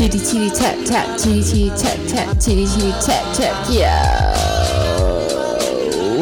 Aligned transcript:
Chitty 0.00 0.18
chitty 0.18 0.48
tap 0.48 0.76
tap, 0.86 1.18
chitty 1.18 1.42
chitty 1.42 1.68
tap 1.68 1.98
tap, 2.08 2.40
chitty 2.40 2.64
chitty 2.64 2.90
tap 3.06 3.36
tap, 3.36 3.70
yeah. 3.70 4.34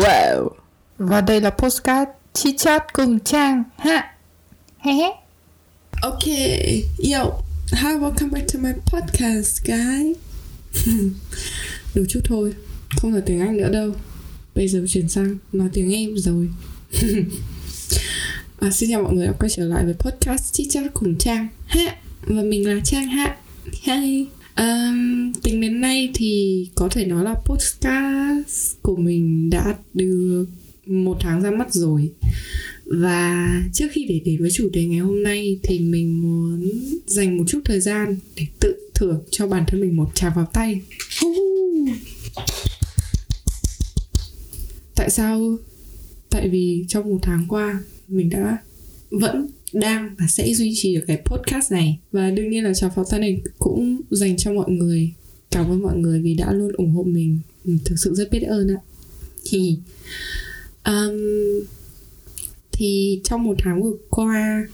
Wow. 0.03 0.51
Và 0.99 1.21
đây 1.21 1.41
là 1.41 1.51
postcard 1.51 2.11
chi 2.33 2.57
chat 2.57 2.93
cùng 2.93 3.19
Trang 3.21 3.63
ha. 3.79 4.15
He 4.79 4.93
he. 4.93 5.11
Okay, 6.03 6.83
yo, 6.99 7.43
hi, 7.73 7.97
welcome 8.01 8.31
back 8.31 8.49
to 8.53 8.59
my 8.59 8.73
podcast, 8.87 9.65
guys. 9.65 10.17
Đủ 11.95 12.03
chút 12.09 12.21
thôi, 12.25 12.55
không 12.97 13.15
là 13.15 13.21
tiếng 13.27 13.41
Anh 13.41 13.57
nữa 13.57 13.69
đâu. 13.73 13.93
Bây 14.55 14.69
giờ 14.69 14.85
chuyển 14.89 15.09
sang 15.09 15.37
nói 15.53 15.69
tiếng 15.73 15.95
em 15.95 16.17
rồi. 16.17 16.49
à, 18.61 18.71
xin 18.71 18.91
chào 18.91 19.03
mọi 19.03 19.13
người 19.15 19.27
đã 19.27 19.33
quay 19.39 19.51
trở 19.51 19.65
lại 19.65 19.85
với 19.85 19.95
podcast 19.95 20.53
Chi 20.53 20.69
Chat 20.71 20.85
cùng 20.95 21.19
Trang 21.19 21.49
ha. 21.67 21.97
Và 22.23 22.43
mình 22.43 22.69
là 22.69 22.81
Trang 22.85 23.07
ha. 23.07 23.37
Hi. 23.73 24.27
Um, 24.57 25.33
tính 25.43 25.61
đến 25.61 25.81
nay 25.81 26.11
thì 26.15 26.69
có 26.75 26.89
thể 26.89 27.07
nói 27.07 27.25
là 27.25 27.35
podcast 27.45 28.77
của 28.83 28.97
mình 28.97 29.51
đã 29.51 29.75
được 29.95 30.47
một 30.87 31.17
tháng 31.21 31.43
ra 31.43 31.51
mắt 31.51 31.73
rồi. 31.73 32.11
Và 32.85 33.49
trước 33.73 33.87
khi 33.93 34.07
để 34.09 34.21
đến 34.25 34.41
với 34.41 34.51
chủ 34.51 34.69
đề 34.73 34.85
ngày 34.85 34.99
hôm 34.99 35.23
nay 35.23 35.59
thì 35.63 35.79
mình 35.79 36.23
muốn 36.23 36.71
dành 37.07 37.37
một 37.37 37.45
chút 37.49 37.61
thời 37.65 37.81
gian 37.81 38.17
để 38.37 38.47
tự 38.61 38.77
thưởng 38.95 39.23
cho 39.31 39.47
bản 39.47 39.65
thân 39.67 39.81
mình 39.81 39.97
một 39.97 40.11
tràng 40.15 40.33
vào 40.37 40.47
tay. 40.53 40.81
Tại 44.95 45.11
sao? 45.11 45.57
Tại 46.31 46.49
vì 46.49 46.85
trong 46.89 47.11
một 47.11 47.19
tháng 47.23 47.45
qua 47.49 47.81
mình 48.09 48.31
đã 48.31 48.59
vẫn 49.11 49.49
đang 49.73 50.15
và 50.19 50.27
sẽ 50.27 50.55
duy 50.55 50.73
trì 50.77 50.95
được 50.95 51.05
cái 51.07 51.23
podcast 51.25 51.73
này. 51.73 51.99
Và 52.13 52.31
đương 52.31 52.51
nhiên 52.51 52.65
là 52.65 52.75
chào 52.75 52.91
pháo 52.91 53.05
tay 53.11 53.21
này 53.21 53.41
cũng 53.59 54.01
dành 54.11 54.37
cho 54.37 54.53
mọi 54.53 54.71
người 54.71 55.13
cảm 55.51 55.71
ơn 55.71 55.83
mọi 55.83 55.97
người 55.97 56.21
vì 56.21 56.35
đã 56.35 56.53
luôn 56.53 56.73
ủng 56.73 56.91
hộ 56.91 57.03
mình. 57.03 57.39
Mình 57.65 57.79
thực 57.85 57.97
sự 57.99 58.15
rất 58.15 58.31
biết 58.31 58.43
ơn 58.43 58.69
ạ. 58.69 58.81
Thì 59.45 59.79
um, 60.85 61.17
thì 62.73 63.21
trong 63.25 63.45
một 63.45 63.57
tháng 63.59 63.83
vừa 63.83 63.97
qua 64.11 64.67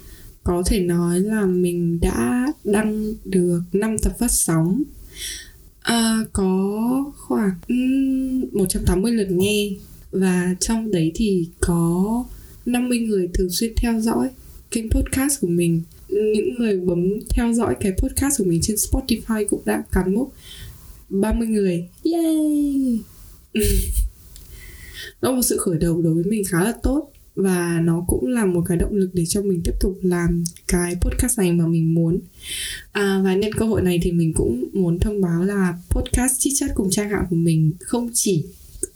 có 0.44 0.62
thể 0.66 0.80
nói 0.80 1.20
là 1.20 1.46
mình 1.46 2.00
đã 2.00 2.46
đăng 2.64 3.14
được 3.24 3.60
5 3.72 3.98
tập 3.98 4.12
phát 4.18 4.30
sóng. 4.30 4.82
À, 5.80 6.18
có 6.32 7.12
khoảng 7.16 7.50
ừ, 7.68 7.74
um, 7.74 8.58
180 8.58 9.12
lượt 9.12 9.30
nghe. 9.30 9.70
Và 10.10 10.54
trong 10.60 10.90
đấy 10.90 11.12
thì 11.14 11.48
có 11.60 12.24
50 12.66 12.98
người 12.98 13.28
thường 13.34 13.50
xuyên 13.50 13.72
theo 13.76 14.00
dõi 14.00 14.28
kênh 14.74 14.90
podcast 14.90 15.40
của 15.40 15.46
mình. 15.46 15.82
Những 16.08 16.54
người 16.58 16.80
bấm 16.80 17.08
theo 17.30 17.52
dõi 17.52 17.76
cái 17.80 17.92
podcast 17.98 18.38
của 18.38 18.44
mình 18.44 18.60
trên 18.62 18.76
Spotify 18.76 19.46
cũng 19.48 19.62
đã 19.64 19.82
cán 19.92 20.14
mốc 20.14 20.32
30 21.08 21.48
người. 21.48 21.88
Yay! 22.04 23.00
Đó 25.22 25.30
là 25.30 25.36
một 25.36 25.42
sự 25.42 25.56
khởi 25.58 25.78
đầu 25.78 26.02
đối 26.02 26.14
với 26.14 26.24
mình 26.24 26.42
khá 26.48 26.64
là 26.64 26.72
tốt 26.82 27.10
và 27.34 27.80
nó 27.84 28.04
cũng 28.06 28.26
là 28.26 28.46
một 28.46 28.62
cái 28.66 28.76
động 28.76 28.94
lực 28.94 29.10
để 29.12 29.26
cho 29.26 29.42
mình 29.42 29.60
tiếp 29.64 29.72
tục 29.80 29.98
làm 30.02 30.44
cái 30.68 30.96
podcast 31.00 31.38
này 31.38 31.52
mà 31.52 31.66
mình 31.66 31.94
muốn. 31.94 32.20
À, 32.92 33.20
và 33.24 33.34
nhân 33.34 33.52
cơ 33.52 33.66
hội 33.66 33.82
này 33.82 34.00
thì 34.02 34.12
mình 34.12 34.32
cũng 34.34 34.64
muốn 34.72 34.98
thông 34.98 35.20
báo 35.20 35.42
là 35.42 35.78
podcast 35.90 36.32
chit 36.38 36.52
chat 36.56 36.70
cùng 36.74 36.90
trang 36.90 37.10
hạ 37.10 37.26
của 37.30 37.36
mình 37.36 37.72
không 37.80 38.10
chỉ 38.14 38.46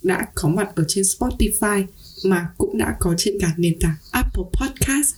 đã 0.02 0.26
có 0.34 0.48
mặt 0.48 0.68
ở 0.74 0.84
trên 0.88 1.04
Spotify 1.04 1.84
mà 2.24 2.48
cũng 2.58 2.78
đã 2.78 2.96
có 3.00 3.14
trên 3.18 3.34
cả 3.40 3.54
nền 3.56 3.78
tảng 3.80 3.96
Apple 4.10 4.44
Podcast. 4.52 5.14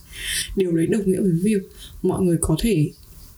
Điều 0.55 0.71
đấy 0.71 0.87
đồng 0.87 1.11
nghĩa 1.11 1.21
với 1.21 1.31
việc 1.31 1.61
mọi 2.01 2.21
người 2.21 2.37
có 2.41 2.55
thể 2.59 2.91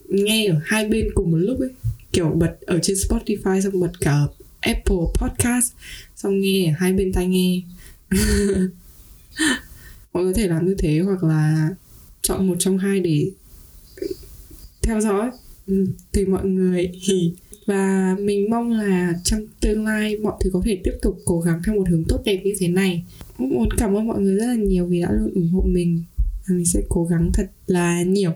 nghe 0.10 0.48
ở 0.48 0.60
hai 0.66 0.90
bên 0.90 1.10
cùng 1.16 1.32
một 1.32 1.38
lúc 1.38 1.60
ấy. 1.60 1.70
Kiểu 2.12 2.30
bật 2.30 2.58
ở 2.62 2.80
trên 2.82 2.98
Spotify, 2.98 3.62
xong 3.62 3.80
bật 3.80 3.92
cả 4.00 4.20
Apple 4.60 4.98
Podcast, 5.14 5.74
xong 6.16 6.40
nghe 6.42 6.66
ở 6.66 6.74
hai 6.78 6.94
bên 6.94 7.14
tai 7.14 7.28
nghe. 7.28 7.62
Mọi 10.14 10.24
người 10.24 10.34
có 10.34 10.38
thể 10.38 10.48
làm 10.48 10.66
như 10.66 10.76
thế 10.78 11.00
hoặc 11.00 11.24
là 11.24 11.70
chọn 12.22 12.48
một 12.48 12.56
trong 12.60 12.78
hai 12.78 13.00
để 13.00 13.32
theo 14.82 15.02
dõi. 15.02 15.32
Thì 15.68 15.74
tùy 16.12 16.26
mọi 16.26 16.46
người. 16.46 16.92
Và 17.66 18.16
mình 18.20 18.50
mong 18.50 18.72
là 18.72 19.14
trong 19.24 19.46
tương 19.62 19.86
lai 19.86 20.18
mọi 20.18 20.34
thứ 20.40 20.50
có 20.54 20.62
thể 20.66 20.82
tiếp 20.84 20.94
tục 21.02 21.20
cố 21.26 21.42
gắng 21.42 21.62
theo 21.66 21.76
một 21.76 21.90
hướng 21.90 22.04
tốt 22.08 22.22
đẹp 22.26 22.42
như 22.44 22.54
thế 22.60 22.68
này 22.68 23.04
cũng 23.44 23.56
muốn 23.56 23.70
cảm 23.78 23.98
ơn 23.98 24.08
mọi 24.08 24.22
người 24.22 24.36
rất 24.36 24.46
là 24.46 24.56
nhiều 24.56 24.86
vì 24.86 25.02
đã 25.02 25.12
luôn 25.12 25.34
ủng 25.34 25.50
hộ 25.54 25.62
mình. 25.68 26.04
Và 26.18 26.56
mình 26.56 26.66
sẽ 26.66 26.82
cố 26.90 27.06
gắng 27.06 27.32
thật 27.34 27.52
là 27.68 28.04
nhiều 28.04 28.32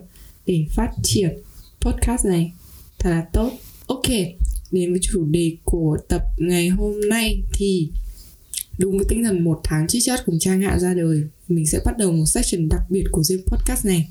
để 0.45 0.65
phát 0.71 0.91
triển 1.03 1.37
podcast 1.81 2.25
này. 2.25 2.53
Thật 2.99 3.09
là 3.09 3.25
tốt. 3.33 3.51
Ok, 3.87 4.09
đến 4.71 4.91
với 4.91 4.99
chủ 5.01 5.25
đề 5.25 5.55
của 5.63 5.97
tập 6.09 6.21
ngày 6.37 6.69
hôm 6.69 7.09
nay 7.09 7.43
thì 7.53 7.89
đúng 8.79 8.97
với 8.97 9.05
tinh 9.09 9.23
thần 9.23 9.43
một 9.43 9.59
tháng 9.63 9.87
chit 9.87 10.03
chat 10.05 10.25
cùng 10.25 10.39
trang 10.39 10.61
hạ 10.61 10.79
ra 10.79 10.93
đời, 10.93 11.23
mình 11.47 11.67
sẽ 11.67 11.79
bắt 11.85 11.97
đầu 11.97 12.11
một 12.11 12.25
section 12.25 12.69
đặc 12.69 12.81
biệt 12.89 13.03
của 13.11 13.23
riêng 13.23 13.41
podcast 13.45 13.85
này. 13.85 14.09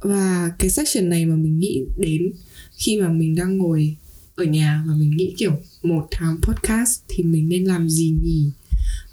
Và 0.00 0.50
cái 0.58 0.70
section 0.70 1.08
này 1.08 1.26
mà 1.26 1.36
mình 1.36 1.58
nghĩ 1.58 1.84
đến 1.98 2.32
khi 2.76 3.00
mà 3.00 3.08
mình 3.08 3.34
đang 3.34 3.58
ngồi 3.58 3.96
ở 4.34 4.44
nhà 4.44 4.84
và 4.86 4.94
mình 4.94 5.10
nghĩ 5.16 5.34
kiểu 5.36 5.52
một 5.82 6.08
tháng 6.10 6.36
podcast 6.42 7.00
thì 7.08 7.24
mình 7.24 7.48
nên 7.48 7.64
làm 7.64 7.88
gì 7.88 8.14
nhỉ? 8.22 8.50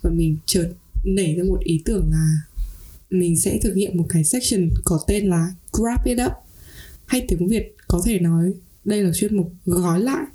Và 0.02 0.10
mình 0.10 0.38
chợt 0.46 0.74
nảy 1.04 1.36
ra 1.36 1.44
một 1.44 1.60
ý 1.60 1.82
tưởng 1.86 2.10
là 2.12 2.42
mình 3.10 3.40
sẽ 3.40 3.60
thực 3.62 3.74
hiện 3.74 3.98
một 3.98 4.06
cái 4.10 4.24
section 4.24 4.70
có 4.84 5.00
tên 5.08 5.30
là 5.30 5.54
Grab 5.74 6.06
It 6.06 6.18
Up. 6.26 6.32
Hay 7.06 7.26
tiếng 7.28 7.48
Việt 7.48 7.76
có 7.88 8.02
thể 8.06 8.20
nói 8.20 8.54
đây 8.86 9.04
là 9.04 9.12
chuyên 9.16 9.38
mục 9.38 9.54
gói 9.66 10.02
lại. 10.02 10.26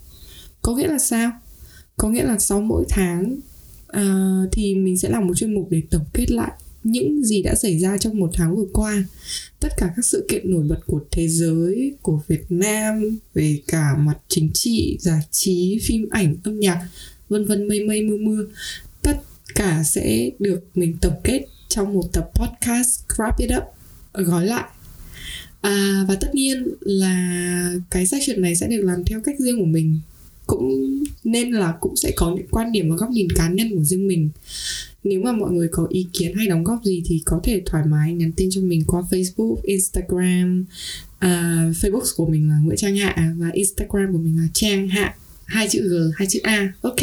Có 0.63 0.77
nghĩa 0.77 0.87
là 0.87 0.99
sao? 0.99 1.33
Có 1.97 2.09
nghĩa 2.09 2.25
là 2.25 2.39
sau 2.39 2.61
mỗi 2.61 2.85
tháng 2.89 3.37
uh, 3.97 4.49
thì 4.53 4.75
mình 4.75 4.99
sẽ 4.99 5.09
làm 5.09 5.27
một 5.27 5.35
chuyên 5.37 5.55
mục 5.55 5.69
để 5.71 5.83
tổng 5.91 6.05
kết 6.13 6.31
lại 6.31 6.53
những 6.87 7.25
gì 7.25 7.43
đã 7.43 7.55
xảy 7.55 7.79
ra 7.79 7.99
trong 7.99 8.19
một 8.19 8.31
tháng 8.35 8.57
vừa 8.57 8.67
qua. 8.73 9.05
Tất 9.61 9.69
cả 9.77 9.93
các 9.97 10.05
sự 10.05 10.27
kiện 10.29 10.51
nổi 10.51 10.65
bật 10.69 10.81
của 10.87 11.01
thế 11.11 11.29
giới 11.29 11.95
của 12.03 12.21
việt 12.29 12.45
nam 12.49 13.19
về 13.35 13.61
cả 13.69 13.97
mặt 13.99 14.19
chính 14.29 14.51
trị 14.55 14.97
giải 15.01 15.21
trí 15.31 15.79
phim 15.83 16.09
ảnh 16.11 16.37
âm 16.45 16.61
nhạc 16.61 16.89
vân 17.29 17.45
vân 17.45 17.69
mây 17.69 17.85
mây 17.85 18.03
mưa 18.03 18.17
mưa 18.17 18.47
cả 19.57 19.83
sẽ 19.85 20.31
được 20.39 20.61
mình 20.75 20.97
tổng 21.01 21.21
kết 21.25 21.45
trong 21.69 21.95
một 21.95 22.13
tập 22.13 22.31
podcast 22.35 23.01
wrap 23.09 23.33
it 23.39 23.51
up. 23.57 23.65
Ờ, 24.13 24.23
gói 24.23 24.47
lại. 24.47 24.65
À, 25.61 26.05
và 26.09 26.15
tất 26.15 26.35
nhiên 26.35 26.69
là 26.81 27.75
cái 27.91 28.07
section 28.07 28.43
này 28.43 28.57
sẽ 28.57 28.69
được 28.69 28.83
làm 28.83 29.05
theo 29.05 29.21
cách 29.21 29.35
riêng 29.39 29.59
của 29.59 29.65
mình. 29.65 30.01
Cũng 30.47 30.95
nên 31.25 31.51
là 31.51 31.75
cũng 31.81 31.97
sẽ 31.97 32.13
có 32.17 32.35
những 32.37 32.47
quan 32.51 32.73
điểm 32.73 32.91
và 32.91 32.97
góc 32.97 33.11
nhìn 33.11 33.29
cá 33.37 33.49
nhân 33.49 33.77
của 33.77 33.85
riêng 33.85 34.09
mình. 34.09 34.29
Nếu 35.05 35.21
mà 35.21 35.33
mọi 35.33 35.51
người 35.53 35.69
có 35.73 35.87
ý 35.91 36.07
kiến 36.13 36.35
hay 36.37 36.47
đóng 36.47 36.65
góp 36.65 36.85
gì 36.85 37.03
thì 37.07 37.23
có 37.25 37.41
thể 37.45 37.63
thoải 37.67 37.85
mái 37.87 38.15
nhắn 38.15 38.33
tin 38.33 38.49
cho 38.53 38.61
mình 38.61 38.85
qua 38.87 39.03
Facebook, 39.11 39.57
Instagram. 39.63 40.65
Uh, 41.17 41.77
Facebook 41.77 42.15
của 42.17 42.27
mình 42.27 42.49
là 42.49 42.59
Nguyễn 42.65 42.77
Trang 42.77 42.97
Hạ 42.97 43.35
và 43.37 43.51
Instagram 43.53 44.13
của 44.13 44.19
mình 44.19 44.37
là 44.37 44.49
Trang 44.53 44.89
Hạ. 44.89 45.17
Hai 45.45 45.69
chữ 45.69 45.89
G, 45.89 45.95
hai 46.17 46.29
chữ 46.31 46.41
A. 46.43 46.73
Ok, 46.81 46.99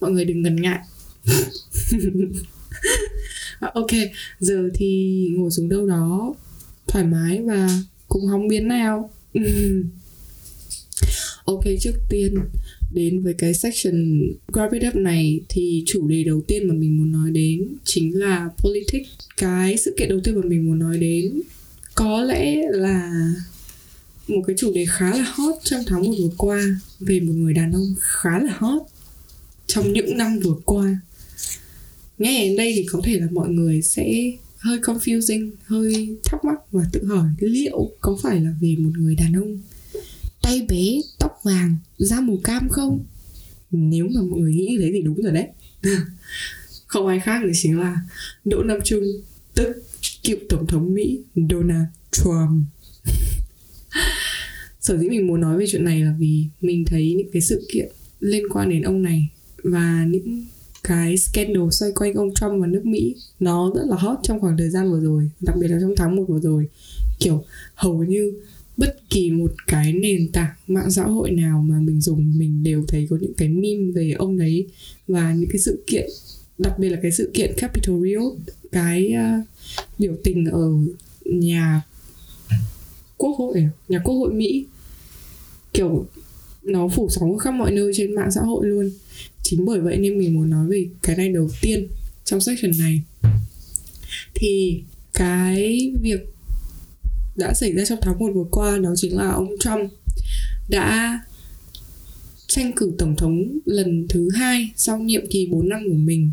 mọi 0.00 0.10
người 0.10 0.24
đừng 0.24 0.42
ngần 0.42 0.56
ngại. 0.56 0.78
Ok, 3.74 3.90
giờ 4.40 4.68
thì 4.74 5.28
ngồi 5.36 5.50
xuống 5.50 5.68
đâu 5.68 5.86
đó 5.86 6.34
thoải 6.86 7.04
mái 7.04 7.42
và 7.42 7.68
cùng 8.08 8.26
hóng 8.26 8.48
biến 8.48 8.68
nào 8.68 9.10
Ok, 11.44 11.64
trước 11.80 11.94
tiên 12.10 12.34
đến 12.94 13.22
với 13.22 13.34
cái 13.34 13.54
section 13.54 14.22
Grab 14.52 14.72
It 14.72 14.82
Up 14.88 14.94
này 14.94 15.40
thì 15.48 15.82
chủ 15.86 16.08
đề 16.08 16.24
đầu 16.24 16.42
tiên 16.46 16.68
mà 16.68 16.74
mình 16.74 16.96
muốn 16.96 17.12
nói 17.12 17.30
đến 17.30 17.68
chính 17.84 18.18
là 18.18 18.50
politics. 18.58 19.08
Cái 19.36 19.76
sự 19.76 19.94
kiện 19.98 20.08
đầu 20.08 20.20
tiên 20.24 20.34
mà 20.34 20.42
mình 20.44 20.66
muốn 20.66 20.78
nói 20.78 20.98
đến 20.98 21.42
có 21.94 22.22
lẽ 22.22 22.56
là 22.70 23.12
một 24.28 24.42
cái 24.46 24.56
chủ 24.58 24.72
đề 24.72 24.86
khá 24.88 25.10
là 25.16 25.24
hot 25.34 25.54
trong 25.64 25.82
tháng 25.86 26.02
một 26.02 26.12
vừa 26.18 26.30
qua 26.38 26.62
về 27.00 27.20
một 27.20 27.32
người 27.32 27.54
đàn 27.54 27.72
ông 27.72 27.94
khá 28.00 28.38
là 28.38 28.52
hot 28.58 28.82
trong 29.66 29.92
những 29.92 30.16
năm 30.16 30.38
vừa 30.38 30.54
qua. 30.64 30.96
Nghe 32.22 32.44
đến 32.44 32.56
đây 32.56 32.72
thì 32.76 32.86
có 32.90 33.00
thể 33.04 33.20
là 33.20 33.26
mọi 33.32 33.48
người 33.48 33.82
sẽ 33.82 34.32
hơi 34.56 34.78
confusing, 34.78 35.50
hơi 35.64 36.16
thắc 36.24 36.44
mắc 36.44 36.54
và 36.72 36.82
tự 36.92 37.04
hỏi 37.04 37.28
liệu 37.38 37.90
có 38.00 38.18
phải 38.22 38.40
là 38.40 38.50
về 38.60 38.76
một 38.78 38.90
người 38.98 39.14
đàn 39.14 39.32
ông 39.32 39.58
tay 40.42 40.66
bé 40.68 41.00
tóc 41.18 41.32
vàng 41.44 41.76
da 41.98 42.20
màu 42.20 42.38
cam 42.44 42.68
không? 42.68 43.04
Nếu 43.70 44.08
mà 44.14 44.20
mọi 44.22 44.40
người 44.40 44.54
nghĩ 44.54 44.66
như 44.66 44.78
thế 44.82 44.90
thì 44.94 45.02
đúng 45.02 45.22
rồi 45.22 45.32
đấy. 45.32 45.46
Không 46.86 47.06
ai 47.06 47.20
khác 47.20 47.40
thì 47.44 47.50
chính 47.54 47.78
là 47.78 47.96
đỗ 48.44 48.62
nam 48.62 48.78
trung 48.84 49.04
tức 49.54 49.82
cựu 50.22 50.36
tổng 50.48 50.66
thống 50.66 50.94
mỹ 50.94 51.20
donald 51.50 51.86
trump. 52.10 52.64
Sở 54.80 54.98
dĩ 54.98 55.08
mình 55.08 55.26
muốn 55.26 55.40
nói 55.40 55.58
về 55.58 55.64
chuyện 55.68 55.84
này 55.84 56.00
là 56.00 56.14
vì 56.18 56.44
mình 56.60 56.84
thấy 56.84 57.14
những 57.14 57.30
cái 57.32 57.42
sự 57.42 57.66
kiện 57.72 57.88
liên 58.20 58.48
quan 58.48 58.70
đến 58.70 58.82
ông 58.82 59.02
này 59.02 59.28
và 59.62 60.04
những 60.08 60.46
cái 60.84 61.18
scandal 61.18 61.68
xoay 61.70 61.92
quanh 61.92 62.14
ông 62.14 62.34
Trump 62.34 62.60
và 62.60 62.66
nước 62.66 62.86
Mỹ 62.86 63.14
nó 63.40 63.70
rất 63.74 63.82
là 63.86 63.96
hot 63.96 64.18
trong 64.22 64.40
khoảng 64.40 64.56
thời 64.56 64.70
gian 64.70 64.90
vừa 64.90 65.00
rồi 65.00 65.30
đặc 65.40 65.56
biệt 65.60 65.68
là 65.68 65.78
trong 65.80 65.94
tháng 65.96 66.16
1 66.16 66.24
vừa 66.28 66.40
rồi. 66.40 66.68
Kiểu 67.20 67.44
hầu 67.74 68.04
như 68.04 68.32
bất 68.76 68.96
kỳ 69.10 69.30
một 69.30 69.52
cái 69.66 69.92
nền 69.92 70.28
tảng 70.32 70.54
mạng 70.66 70.90
xã 70.90 71.04
hội 71.04 71.30
nào 71.30 71.62
mà 71.68 71.78
mình 71.80 72.00
dùng 72.00 72.38
mình 72.38 72.62
đều 72.62 72.84
thấy 72.88 73.06
có 73.10 73.18
những 73.20 73.34
cái 73.34 73.48
meme 73.48 73.92
về 73.94 74.14
ông 74.18 74.38
đấy 74.38 74.66
và 75.08 75.32
những 75.32 75.50
cái 75.50 75.58
sự 75.58 75.84
kiện 75.86 76.10
đặc 76.58 76.78
biệt 76.78 76.88
là 76.88 76.98
cái 77.02 77.12
sự 77.12 77.30
kiện 77.34 77.52
Capitol 77.56 78.06
Hill 78.06 78.22
cái 78.72 79.14
uh, 79.14 79.46
biểu 79.98 80.14
tình 80.24 80.46
ở 80.46 80.68
nhà 81.24 81.82
quốc 83.16 83.36
hội 83.38 83.68
nhà 83.88 83.98
quốc 84.04 84.14
hội 84.14 84.32
Mỹ. 84.32 84.66
Kiểu 85.72 86.06
nó 86.62 86.88
phủ 86.88 87.08
sóng 87.10 87.38
khắp 87.38 87.50
mọi 87.50 87.70
nơi 87.70 87.92
trên 87.94 88.14
mạng 88.14 88.30
xã 88.30 88.40
hội 88.40 88.66
luôn 88.66 88.90
chính 89.52 89.64
bởi 89.64 89.80
vậy 89.80 89.98
nên 89.98 90.18
mình 90.18 90.34
muốn 90.34 90.50
nói 90.50 90.66
về 90.68 90.86
cái 91.02 91.16
này 91.16 91.28
đầu 91.28 91.48
tiên 91.60 91.86
trong 92.24 92.40
section 92.40 92.72
này. 92.78 93.02
Thì 94.34 94.82
cái 95.14 95.92
việc 96.02 96.20
đã 97.36 97.54
xảy 97.54 97.72
ra 97.72 97.84
trong 97.84 97.98
tháng 98.02 98.18
1 98.18 98.30
vừa 98.34 98.44
qua 98.50 98.78
đó 98.78 98.90
chính 98.96 99.16
là 99.16 99.30
ông 99.30 99.48
Trump 99.60 99.92
đã 100.68 101.20
tranh 102.46 102.72
cử 102.76 102.92
tổng 102.98 103.16
thống 103.16 103.58
lần 103.64 104.06
thứ 104.08 104.28
hai 104.34 104.72
sau 104.76 104.98
nhiệm 104.98 105.26
kỳ 105.30 105.46
4 105.46 105.68
năm 105.68 105.80
của 105.88 105.96
mình. 105.96 106.30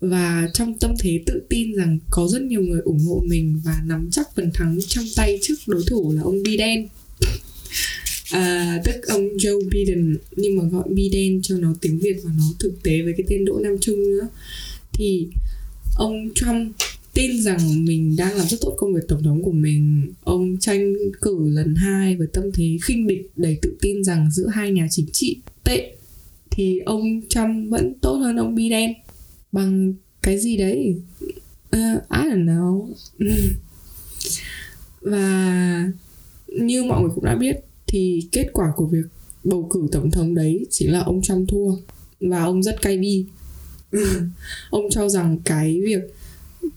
Và 0.00 0.48
trong 0.54 0.78
tâm 0.78 0.94
thế 1.00 1.22
tự 1.26 1.42
tin 1.48 1.74
rằng 1.74 1.98
có 2.10 2.28
rất 2.28 2.42
nhiều 2.42 2.60
người 2.60 2.80
ủng 2.80 3.00
hộ 3.06 3.22
mình 3.28 3.60
và 3.64 3.82
nắm 3.86 4.08
chắc 4.12 4.34
phần 4.36 4.50
thắng 4.54 4.78
trong 4.88 5.04
tay 5.16 5.38
trước 5.42 5.54
đối 5.66 5.82
thủ 5.86 6.12
là 6.12 6.22
ông 6.22 6.42
Biden 6.42 6.88
à, 8.32 8.78
tức 8.84 9.06
ông 9.08 9.28
Joe 9.36 9.68
Biden 9.70 10.16
nhưng 10.36 10.56
mà 10.56 10.64
gọi 10.64 10.88
Biden 10.88 11.42
cho 11.42 11.56
nó 11.58 11.74
tiếng 11.80 11.98
Việt 11.98 12.16
và 12.24 12.30
nó 12.38 12.44
thực 12.58 12.82
tế 12.82 13.02
với 13.02 13.14
cái 13.16 13.26
tên 13.28 13.44
Đỗ 13.44 13.58
Nam 13.58 13.76
Trung 13.80 13.98
nữa. 13.98 14.28
Thì 14.92 15.28
ông 15.96 16.28
Trump 16.34 16.76
tin 17.14 17.42
rằng 17.42 17.84
mình 17.84 18.16
đang 18.16 18.36
làm 18.36 18.46
rất 18.46 18.56
tốt 18.60 18.74
công 18.76 18.94
việc 18.94 19.00
tổng 19.08 19.22
thống 19.22 19.42
của 19.42 19.52
mình. 19.52 20.12
Ông 20.24 20.56
tranh 20.60 20.94
cử 21.22 21.48
lần 21.48 21.74
hai 21.74 22.16
với 22.16 22.26
tâm 22.32 22.44
thế 22.54 22.78
khinh 22.82 23.06
địch 23.06 23.30
đầy 23.36 23.58
tự 23.62 23.76
tin 23.80 24.04
rằng 24.04 24.30
giữa 24.30 24.46
hai 24.46 24.70
nhà 24.70 24.86
chính 24.90 25.06
trị 25.12 25.36
tệ 25.64 25.96
thì 26.50 26.78
ông 26.78 27.20
Trump 27.28 27.70
vẫn 27.70 27.94
tốt 28.00 28.14
hơn 28.14 28.36
ông 28.36 28.54
Biden. 28.54 28.92
Bằng 29.52 29.94
cái 30.22 30.38
gì 30.38 30.56
đấy? 30.56 30.96
Uh, 31.76 32.02
I 32.10 32.30
don't 32.30 32.44
know. 32.44 32.92
Và 35.00 35.92
như 36.48 36.84
mọi 36.84 37.02
người 37.02 37.10
cũng 37.14 37.24
đã 37.24 37.34
biết 37.34 37.56
thì 37.86 38.28
kết 38.32 38.46
quả 38.52 38.72
của 38.76 38.86
việc 38.86 39.06
bầu 39.44 39.68
cử 39.70 39.86
tổng 39.92 40.10
thống 40.10 40.34
đấy 40.34 40.66
chỉ 40.70 40.86
là 40.86 41.00
ông 41.00 41.22
Trump 41.22 41.48
thua. 41.48 41.76
Và 42.20 42.44
ông 42.44 42.62
rất 42.62 42.82
cay 42.82 42.98
bi 42.98 43.24
ông 44.70 44.90
cho 44.90 45.08
rằng 45.08 45.38
cái 45.44 45.80
việc 45.84 46.00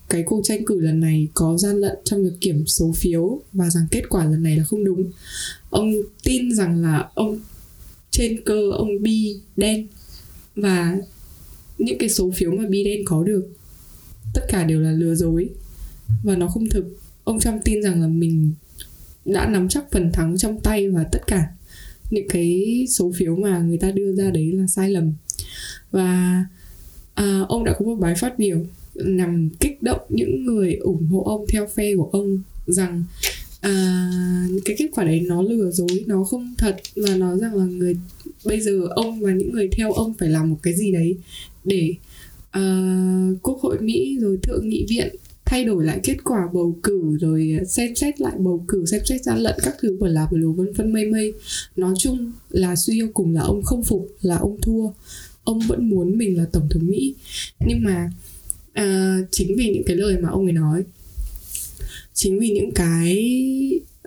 cái 0.10 0.24
cuộc 0.24 0.42
tranh 0.44 0.66
cử 0.66 0.80
lần 0.80 1.00
này 1.00 1.28
có 1.34 1.58
gian 1.58 1.76
lận 1.76 1.98
trong 2.04 2.24
việc 2.24 2.42
kiểm 2.42 2.68
số 2.68 2.94
phiếu 2.96 3.42
và 3.54 3.70
rằng 3.70 3.88
kết 3.92 4.04
quả 4.10 4.26
lần 4.26 4.44
này 4.44 4.58
là 4.58 4.64
không 4.64 4.84
đúng. 4.84 5.12
Ông 5.70 5.92
tin 6.24 6.56
rằng 6.56 6.82
là 6.82 7.10
ông 7.16 7.40
trên 8.12 8.42
cơ 8.46 8.72
ông 8.72 9.02
bi 9.02 9.40
đen 9.58 9.88
và 10.56 10.98
những 11.78 11.98
cái 11.98 12.10
số 12.10 12.32
phiếu 12.36 12.52
mà 12.52 12.64
bi 12.70 12.84
đen 12.84 13.02
có 13.06 13.24
được 13.24 13.48
tất 14.34 14.42
cả 14.50 14.64
đều 14.64 14.80
là 14.80 14.92
lừa 14.92 15.16
dối. 15.16 15.50
Và 16.24 16.36
nó 16.36 16.48
không 16.48 16.70
thực. 16.70 16.98
Ông 17.24 17.40
Trump 17.40 17.62
tin 17.66 17.84
rằng 17.84 18.02
là 18.02 18.08
mình 18.08 18.54
đã 19.26 19.50
nắm 19.50 19.70
chắc 19.70 19.92
phần 19.92 20.12
thắng 20.14 20.38
trong 20.38 20.60
tay 20.60 20.90
và 20.90 21.04
tất 21.12 21.20
cả 21.28 21.48
những 22.10 22.28
cái 22.30 22.86
số 22.90 23.12
phiếu 23.16 23.36
mà 23.36 23.60
người 23.60 23.78
ta 23.78 23.92
đưa 23.92 24.16
ra 24.16 24.30
đấy 24.30 24.52
là 24.52 24.68
sai 24.68 24.90
lầm. 24.90 25.14
Và 25.92 26.46
à, 27.14 27.46
ông 27.50 27.64
đã 27.64 27.74
có 27.80 27.86
một 27.86 27.96
bài 27.96 28.16
phát 28.16 28.40
biểu 28.40 28.66
nhằm 28.96 29.50
kích 29.60 29.84
động 29.84 30.02
những 30.10 30.46
người 30.46 30.74
ủng 30.74 31.08
hộ 31.08 31.24
ông 31.24 31.46
theo 31.50 31.68
phe 31.68 31.96
của 31.96 32.10
ông 32.12 32.42
rằng 32.68 33.04
à, 33.62 34.10
cái 34.66 34.76
kết 34.80 34.88
quả 34.92 35.04
đấy 35.04 35.26
nó 35.28 35.42
lừa 35.42 35.72
dối 35.72 36.04
nó 36.08 36.24
không 36.24 36.54
thật 36.58 36.76
và 36.96 37.16
nó 37.16 37.38
rằng 37.38 37.56
là 37.56 37.66
người 37.66 37.96
bây 38.46 38.62
giờ 38.62 38.88
ông 38.96 39.20
và 39.20 39.34
những 39.34 39.52
người 39.52 39.70
theo 39.72 39.92
ông 39.92 40.14
phải 40.14 40.30
làm 40.30 40.50
một 40.50 40.58
cái 40.64 40.74
gì 40.74 40.92
đấy 40.92 41.18
để 41.64 41.94
uh, 42.58 43.42
quốc 43.42 43.60
hội 43.62 43.78
mỹ 43.82 44.18
rồi 44.22 44.38
thượng 44.44 44.70
nghị 44.70 44.86
viện 44.90 45.16
thay 45.50 45.66
đổi 45.66 45.86
lại 45.86 46.00
kết 46.04 46.18
quả 46.24 46.48
bầu 46.54 46.80
cử 46.84 47.18
rồi 47.22 47.56
ờ, 47.60 47.66
xem 47.66 47.96
xét 47.96 48.22
lại 48.22 48.34
bầu 48.38 48.66
cử 48.68 48.86
xem 48.86 49.02
xét 49.06 49.24
gian 49.24 49.38
lận 49.38 49.56
các 49.64 49.76
thứ 49.82 49.98
và 50.00 50.10
là 50.10 50.28
lù 50.32 50.54
vân 50.54 50.74
vân 50.74 50.94
mây 50.94 51.06
mây. 51.06 51.34
Nói 51.76 51.94
chung 52.00 52.32
là 52.50 52.76
suy 52.76 52.94
yêu 52.94 53.08
cùng 53.14 53.34
là 53.34 53.42
ông 53.42 53.64
không 53.64 53.84
phục 53.84 54.10
là 54.22 54.38
ông 54.38 54.62
thua. 54.62 54.90
Ông 55.44 55.60
vẫn 55.60 55.90
muốn 55.90 56.18
mình 56.18 56.38
là 56.38 56.46
tổng 56.52 56.70
thống 56.70 56.88
mỹ. 56.88 57.16
Nhưng 57.60 57.84
mà 57.84 58.12
à, 58.74 59.18
chính 59.32 59.56
vì 59.58 59.70
những 59.70 59.84
cái 59.86 59.96
lời 59.96 60.18
mà 60.22 60.30
ông 60.30 60.46
ấy 60.46 60.52
nói 60.52 60.84
chính 62.14 62.40
vì 62.40 62.50
những 62.50 62.72
cái 62.72 63.32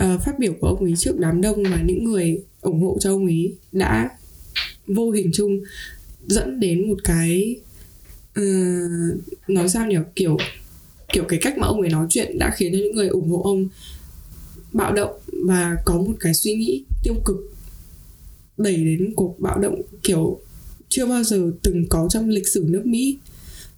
uh, 0.05 0.21
phát 0.25 0.39
biểu 0.39 0.55
của 0.61 0.67
ông 0.67 0.85
ấy 0.85 0.95
trước 0.99 1.19
đám 1.19 1.41
đông 1.41 1.63
và 1.63 1.83
những 1.83 2.05
người 2.05 2.43
ủng 2.61 2.83
hộ 2.83 2.97
cho 3.01 3.13
ông 3.13 3.27
ấy 3.27 3.55
đã 3.73 4.11
vô 4.87 5.11
hình 5.11 5.31
chung 5.33 5.61
dẫn 6.27 6.61
đến 6.61 6.89
một 6.89 6.99
cái 7.05 7.57
uh, 8.41 9.49
nói 9.49 9.69
sao 9.69 9.87
nhỉ? 9.87 9.97
Kiểu 10.17 10.37
kiểu 11.13 11.25
cái 11.25 11.39
cách 11.43 11.59
mà 11.59 11.67
ông 11.67 11.81
ấy 11.81 11.91
nói 11.91 12.07
chuyện 12.11 12.39
đã 12.39 12.51
khiến 12.57 12.73
cho 12.73 12.79
những 12.79 12.97
người 12.97 13.09
ủng 13.09 13.31
hộ 13.31 13.43
ông 13.43 13.69
bạo 14.73 14.93
động 14.93 15.19
và 15.47 15.77
có 15.85 15.95
một 15.95 16.15
cái 16.21 16.35
suy 16.35 16.55
nghĩ 16.55 16.85
tiêu 17.05 17.15
cực 17.25 17.37
đẩy 18.57 18.77
đến 18.77 19.13
cuộc 19.17 19.41
bạo 19.41 19.59
động 19.59 19.83
kiểu 20.03 20.41
chưa 20.89 21.07
bao 21.07 21.23
giờ 21.23 21.53
từng 21.63 21.85
có 21.89 22.09
trong 22.11 22.29
lịch 22.29 22.49
sử 22.49 22.65
nước 22.69 22.87
Mỹ 22.87 23.19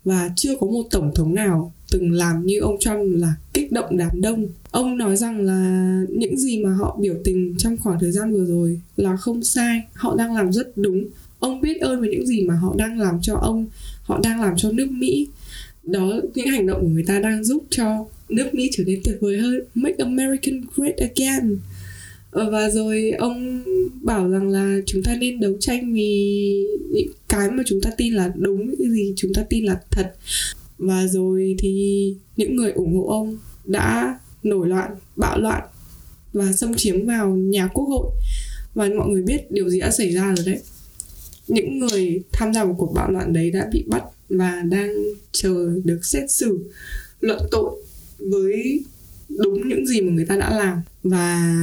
và 0.04 0.30
chưa 0.36 0.56
có 0.60 0.66
một 0.66 0.82
tổng 0.90 1.12
thống 1.14 1.34
nào 1.34 1.72
từng 1.90 2.12
làm 2.12 2.46
như 2.46 2.60
ông 2.60 2.76
Trump 2.80 3.16
là 3.16 3.34
kích 3.52 3.72
động 3.72 3.96
đám 3.96 4.20
đông. 4.20 4.46
Ông 4.70 4.98
nói 4.98 5.16
rằng 5.16 5.40
là 5.40 6.00
những 6.08 6.38
gì 6.38 6.64
mà 6.64 6.74
họ 6.74 6.98
biểu 7.00 7.14
tình 7.24 7.54
trong 7.58 7.76
khoảng 7.76 7.98
thời 8.00 8.12
gian 8.12 8.32
vừa 8.32 8.44
rồi 8.44 8.80
là 8.96 9.16
không 9.16 9.44
sai, 9.44 9.80
họ 9.92 10.16
đang 10.16 10.34
làm 10.34 10.52
rất 10.52 10.76
đúng. 10.76 11.04
Ông 11.38 11.60
biết 11.60 11.80
ơn 11.80 12.00
về 12.00 12.08
những 12.08 12.26
gì 12.26 12.42
mà 12.42 12.54
họ 12.54 12.74
đang 12.78 12.98
làm 12.98 13.18
cho 13.22 13.34
ông, 13.34 13.66
họ 14.02 14.20
đang 14.22 14.40
làm 14.40 14.54
cho 14.56 14.70
nước 14.70 14.90
Mỹ. 14.90 15.28
Đó, 15.86 16.20
những 16.34 16.46
hành 16.46 16.66
động 16.66 16.80
của 16.80 16.88
người 16.88 17.04
ta 17.06 17.20
đang 17.20 17.44
giúp 17.44 17.64
cho 17.70 18.06
nước 18.28 18.54
Mỹ 18.54 18.70
trở 18.72 18.84
nên 18.86 19.00
tuyệt 19.04 19.16
vời 19.20 19.38
hơn. 19.38 19.60
Make 19.74 19.96
American 19.98 20.60
great 20.76 20.96
again. 20.96 21.58
Ờ, 22.30 22.50
và 22.50 22.70
rồi 22.70 23.10
ông 23.10 23.62
bảo 24.02 24.28
rằng 24.28 24.48
là 24.48 24.78
chúng 24.86 25.02
ta 25.02 25.16
nên 25.16 25.40
đấu 25.40 25.52
tranh 25.60 25.94
vì 25.94 26.66
những 26.90 27.08
cái 27.28 27.50
mà 27.50 27.62
chúng 27.66 27.80
ta 27.80 27.90
tin 27.96 28.14
là 28.14 28.32
đúng, 28.36 28.74
những 28.78 28.90
gì 28.90 29.12
chúng 29.16 29.34
ta 29.34 29.42
tin 29.48 29.64
là 29.64 29.80
thật. 29.90 30.14
Và 30.78 31.06
rồi 31.06 31.54
thì 31.58 32.14
những 32.36 32.56
người 32.56 32.72
ủng 32.72 32.96
hộ 32.96 33.06
ông 33.06 33.38
đã 33.64 34.18
nổi 34.42 34.68
loạn, 34.68 34.90
bạo 35.16 35.38
loạn 35.38 35.62
và 36.32 36.52
xâm 36.52 36.74
chiếm 36.74 37.06
vào 37.06 37.36
nhà 37.36 37.66
quốc 37.66 37.84
hội. 37.84 38.10
Và 38.74 38.88
mọi 38.98 39.08
người 39.08 39.22
biết 39.22 39.50
điều 39.50 39.68
gì 39.68 39.80
đã 39.80 39.90
xảy 39.90 40.12
ra 40.12 40.34
rồi 40.36 40.46
đấy. 40.46 40.60
Những 41.48 41.78
người 41.78 42.22
tham 42.32 42.54
gia 42.54 42.64
vào 42.64 42.74
cuộc 42.74 42.92
bạo 42.94 43.10
loạn 43.10 43.32
đấy 43.32 43.50
đã 43.50 43.68
bị 43.72 43.84
bắt 43.86 44.02
và 44.28 44.62
đang 44.62 44.94
chờ 45.32 45.80
được 45.84 46.04
xét 46.04 46.30
xử, 46.30 46.70
luận 47.20 47.42
tội 47.50 47.70
với 48.18 48.84
đúng 49.28 49.68
những 49.68 49.86
gì 49.86 50.00
mà 50.00 50.12
người 50.12 50.26
ta 50.26 50.36
đã 50.36 50.56
làm 50.56 50.82
và 51.02 51.54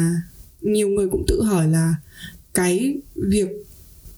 nhiều 0.62 0.90
người 0.90 1.08
cũng 1.12 1.24
tự 1.28 1.42
hỏi 1.42 1.68
là 1.68 1.96
cái 2.54 2.98
việc 3.16 3.48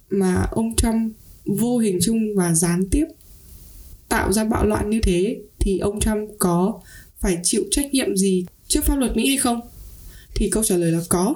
mà 0.10 0.48
ông 0.52 0.76
Trump 0.76 1.14
vô 1.46 1.78
hình 1.78 2.00
chung 2.02 2.36
và 2.36 2.54
gián 2.54 2.84
tiếp 2.92 3.06
tạo 4.10 4.34
ra 4.34 4.44
bạo 4.44 4.66
loạn 4.66 4.90
như 4.90 5.00
thế 5.04 5.38
thì 5.60 5.80
ông 5.80 6.00
Trump 6.00 6.30
có 6.40 6.82
phải 7.20 7.38
chịu 7.44 7.64
trách 7.72 7.94
nhiệm 7.94 8.18
gì 8.18 8.46
trước 8.68 8.84
pháp 8.84 8.96
luật 8.96 9.16
Mỹ 9.16 9.28
hay 9.28 9.38
không? 9.38 9.60
Thì 10.36 10.50
câu 10.50 10.64
trả 10.64 10.78
lời 10.78 10.92
là 10.92 11.02
có. 11.10 11.36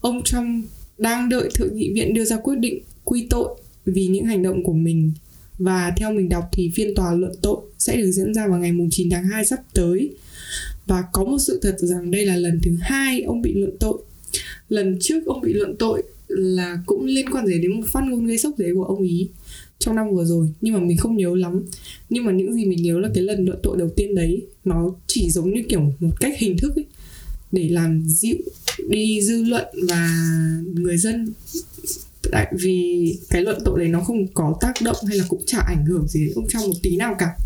Ông 0.00 0.22
Trump 0.22 0.64
đang 0.98 1.28
đợi 1.28 1.50
Thượng 1.54 1.76
nghị 1.76 1.92
viện 1.92 2.14
đưa 2.14 2.24
ra 2.24 2.36
quyết 2.36 2.56
định 2.58 2.82
quy 3.04 3.26
tội 3.30 3.60
vì 3.84 4.06
những 4.06 4.24
hành 4.24 4.42
động 4.42 4.64
của 4.64 4.72
mình 4.72 5.12
và 5.58 5.92
theo 5.96 6.12
mình 6.12 6.28
đọc 6.28 6.44
thì 6.52 6.70
phiên 6.74 6.94
tòa 6.94 7.14
luận 7.14 7.32
tội 7.42 7.60
sẽ 7.78 7.96
được 7.96 8.10
diễn 8.10 8.34
ra 8.34 8.48
vào 8.48 8.58
ngày 8.58 8.72
9 8.90 9.10
tháng 9.10 9.24
2 9.24 9.44
sắp 9.44 9.60
tới. 9.74 10.10
Và 10.86 11.04
có 11.12 11.24
một 11.24 11.38
sự 11.38 11.58
thật 11.62 11.76
rằng 11.78 12.10
đây 12.10 12.26
là 12.26 12.36
lần 12.36 12.60
thứ 12.62 12.76
hai 12.80 13.22
ông 13.22 13.42
bị 13.42 13.54
luận 13.54 13.76
tội. 13.80 13.98
Lần 14.68 14.96
trước 15.00 15.26
ông 15.26 15.40
bị 15.40 15.52
luận 15.52 15.76
tội 15.78 16.02
là 16.28 16.82
cũng 16.86 17.04
liên 17.04 17.30
quan 17.30 17.46
gì 17.46 17.58
đến 17.62 17.80
một 17.80 17.86
phát 17.92 18.00
ngôn 18.08 18.26
gây 18.26 18.38
sốc 18.38 18.54
giấy 18.58 18.74
của 18.74 18.84
ông 18.84 19.02
ý 19.02 19.28
trong 19.78 19.96
năm 19.96 20.10
vừa 20.10 20.24
rồi. 20.24 20.48
Nhưng 20.60 20.74
mà 20.74 20.80
mình 20.80 20.96
không 20.96 21.16
nhớ 21.16 21.34
lắm. 21.36 21.64
Nhưng 22.10 22.24
mà 22.24 22.32
những 22.32 22.54
gì 22.54 22.64
mình 22.64 22.82
nhớ 22.82 22.98
là 22.98 23.08
cái 23.14 23.24
lần 23.24 23.44
luận 23.44 23.58
tội 23.62 23.76
đầu 23.78 23.90
tiên 23.96 24.14
đấy, 24.14 24.42
nó 24.64 24.94
chỉ 25.06 25.30
giống 25.30 25.54
như 25.54 25.62
kiểu 25.68 25.92
một 26.00 26.20
cách 26.20 26.34
hình 26.38 26.58
thức 26.58 26.76
ấy, 26.76 26.84
để 27.52 27.68
làm 27.68 28.04
dịu 28.08 28.36
đi 28.88 29.20
dư 29.22 29.42
luận 29.44 29.66
và 29.88 30.10
người 30.74 30.98
dân 30.98 31.32
tại 32.32 32.52
vì 32.60 33.18
cái 33.30 33.42
luận 33.42 33.58
tội 33.64 33.78
đấy 33.78 33.88
nó 33.88 34.00
không 34.00 34.26
có 34.34 34.58
tác 34.60 34.72
động 34.84 34.96
hay 35.08 35.18
là 35.18 35.24
cũng 35.28 35.42
chả 35.46 35.58
ảnh 35.58 35.84
hưởng 35.86 36.08
gì 36.08 36.24
đến 36.24 36.32
ông 36.34 36.46
trong 36.48 36.62
một 36.62 36.74
tí 36.82 36.96
nào 36.96 37.16
cả 37.18 37.36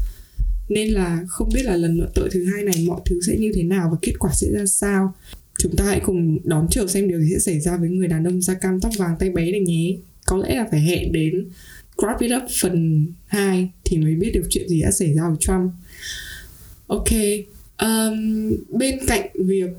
nên 0.69 0.89
là 0.89 1.25
không 1.29 1.49
biết 1.55 1.63
là 1.63 1.77
lần 1.77 1.97
luận 1.97 2.11
tội 2.15 2.29
thứ 2.33 2.45
hai 2.45 2.63
này 2.63 2.85
mọi 2.87 3.01
thứ 3.05 3.21
sẽ 3.27 3.37
như 3.39 3.53
thế 3.55 3.63
nào 3.63 3.89
và 3.93 3.99
kết 4.03 4.13
quả 4.19 4.31
sẽ 4.35 4.47
ra 4.51 4.67
sao 4.67 5.15
Chúng 5.63 5.77
ta 5.77 5.85
hãy 5.85 6.01
cùng 6.01 6.39
đón 6.45 6.67
chờ 6.71 6.87
xem 6.87 7.09
điều 7.09 7.21
gì 7.21 7.33
sẽ 7.33 7.39
xảy 7.39 7.61
ra 7.61 7.77
với 7.77 7.89
người 7.89 8.09
đàn 8.09 8.25
ông 8.25 8.43
da 8.43 8.55
cam 8.55 8.81
tóc 8.81 8.93
vàng 8.99 9.17
tay 9.19 9.31
bé 9.31 9.51
này 9.51 9.61
nhé. 9.61 9.97
Có 10.27 10.37
lẽ 10.37 10.57
là 10.57 10.67
phải 10.71 10.81
hẹn 10.81 11.13
đến 11.13 11.49
Grab 11.97 12.21
It 12.21 12.33
Up 12.37 12.43
phần 12.63 13.07
2 13.27 13.71
thì 13.85 13.99
mới 13.99 14.15
biết 14.15 14.31
được 14.35 14.47
chuyện 14.51 14.69
gì 14.69 14.83
đã 14.83 14.91
xảy 14.91 15.15
ra 15.15 15.29
với 15.29 15.37
Trump. 15.41 15.73
Ok, 16.87 17.09
um, 17.79 18.53
bên 18.79 18.99
cạnh 19.07 19.31
việc 19.35 19.71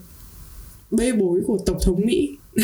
bê 0.91 1.11
bối 1.11 1.41
của 1.45 1.59
tổng 1.65 1.79
thống 1.81 2.01
Mỹ 2.05 2.29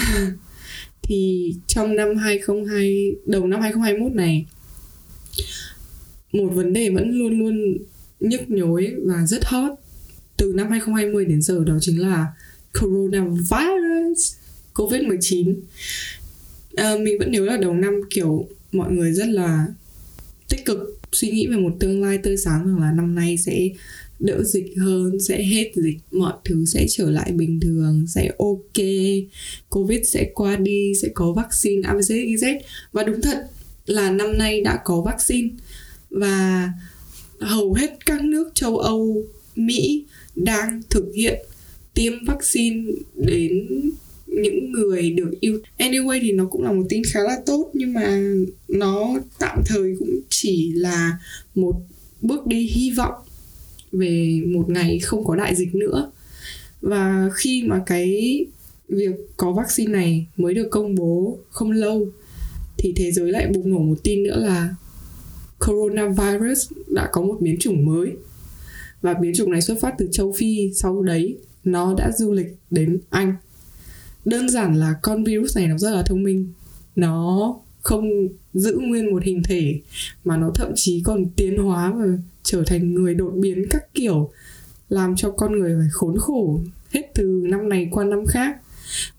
thì 1.10 1.54
trong 1.68 1.96
năm 1.96 2.16
2020 2.16 3.16
đầu 3.25 3.48
năm 3.48 3.62
2021 3.62 4.16
này 4.16 4.46
một 6.32 6.50
vấn 6.54 6.74
đề 6.74 6.89
vẫn 6.89 7.12
luôn 7.12 7.39
luôn 7.39 7.78
nhức 8.20 8.50
nhối 8.50 8.94
và 9.06 9.25
rất 9.25 9.46
hot 9.46 9.72
từ 10.38 10.54
năm 10.56 10.70
2020 10.70 11.25
đến 11.25 11.42
giờ 11.42 11.63
đó 11.66 11.78
chính 11.82 12.01
là 12.01 12.28
coronavirus 12.82 14.36
covid-19 14.74 15.56
à, 16.75 16.89
ờ, 16.89 16.98
mình 16.98 17.20
vẫn 17.20 17.32
nhớ 17.32 17.46
là 17.46 17.58
đầu 17.58 17.74
năm 17.74 18.01
kiểu 18.10 18.48
mọi 18.72 18.92
người 18.92 19.13
rất 19.13 19.28
là 19.28 19.66
tích 20.50 20.66
cực 20.66 21.00
suy 21.12 21.32
nghĩ 21.32 21.48
về 21.48 21.56
một 21.56 21.75
tương 21.80 22.04
lai 22.04 22.18
tươi 22.18 22.38
sáng 22.38 22.66
rằng 22.66 22.80
là 22.80 22.92
năm 22.92 23.16
nay 23.16 23.38
sẽ 23.38 23.70
đỡ 24.20 24.44
dịch 24.44 24.74
hơn, 24.78 25.20
sẽ 25.20 25.44
hết 25.44 25.72
dịch, 25.76 25.98
mọi 26.12 26.34
thứ 26.46 26.66
sẽ 26.66 26.86
trở 26.90 27.10
lại 27.10 27.32
bình 27.32 27.60
thường, 27.60 28.06
sẽ 28.08 28.32
ok. 28.38 28.86
Covid 29.70 30.00
sẽ 30.08 30.32
qua 30.34 30.56
đi, 30.56 30.94
sẽ 31.02 31.08
có 31.14 31.34
vaccine 31.34 31.88
abcd 31.88 32.46
và 32.92 33.04
đúng 33.04 33.22
thật 33.22 33.48
là 33.86 34.12
năm 34.12 34.38
nay 34.38 34.62
đã 34.62 34.80
có 34.86 35.02
vaccine. 35.02 35.50
Và 36.10 36.70
hầu 37.40 37.74
hết 37.74 38.06
các 38.06 38.24
nước 38.24 38.52
châu 38.54 38.78
âu, 38.78 39.24
mỹ 39.56 40.06
đang 40.36 40.82
thực 40.90 41.12
hiện 41.16 41.40
tiêm 41.94 42.14
vaccine 42.26 42.92
đến 43.16 43.68
những 44.28 44.72
người 44.72 45.10
được 45.10 45.32
yêu. 45.40 45.62
Anyway 45.78 46.20
thì 46.22 46.32
nó 46.32 46.46
cũng 46.46 46.64
là 46.64 46.72
một 46.72 46.86
tin 46.90 47.02
khá 47.14 47.20
là 47.20 47.38
tốt, 47.46 47.72
nhưng 47.74 47.94
mà 47.94 48.22
nó 48.68 49.20
tạm 49.40 49.62
thời 49.66 49.96
cũng 50.00 50.20
chỉ 50.30 50.72
là 50.76 51.20
một 51.56 51.76
bước 52.22 52.48
đi 52.48 52.68
hy 52.68 52.92
vọng 52.92 53.14
về 53.91 54.41
một 54.48 54.69
ngày 54.69 55.00
không 55.00 55.24
có 55.24 55.36
đại 55.36 55.55
dịch 55.55 55.75
nữa. 55.75 56.12
Và 56.81 57.29
khi 57.36 57.63
mà 57.67 57.84
cái 57.86 58.46
việc 58.88 59.15
có 59.38 59.51
vaccine 59.51 59.91
này 59.91 60.27
mới 60.38 60.53
được 60.53 60.67
công 60.72 60.96
bố 60.96 61.38
không 61.50 61.72
lâu, 61.72 62.08
thì 62.77 62.93
thế 62.96 63.12
giới 63.12 63.31
lại 63.31 63.48
bùng 63.53 63.69
nổ 63.69 63.79
một 63.79 63.98
tin 64.03 64.24
nữa 64.24 64.39
là 64.39 64.75
coronavirus 65.67 66.72
đã 66.88 67.10
có 67.12 67.22
một 67.22 67.38
biến 67.41 67.58
chủng 67.60 67.86
mới. 67.86 68.12
Và 69.01 69.13
biến 69.13 69.34
chủng 69.36 69.51
này 69.51 69.62
xuất 69.62 69.79
phát 69.81 69.96
từ 69.98 70.10
châu 70.12 70.31
Phi, 70.31 70.72
sau 70.74 71.01
đấy 71.01 71.38
nó 71.63 71.96
đã 71.98 72.12
du 72.12 72.34
lịch 72.34 72.55
đến 72.72 73.00
Anh. 73.10 73.34
Đơn 74.25 74.50
giản 74.50 74.75
là 74.75 74.96
con 75.01 75.24
virus 75.24 75.58
này 75.58 75.67
nó 75.67 75.77
rất 75.77 75.91
là 75.91 76.03
thông 76.03 76.24
minh. 76.24 76.48
Nó 76.96 77.55
không 77.81 78.10
giữ 78.53 78.77
nguyên 78.81 79.12
một 79.12 79.24
hình 79.24 79.43
thể, 79.43 79.79
mà 80.25 80.38
nó 80.38 80.51
thậm 80.55 80.72
chí 80.75 81.01
còn 81.05 81.25
tiến 81.36 81.58
hóa 81.58 81.93
và 81.93 82.05
trở 82.50 82.63
thành 82.65 82.94
người 82.94 83.13
đột 83.13 83.32
biến 83.36 83.65
các 83.70 83.94
kiểu 83.94 84.32
làm 84.89 85.15
cho 85.15 85.32
con 85.32 85.60
người 85.60 85.75
phải 85.79 85.88
khốn 85.91 86.18
khổ 86.18 86.62
hết 86.89 87.12
từ 87.15 87.41
năm 87.44 87.70
này 87.70 87.88
qua 87.91 88.06
năm 88.06 88.24
khác. 88.27 88.58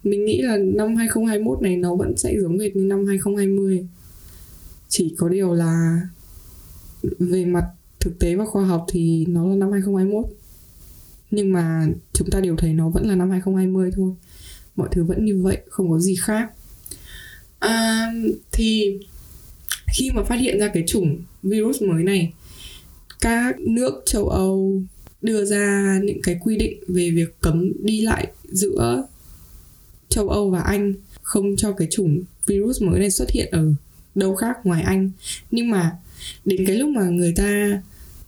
Mình 0.03 0.25
nghĩ 0.25 0.41
là 0.41 0.57
năm 0.57 0.95
2021 0.95 1.61
này 1.61 1.77
nó 1.77 1.95
vẫn 1.95 2.17
sẽ 2.17 2.33
giống 2.41 2.59
hệt 2.59 2.75
như 2.75 2.83
năm 2.83 3.07
2020 3.07 3.87
chỉ 4.87 5.15
có 5.17 5.29
điều 5.29 5.53
là 5.53 6.01
về 7.19 7.45
mặt 7.45 7.65
thực 7.99 8.19
tế 8.19 8.35
và 8.35 8.45
khoa 8.45 8.65
học 8.65 8.85
thì 8.89 9.25
nó 9.29 9.49
là 9.49 9.55
năm 9.55 9.71
2021 9.71 10.25
nhưng 11.31 11.53
mà 11.53 11.87
chúng 12.13 12.29
ta 12.31 12.39
đều 12.39 12.55
thấy 12.55 12.73
nó 12.73 12.89
vẫn 12.89 13.07
là 13.07 13.15
năm 13.15 13.29
2020 13.29 13.91
thôi. 13.95 14.11
Mọi 14.75 14.87
thứ 14.91 15.03
vẫn 15.03 15.25
như 15.25 15.41
vậy 15.41 15.57
không 15.69 15.89
có 15.89 15.99
gì 15.99 16.15
khác. 16.15 16.51
À, 17.59 18.07
thì 18.51 18.99
khi 19.93 20.11
mà 20.15 20.23
phát 20.23 20.39
hiện 20.39 20.59
ra 20.59 20.67
cái 20.73 20.83
chủng 20.87 21.17
virus 21.43 21.81
mới 21.81 22.03
này 22.03 22.33
các 23.21 23.59
nước 23.59 24.03
châu 24.05 24.29
âu 24.29 24.81
đưa 25.21 25.45
ra 25.45 25.99
những 26.03 26.21
cái 26.21 26.37
quy 26.43 26.57
định 26.57 26.79
về 26.87 27.11
việc 27.11 27.41
cấm 27.41 27.71
đi 27.83 28.01
lại 28.01 28.27
giữa 28.43 29.07
châu 30.09 30.29
âu 30.29 30.49
và 30.49 30.59
anh, 30.59 30.93
không 31.21 31.55
cho 31.55 31.71
cái 31.71 31.87
chủng 31.91 32.23
virus 32.45 32.81
mới 32.81 32.99
này 32.99 33.11
xuất 33.11 33.29
hiện 33.31 33.49
ở 33.51 33.73
đâu 34.15 34.35
khác 34.35 34.57
ngoài 34.63 34.81
anh. 34.81 35.11
Nhưng 35.51 35.69
mà 35.69 35.91
đến 36.45 36.65
cái 36.67 36.75
lúc 36.75 36.89
mà 36.89 37.03
người 37.09 37.33
ta 37.35 37.81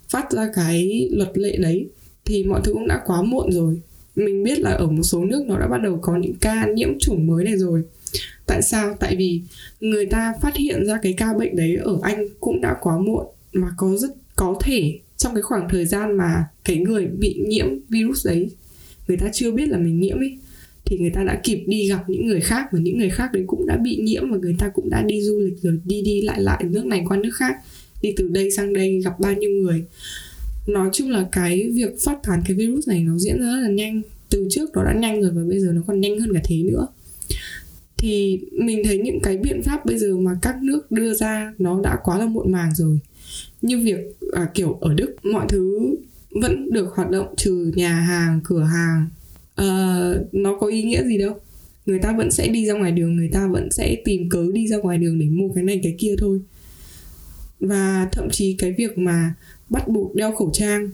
phát 0.10 0.32
ra 0.32 0.52
cái 0.56 1.10
luật 1.12 1.38
lệ 1.38 1.58
đấy, 1.58 1.88
thì 2.26 2.44
mọi 2.44 2.62
thứ 2.64 2.74
cũng 2.74 2.88
đã 2.88 3.02
quá 3.06 3.22
muộn 3.22 3.52
rồi. 3.52 3.82
Mình 4.16 4.44
biết 4.44 4.60
là 4.60 4.72
ở 4.72 4.88
một 4.88 5.04
số 5.04 5.26
nước 5.26 5.46
nó 5.48 5.60
đã 5.60 5.68
bắt 5.68 5.78
đầu 5.84 6.00
có 6.02 6.18
những 6.18 6.36
ca 6.42 6.68
nhiễm 6.76 7.00
chủng 7.00 7.28
mới 7.28 7.44
này 7.44 7.58
rồi. 7.58 7.84
Tại 8.46 8.62
sao? 8.62 8.98
Tại 9.00 9.16
vì 9.16 9.42
người 9.80 10.06
ta 10.06 10.34
phát 10.42 10.56
hiện 10.56 10.86
ra 10.86 11.00
cái 11.04 11.14
ca 11.14 11.34
bệnh 11.34 11.56
đấy 11.56 11.76
ở 11.76 12.00
anh 12.02 12.28
cũng 12.40 12.62
đã 12.62 12.76
quá 12.82 12.98
muộn 12.98 13.26
và 13.54 13.68
có 13.78 13.98
rất 13.98 14.10
có 14.36 14.60
thể 14.64 15.00
trong 15.18 15.34
cái 15.34 15.42
khoảng 15.42 15.70
thời 15.70 15.86
gian 15.86 16.18
mà 16.18 16.46
cái 16.66 16.78
người 16.78 17.08
bị 17.08 17.40
nhiễm 17.48 17.68
virus 17.90 18.28
đấy, 18.28 18.50
người 19.08 19.18
ta 19.18 19.30
chưa 19.34 19.52
biết 19.52 19.70
là 19.70 19.78
mình 19.78 20.00
nhiễm 20.00 20.18
ấy, 20.18 20.38
thì 20.86 20.98
người 20.98 21.10
ta 21.10 21.24
đã 21.24 21.40
kịp 21.44 21.64
đi 21.68 21.88
gặp 21.88 22.10
những 22.10 22.28
người 22.28 22.42
khác 22.42 22.66
và 22.72 22.80
những 22.80 22.98
người 22.98 23.10
khác 23.10 23.34
đấy 23.34 23.44
cũng 23.48 23.68
đã 23.68 23.78
bị 23.78 23.98
nhiễm 23.98 24.32
và 24.32 24.38
người 24.38 24.56
ta 24.60 24.70
cũng 24.74 24.90
đã 24.90 25.02
đi 25.02 25.22
du 25.22 25.40
lịch 25.40 25.62
rồi, 25.62 25.80
đi 25.86 26.02
đi 26.02 26.22
lại 26.22 26.42
lại 26.42 26.64
nước 26.64 26.86
này 26.86 27.04
qua 27.08 27.18
nước 27.18 27.34
khác, 27.34 27.56
đi 28.02 28.14
từ 28.18 28.28
đây 28.28 28.52
sang 28.52 28.74
đây 28.74 29.02
gặp 29.04 29.20
bao 29.20 29.34
nhiêu 29.34 29.50
người. 29.50 29.84
Nói 30.68 30.90
chung 30.94 31.10
là 31.10 31.28
cái 31.32 31.70
việc 31.74 31.96
phát 32.06 32.20
tán 32.24 32.42
cái 32.46 32.56
virus 32.56 32.88
này 32.88 33.04
nó 33.04 33.18
diễn 33.18 33.40
ra 33.40 33.46
rất 33.46 33.62
là 33.62 33.70
nhanh, 33.70 34.02
từ 34.30 34.48
trước 34.50 34.70
nó 34.74 34.84
đã 34.84 34.94
nhanh 34.94 35.22
rồi 35.22 35.32
và 35.32 35.42
bây 35.50 35.60
giờ 35.60 35.72
nó 35.74 35.82
còn 35.88 36.02
nhanh 36.02 36.20
hơn 36.20 36.34
cả 36.34 36.42
thế 36.44 36.56
nữa. 36.64 36.88
Thì 37.98 38.40
mình 38.52 38.82
thấy 38.86 38.98
những 38.98 39.20
cái 39.24 39.38
biện 39.38 39.62
pháp 39.64 39.86
bây 39.86 39.98
giờ 39.98 40.18
mà 40.18 40.32
các 40.42 40.56
nước 40.64 40.92
đưa 40.92 41.14
ra 41.14 41.54
nó 41.58 41.82
đã 41.84 41.98
quá 42.04 42.20
là 42.20 42.26
muộn 42.26 42.52
màng 42.52 42.76
rồi 42.76 43.00
như 43.62 43.80
việc 43.80 43.98
à, 44.32 44.50
kiểu 44.54 44.78
ở 44.82 44.94
đức 44.94 45.16
mọi 45.24 45.46
thứ 45.50 45.96
vẫn 46.42 46.72
được 46.72 46.90
hoạt 46.96 47.10
động 47.10 47.34
trừ 47.38 47.72
nhà 47.76 47.94
hàng 47.94 48.40
cửa 48.44 48.64
hàng. 48.64 49.08
À, 49.56 50.00
nó 50.32 50.58
có 50.60 50.68
ý 50.68 50.84
nghĩa 50.84 51.04
gì 51.04 51.18
đâu. 51.18 51.40
Người 51.86 52.00
ta 52.00 52.14
vẫn 52.18 52.32
sẽ 52.32 52.48
đi 52.48 52.66
ra 52.66 52.74
ngoài 52.74 52.92
đường 52.92 53.16
người 53.16 53.30
ta 53.34 53.48
vẫn 53.48 53.72
sẽ 53.72 53.96
tìm 54.06 54.30
cớ 54.30 54.46
đi 54.54 54.68
ra 54.68 54.78
ngoài 54.78 54.98
đường 54.98 55.20
để 55.20 55.26
mua 55.26 55.54
cái 55.54 55.64
này 55.64 55.80
cái 55.84 55.96
kia 56.00 56.16
thôi. 56.18 56.40
Và 57.60 58.08
thậm 58.12 58.30
chí 58.30 58.56
cái 58.60 58.72
việc 58.78 58.98
mà 58.98 59.34
bắt 59.70 59.88
buộc 59.88 60.16
đeo 60.16 60.36
khẩu 60.36 60.50
trang 60.54 60.90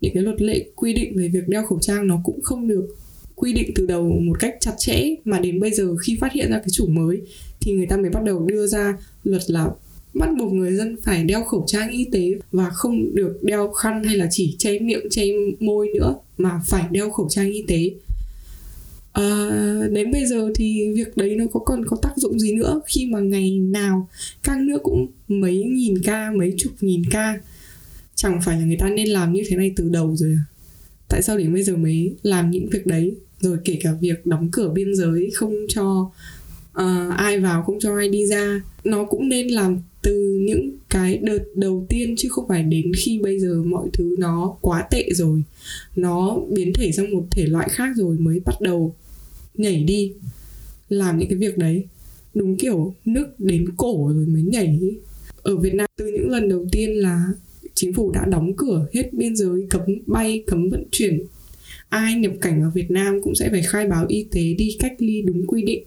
những 0.00 0.14
cái 0.14 0.22
luật 0.22 0.42
lệ 0.42 0.64
quy 0.76 0.92
định 0.92 1.16
về 1.16 1.28
việc 1.28 1.48
đeo 1.48 1.66
khẩu 1.66 1.78
trang 1.78 2.06
nó 2.06 2.20
cũng 2.24 2.40
không 2.40 2.68
được 2.68 2.96
quy 3.34 3.52
định 3.52 3.70
từ 3.74 3.86
đầu 3.86 4.10
một 4.20 4.40
cách 4.40 4.56
chặt 4.60 4.74
chẽ 4.78 5.14
mà 5.24 5.40
đến 5.40 5.60
bây 5.60 5.70
giờ 5.70 5.96
khi 5.96 6.16
phát 6.20 6.32
hiện 6.32 6.50
ra 6.50 6.58
cái 6.58 6.70
chủng 6.72 6.94
mới 6.94 7.20
thì 7.60 7.72
người 7.72 7.86
ta 7.86 7.96
mới 7.96 8.10
bắt 8.10 8.24
đầu 8.24 8.46
đưa 8.46 8.66
ra 8.66 8.96
luật 9.24 9.42
là 9.50 9.70
bắt 10.14 10.28
buộc 10.38 10.52
người 10.52 10.76
dân 10.76 10.96
phải 11.02 11.24
đeo 11.24 11.44
khẩu 11.44 11.64
trang 11.66 11.90
y 11.90 12.04
tế 12.12 12.32
và 12.52 12.70
không 12.70 13.14
được 13.14 13.38
đeo 13.42 13.72
khăn 13.72 14.04
hay 14.04 14.16
là 14.16 14.28
chỉ 14.30 14.56
che 14.58 14.78
miệng 14.78 15.10
che 15.10 15.22
môi 15.60 15.88
nữa 15.94 16.14
mà 16.38 16.60
phải 16.66 16.84
đeo 16.90 17.10
khẩu 17.10 17.28
trang 17.28 17.52
y 17.52 17.64
tế. 17.68 17.90
À, 19.12 19.50
đến 19.90 20.12
bây 20.12 20.26
giờ 20.26 20.50
thì 20.54 20.92
việc 20.94 21.16
đấy 21.16 21.36
nó 21.36 21.44
có 21.52 21.60
còn 21.60 21.84
có 21.86 21.96
tác 22.02 22.12
dụng 22.16 22.38
gì 22.38 22.54
nữa? 22.54 22.80
Khi 22.86 23.06
mà 23.06 23.20
ngày 23.20 23.58
nào 23.58 24.08
các 24.42 24.58
nước 24.60 24.78
cũng 24.82 25.06
mấy 25.28 25.64
nghìn 25.64 26.02
ca 26.02 26.30
mấy 26.30 26.54
chục 26.58 26.72
nghìn 26.80 27.02
ca 27.10 27.40
chẳng 28.14 28.40
phải 28.44 28.60
là 28.60 28.64
người 28.66 28.76
ta 28.80 28.88
nên 28.88 29.08
làm 29.08 29.32
như 29.32 29.42
thế 29.48 29.56
này 29.56 29.72
từ 29.76 29.88
đầu 29.88 30.16
rồi 30.16 30.32
à? 30.32 30.44
Tại 31.08 31.22
sao 31.22 31.38
đến 31.38 31.52
bây 31.52 31.62
giờ 31.62 31.76
mới 31.76 32.14
làm 32.22 32.50
những 32.50 32.68
việc 32.70 32.86
đấy? 32.86 33.14
Rồi 33.40 33.58
kể 33.64 33.78
cả 33.82 33.92
việc 34.00 34.26
đóng 34.26 34.48
cửa 34.52 34.68
biên 34.68 34.94
giới 34.94 35.30
không 35.34 35.54
cho 35.68 36.10
uh, 36.82 37.16
ai 37.16 37.40
vào 37.40 37.62
không 37.62 37.80
cho 37.80 37.96
ai 37.96 38.08
đi 38.08 38.26
ra 38.26 38.60
nó 38.84 39.04
cũng 39.04 39.28
nên 39.28 39.48
làm 39.48 39.78
từ 40.02 40.38
những 40.40 40.70
cái 40.88 41.18
đợt 41.18 41.44
đầu 41.54 41.86
tiên 41.88 42.14
chứ 42.16 42.28
không 42.28 42.48
phải 42.48 42.62
đến 42.62 42.92
khi 42.98 43.18
bây 43.18 43.40
giờ 43.40 43.62
mọi 43.62 43.88
thứ 43.92 44.16
nó 44.18 44.56
quá 44.60 44.86
tệ 44.90 45.08
rồi. 45.12 45.42
Nó 45.96 46.40
biến 46.50 46.72
thể 46.72 46.92
sang 46.92 47.14
một 47.14 47.26
thể 47.30 47.46
loại 47.46 47.68
khác 47.68 47.92
rồi 47.96 48.16
mới 48.18 48.40
bắt 48.44 48.60
đầu 48.60 48.94
nhảy 49.54 49.84
đi, 49.84 50.12
làm 50.88 51.18
những 51.18 51.28
cái 51.28 51.38
việc 51.38 51.58
đấy. 51.58 51.84
Đúng 52.34 52.56
kiểu 52.56 52.94
nước 53.04 53.40
đến 53.40 53.66
cổ 53.76 54.12
rồi 54.14 54.26
mới 54.26 54.42
nhảy. 54.42 54.78
Ở 55.42 55.56
Việt 55.56 55.74
Nam, 55.74 55.86
từ 55.96 56.06
những 56.06 56.30
lần 56.30 56.48
đầu 56.48 56.66
tiên 56.72 56.90
là 56.90 57.26
chính 57.74 57.92
phủ 57.92 58.12
đã 58.12 58.26
đóng 58.30 58.52
cửa 58.56 58.86
hết 58.92 59.12
biên 59.12 59.36
giới, 59.36 59.66
cấm 59.70 59.82
bay, 60.06 60.42
cấm 60.46 60.70
vận 60.70 60.84
chuyển. 60.90 61.22
Ai 61.88 62.14
nhập 62.14 62.32
cảnh 62.40 62.60
vào 62.60 62.70
Việt 62.74 62.90
Nam 62.90 63.22
cũng 63.22 63.34
sẽ 63.34 63.48
phải 63.50 63.62
khai 63.62 63.86
báo 63.86 64.06
y 64.08 64.26
tế 64.30 64.54
đi 64.54 64.76
cách 64.78 64.94
ly 64.98 65.22
đúng 65.22 65.46
quy 65.46 65.62
định. 65.62 65.82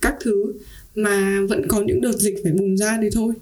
Các 0.00 0.14
thứ 0.20 0.54
mà 0.94 1.40
vẫn 1.48 1.68
có 1.68 1.82
những 1.82 2.00
đợt 2.00 2.12
dịch 2.18 2.34
phải 2.42 2.52
bùng 2.52 2.76
ra 2.76 2.98
thì 3.02 3.08
thôi 3.12 3.34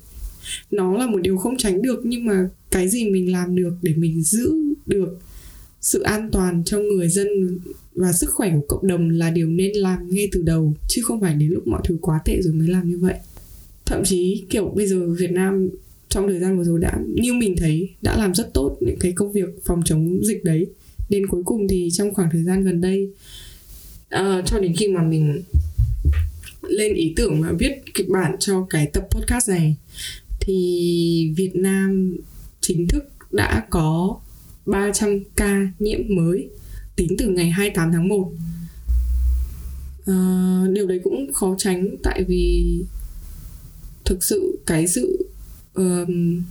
nó 0.71 0.97
là 0.97 1.07
một 1.07 1.19
điều 1.23 1.37
không 1.37 1.57
tránh 1.57 1.83
được 1.83 2.01
nhưng 2.05 2.27
mà 2.27 2.49
cái 2.71 2.89
gì 2.89 3.11
mình 3.11 3.33
làm 3.33 3.57
được 3.57 3.73
để 3.83 3.95
mình 3.97 4.23
giữ 4.23 4.53
được 4.87 5.19
sự 5.81 6.03
an 6.03 6.31
toàn 6.33 6.63
cho 6.65 6.79
người 6.79 7.09
dân 7.09 7.59
và 7.95 8.13
sức 8.13 8.31
khỏe 8.31 8.53
của 8.55 8.67
cộng 8.69 8.87
đồng 8.87 9.11
là 9.11 9.31
điều 9.31 9.49
nên 9.49 9.73
làm 9.73 10.11
ngay 10.11 10.29
từ 10.33 10.43
đầu 10.43 10.75
chứ 10.89 11.03
không 11.05 11.21
phải 11.21 11.35
đến 11.35 11.51
lúc 11.51 11.67
mọi 11.67 11.81
thứ 11.85 11.99
quá 12.01 12.21
tệ 12.25 12.43
rồi 12.43 12.55
mới 12.55 12.69
làm 12.69 12.91
như 12.91 12.99
vậy. 12.99 13.15
Thậm 13.87 14.05
chí 14.05 14.45
kiểu 14.51 14.73
bây 14.77 14.87
giờ 14.87 15.09
Việt 15.19 15.31
Nam 15.31 15.69
trong 16.09 16.29
thời 16.29 16.41
gian 16.41 16.59
vừa 16.59 16.65
rồi 16.65 16.81
đã 16.81 16.99
như 17.15 17.33
mình 17.33 17.57
thấy 17.57 17.89
đã 18.03 18.17
làm 18.17 18.35
rất 18.35 18.55
tốt 18.55 18.77
những 18.81 18.97
cái 19.01 19.13
công 19.13 19.33
việc 19.33 19.49
phòng 19.65 19.83
chống 19.85 20.25
dịch 20.25 20.45
đấy. 20.45 20.67
Đến 21.09 21.27
cuối 21.27 21.43
cùng 21.45 21.69
thì 21.69 21.89
trong 21.93 22.15
khoảng 22.15 22.29
thời 22.33 22.45
gian 22.45 22.65
gần 22.65 22.81
đây 22.81 23.11
uh, 24.15 24.47
cho 24.47 24.59
đến 24.61 24.75
khi 24.77 24.89
mà 24.89 25.03
mình 25.03 25.43
lên 26.69 26.95
ý 26.95 27.13
tưởng 27.17 27.43
và 27.43 27.53
viết 27.59 27.83
kịch 27.95 28.09
bản 28.09 28.37
cho 28.39 28.67
cái 28.71 28.87
tập 28.93 29.09
podcast 29.11 29.49
này 29.49 29.77
thì 30.47 31.33
Việt 31.37 31.57
Nam 31.57 32.17
chính 32.61 32.89
thức 32.89 33.05
đã 33.33 33.67
có 33.71 34.21
300 34.67 35.21
ca 35.37 35.69
nhiễm 35.79 36.01
mới 36.09 36.49
tính 36.97 37.17
từ 37.19 37.29
ngày 37.29 37.51
28 37.51 37.93
tháng 37.93 38.09
1 38.09 38.33
À, 40.07 40.13
ờ, 40.13 40.69
điều 40.73 40.87
đấy 40.87 41.01
cũng 41.05 41.33
khó 41.33 41.55
tránh 41.59 41.97
tại 42.03 42.25
vì 42.29 42.77
thực 44.05 44.25
sự 44.25 44.59
cái 44.67 44.89
sự 44.89 45.27
um, 45.75 46.43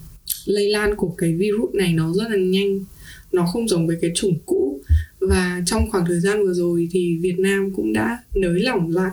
lây 0.46 0.70
lan 0.70 0.96
của 0.96 1.16
cái 1.18 1.34
virus 1.34 1.74
này 1.74 1.94
nó 1.94 2.14
rất 2.14 2.30
là 2.30 2.38
nhanh 2.38 2.86
nó 3.32 3.46
không 3.46 3.68
giống 3.68 3.88
với 3.88 3.98
cái 4.02 4.12
chủng 4.16 4.40
cũ. 4.46 4.82
Và 5.20 5.62
trong 5.66 5.92
khoảng 5.92 6.06
thời 6.06 6.20
gian 6.20 6.44
vừa 6.44 6.54
rồi 6.54 6.88
thì 6.92 7.18
Việt 7.22 7.40
Nam 7.40 7.72
cũng 7.76 7.94
đã 7.94 8.20
nới 8.36 8.60
lỏng 8.60 8.90
lại 8.90 9.12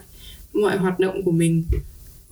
mọi 0.53 0.77
hoạt 0.79 0.99
động 0.99 1.23
của 1.25 1.33
mình 1.33 1.65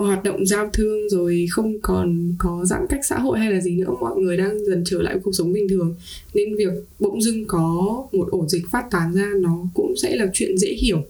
hoạt 0.07 0.25
động 0.25 0.47
giao 0.47 0.71
thương 0.73 1.09
rồi 1.09 1.47
không 1.51 1.81
còn 1.83 2.35
có 2.39 2.65
giãn 2.65 2.81
cách 2.89 3.01
xã 3.05 3.19
hội 3.19 3.39
hay 3.39 3.53
là 3.53 3.61
gì 3.61 3.77
nữa, 3.77 3.95
mọi 4.01 4.21
người 4.21 4.37
đang 4.37 4.65
dần 4.65 4.83
trở 4.87 5.03
lại 5.03 5.17
cuộc 5.23 5.33
sống 5.33 5.53
bình 5.53 5.69
thường. 5.69 5.95
Nên 6.35 6.57
việc 6.57 6.73
bỗng 6.99 7.23
dưng 7.23 7.45
có 7.47 8.05
một 8.13 8.29
ổ 8.31 8.47
dịch 8.49 8.65
phát 8.71 8.85
tán 8.91 9.15
ra 9.15 9.31
nó 9.37 9.67
cũng 9.75 9.95
sẽ 10.03 10.17
là 10.17 10.27
chuyện 10.33 10.59
dễ 10.59 10.69
hiểu. 10.69 11.05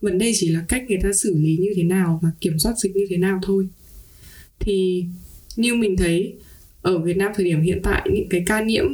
Vấn 0.00 0.18
đề 0.18 0.32
chỉ 0.34 0.48
là 0.48 0.64
cách 0.68 0.84
người 0.88 0.98
ta 1.02 1.12
xử 1.12 1.34
lý 1.38 1.56
như 1.56 1.72
thế 1.76 1.82
nào 1.82 2.20
và 2.22 2.30
kiểm 2.40 2.58
soát 2.58 2.78
dịch 2.78 2.96
như 2.96 3.06
thế 3.08 3.16
nào 3.16 3.40
thôi. 3.42 3.68
Thì 4.60 5.04
như 5.56 5.74
mình 5.74 5.96
thấy, 5.96 6.34
ở 6.82 6.98
Việt 6.98 7.16
Nam 7.16 7.32
thời 7.34 7.44
điểm 7.44 7.60
hiện 7.60 7.80
tại, 7.82 8.08
những 8.12 8.28
cái 8.28 8.42
ca 8.46 8.62
nhiễm 8.62 8.84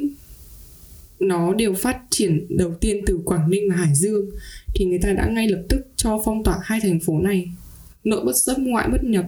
nó 1.21 1.55
đều 1.55 1.75
phát 1.75 1.99
triển 2.11 2.47
đầu 2.49 2.75
tiên 2.81 3.01
từ 3.07 3.21
Quảng 3.25 3.51
Ninh 3.51 3.69
và 3.71 3.77
Hải 3.77 3.95
Dương. 3.95 4.31
Thì 4.75 4.85
người 4.85 4.99
ta 5.03 5.13
đã 5.13 5.29
ngay 5.33 5.49
lập 5.49 5.63
tức 5.69 5.81
cho 5.97 6.23
phong 6.25 6.45
tỏa 6.45 6.59
hai 6.63 6.81
thành 6.83 7.01
phố 7.01 7.19
này 7.19 7.49
nội 8.05 8.25
bất 8.25 8.37
xuất 8.37 8.59
ngoại 8.59 8.89
bất 8.89 9.05
nhập, 9.05 9.25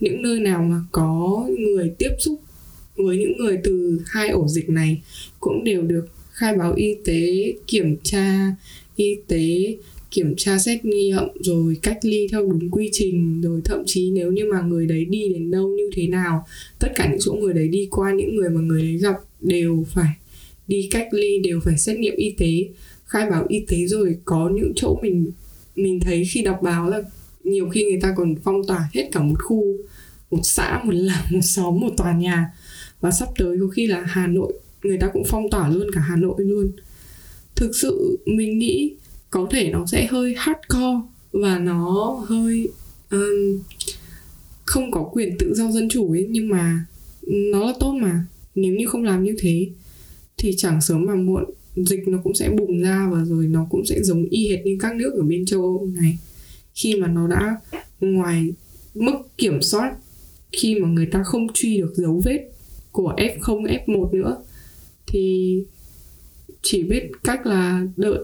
những 0.00 0.22
nơi 0.22 0.40
nào 0.40 0.62
mà 0.62 0.80
có 0.92 1.46
người 1.58 1.92
tiếp 1.98 2.10
xúc 2.18 2.40
với 2.96 3.16
những 3.18 3.36
người 3.38 3.58
từ 3.64 4.00
hai 4.06 4.28
ổ 4.28 4.48
dịch 4.48 4.70
này 4.70 5.02
cũng 5.40 5.64
đều 5.64 5.82
được 5.82 6.06
khai 6.32 6.56
báo 6.56 6.74
y 6.74 6.94
tế, 7.04 7.52
kiểm 7.66 7.96
tra 8.02 8.56
y 8.96 9.16
tế, 9.28 9.76
kiểm 10.10 10.34
tra 10.36 10.58
xét 10.58 10.84
nghiệm, 10.84 11.22
rồi 11.40 11.76
cách 11.82 11.98
ly 12.02 12.28
theo 12.32 12.46
đúng 12.46 12.70
quy 12.70 12.88
trình, 12.92 13.40
rồi 13.40 13.60
thậm 13.64 13.82
chí 13.86 14.10
nếu 14.10 14.32
như 14.32 14.44
mà 14.52 14.60
người 14.60 14.86
đấy 14.86 15.04
đi 15.04 15.28
đến 15.28 15.50
đâu 15.50 15.68
như 15.68 15.90
thế 15.94 16.06
nào, 16.06 16.46
tất 16.78 16.88
cả 16.96 17.08
những 17.10 17.20
chỗ 17.20 17.32
người 17.32 17.54
đấy 17.54 17.68
đi 17.68 17.88
qua, 17.90 18.12
những 18.12 18.36
người 18.36 18.50
mà 18.50 18.60
người 18.60 18.82
đấy 18.82 18.96
gặp 18.96 19.16
đều 19.40 19.84
phải 19.88 20.10
đi 20.68 20.88
cách 20.90 21.08
ly, 21.12 21.38
đều 21.38 21.60
phải 21.64 21.78
xét 21.78 21.98
nghiệm 21.98 22.16
y 22.16 22.30
tế, 22.30 22.68
khai 23.06 23.30
báo 23.30 23.46
y 23.48 23.64
tế 23.68 23.86
rồi 23.86 24.16
có 24.24 24.50
những 24.54 24.72
chỗ 24.76 24.98
mình 25.02 25.32
mình 25.76 26.00
thấy 26.00 26.24
khi 26.24 26.42
đọc 26.42 26.58
báo 26.62 26.90
là 26.90 27.02
nhiều 27.44 27.68
khi 27.68 27.84
người 27.84 28.00
ta 28.02 28.14
còn 28.16 28.34
phong 28.44 28.66
tỏa 28.66 28.88
hết 28.92 29.08
cả 29.12 29.20
một 29.20 29.36
khu 29.38 29.76
một 30.30 30.40
xã 30.42 30.82
một 30.84 30.94
làng 30.94 31.24
một 31.32 31.40
xóm 31.42 31.80
một 31.80 31.90
tòa 31.96 32.12
nhà. 32.12 32.50
Và 33.00 33.10
sắp 33.10 33.28
tới 33.38 33.56
có 33.60 33.66
khi 33.66 33.86
là 33.86 34.02
hà 34.06 34.26
nội 34.26 34.52
người 34.82 34.98
ta 34.98 35.10
cũng 35.12 35.22
phong 35.26 35.50
tỏa 35.50 35.68
luôn 35.68 35.90
cả 35.92 36.00
hà 36.00 36.16
nội 36.16 36.34
luôn. 36.38 36.72
Thực 37.54 37.70
sự 37.82 38.18
mình 38.26 38.58
nghĩ 38.58 38.94
có 39.30 39.46
thể 39.50 39.70
nó 39.70 39.86
sẽ 39.86 40.06
hơi 40.06 40.34
hardcore 40.38 41.00
và 41.32 41.58
nó 41.58 42.10
hơi 42.26 42.68
um, 43.10 43.62
không 44.64 44.90
có 44.90 45.10
quyền 45.12 45.38
tự 45.38 45.54
do 45.54 45.70
dân 45.70 45.88
chủ 45.88 46.10
ấy 46.12 46.26
nhưng 46.30 46.48
mà 46.48 46.84
nó 47.26 47.64
là 47.64 47.72
tốt 47.80 47.92
mà. 47.92 48.24
Nếu 48.54 48.74
như 48.74 48.86
không 48.86 49.04
làm 49.04 49.24
như 49.24 49.36
thế 49.38 49.68
thì 50.36 50.54
chẳng 50.56 50.80
sớm 50.80 51.06
mà 51.06 51.14
muộn 51.14 51.44
dịch 51.76 52.08
nó 52.08 52.18
cũng 52.24 52.34
sẽ 52.34 52.50
bùng 52.50 52.82
ra 52.82 53.08
và 53.12 53.24
rồi 53.24 53.46
nó 53.46 53.66
cũng 53.70 53.86
sẽ 53.86 54.02
giống 54.02 54.24
y 54.30 54.48
hệt 54.48 54.64
như 54.64 54.76
các 54.80 54.96
nước 54.96 55.14
ở 55.14 55.22
bên 55.22 55.46
châu 55.46 55.62
Âu 55.62 55.88
này 55.94 56.18
khi 56.74 56.94
mà 56.94 57.08
nó 57.08 57.28
đã 57.28 57.56
ngoài 58.00 58.52
mức 58.94 59.14
kiểm 59.38 59.62
soát 59.62 59.96
khi 60.52 60.74
mà 60.74 60.88
người 60.88 61.06
ta 61.06 61.22
không 61.22 61.46
truy 61.54 61.78
được 61.78 61.92
dấu 61.94 62.22
vết 62.24 62.50
của 62.92 63.14
F0, 63.16 63.66
F1 63.86 64.10
nữa 64.10 64.36
thì 65.06 65.58
chỉ 66.62 66.82
biết 66.82 67.10
cách 67.24 67.46
là 67.46 67.86
đợi 67.96 68.18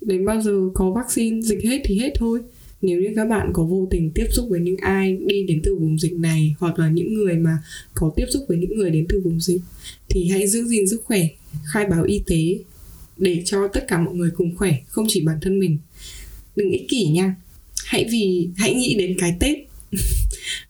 đến 0.00 0.26
bao 0.26 0.42
giờ 0.42 0.60
có 0.74 0.90
vaccine 0.90 1.40
dịch 1.40 1.64
hết 1.64 1.80
thì 1.84 1.98
hết 1.98 2.12
thôi. 2.14 2.40
Nếu 2.82 3.00
như 3.00 3.08
các 3.16 3.24
bạn 3.24 3.50
có 3.52 3.64
vô 3.64 3.88
tình 3.90 4.10
tiếp 4.14 4.26
xúc 4.30 4.46
với 4.48 4.60
những 4.60 4.76
ai 4.76 5.18
đi 5.26 5.42
đến 5.42 5.60
từ 5.64 5.76
vùng 5.76 5.98
dịch 5.98 6.12
này 6.12 6.54
hoặc 6.58 6.78
là 6.78 6.90
những 6.90 7.14
người 7.14 7.34
mà 7.34 7.58
có 7.94 8.12
tiếp 8.16 8.26
xúc 8.28 8.44
với 8.48 8.58
những 8.58 8.76
người 8.76 8.90
đến 8.90 9.06
từ 9.08 9.20
vùng 9.24 9.40
dịch 9.40 9.60
thì 10.08 10.28
hãy 10.28 10.46
giữ 10.46 10.64
gìn 10.64 10.88
sức 10.88 11.02
khỏe 11.04 11.20
khai 11.72 11.86
báo 11.86 12.04
y 12.04 12.22
tế 12.26 12.58
để 13.16 13.42
cho 13.44 13.68
tất 13.68 13.84
cả 13.88 13.98
mọi 13.98 14.14
người 14.14 14.30
cùng 14.36 14.56
khỏe 14.56 14.74
không 14.88 15.06
chỉ 15.08 15.20
bản 15.20 15.38
thân 15.42 15.58
mình. 15.58 15.78
Đừng 16.56 16.70
ích 16.70 16.88
kỷ 16.88 17.08
nha 17.08 17.34
hãy 17.86 18.06
vì 18.10 18.50
hãy 18.56 18.74
nghĩ 18.74 18.94
đến 18.98 19.16
cái 19.18 19.36
tết 19.40 19.58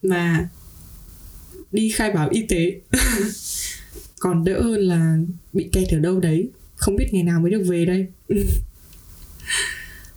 mà 0.02 0.48
đi 1.72 1.90
khai 1.90 2.10
báo 2.10 2.28
y 2.32 2.42
tế. 2.48 2.80
Còn 4.18 4.44
đỡ 4.44 4.62
hơn 4.62 4.80
là 4.80 5.18
bị 5.52 5.68
kẹt 5.72 5.88
ở 5.88 5.98
đâu 5.98 6.20
đấy. 6.20 6.48
Không 6.74 6.96
biết 6.96 7.06
ngày 7.12 7.22
nào 7.22 7.40
mới 7.40 7.50
được 7.50 7.62
về 7.66 7.84
đây. 7.84 8.06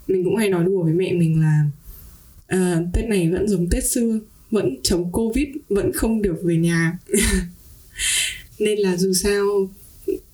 Mình 0.08 0.24
cũng 0.24 0.36
hay 0.36 0.50
nói 0.50 0.64
đùa 0.66 0.84
với 0.84 0.94
mẹ 0.94 1.14
mình 1.14 1.42
là 1.42 1.64
à, 2.48 2.82
tết 2.94 3.06
này 3.06 3.30
vẫn 3.32 3.48
giống 3.48 3.70
tết 3.70 3.84
xưa 3.86 4.20
vẫn 4.52 4.76
chống 4.84 5.12
covid 5.12 5.48
vẫn 5.70 5.92
không 5.94 6.22
được 6.22 6.36
về 6.44 6.58
nhà. 6.58 6.98
Nên 8.60 8.80
là 8.80 8.98
dù 8.98 9.14
sao 9.14 9.70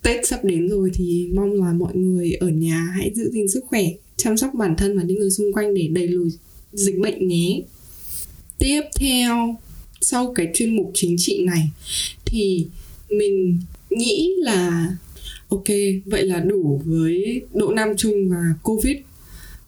tết 0.02 0.26
sắp 0.26 0.44
đến 0.44 0.68
rồi 0.68 0.90
thì 0.94 1.30
mong 1.34 1.52
là 1.52 1.72
mọi 1.72 1.96
người 1.96 2.32
ở 2.32 2.48
nhà 2.48 2.88
hãy 2.96 3.12
giữ 3.14 3.30
gìn 3.30 3.48
sức 3.48 3.64
khỏe 3.66 3.82
chăm 4.16 4.36
sóc 4.36 4.54
bản 4.54 4.74
thân 4.76 4.98
và 4.98 5.02
những 5.02 5.18
người 5.18 5.30
xung 5.30 5.52
quanh 5.52 5.74
để 5.74 5.88
đẩy 5.92 6.08
lùi 6.08 6.30
dịch 6.76 6.98
bệnh 6.98 7.28
nhé. 7.28 7.62
Tiếp 8.58 8.82
theo 9.00 9.56
sau 10.00 10.32
cái 10.34 10.50
chuyên 10.54 10.76
mục 10.76 10.90
chính 10.94 11.16
trị 11.18 11.44
này 11.44 11.70
thì 12.24 12.66
mình 13.10 13.60
nghĩ 13.90 14.32
là 14.38 14.88
ok 15.48 15.64
vậy 16.04 16.22
là 16.22 16.40
đủ 16.40 16.82
với 16.84 17.42
độ 17.54 17.72
nam 17.72 17.88
trung 17.96 18.28
và 18.28 18.54
covid. 18.62 18.96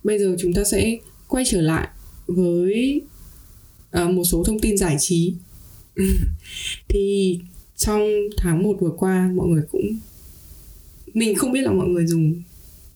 Bây 0.05 0.19
giờ 0.19 0.37
chúng 0.39 0.53
ta 0.53 0.65
sẽ 0.65 0.99
quay 1.29 1.45
trở 1.49 1.61
lại 1.61 1.89
với 2.27 3.01
uh, 4.03 4.11
một 4.11 4.25
số 4.25 4.45
thông 4.45 4.61
tin 4.61 4.79
giải 4.79 4.97
trí. 4.99 5.35
Thì 6.89 7.39
trong 7.77 8.09
tháng 8.37 8.63
1 8.63 8.77
vừa 8.81 8.91
qua 8.91 9.31
mọi 9.35 9.47
người 9.49 9.63
cũng 9.71 9.99
mình 11.15 11.35
không 11.35 11.53
biết 11.53 11.61
là 11.61 11.73
mọi 11.73 11.89
người 11.89 12.07
dùng 12.07 12.43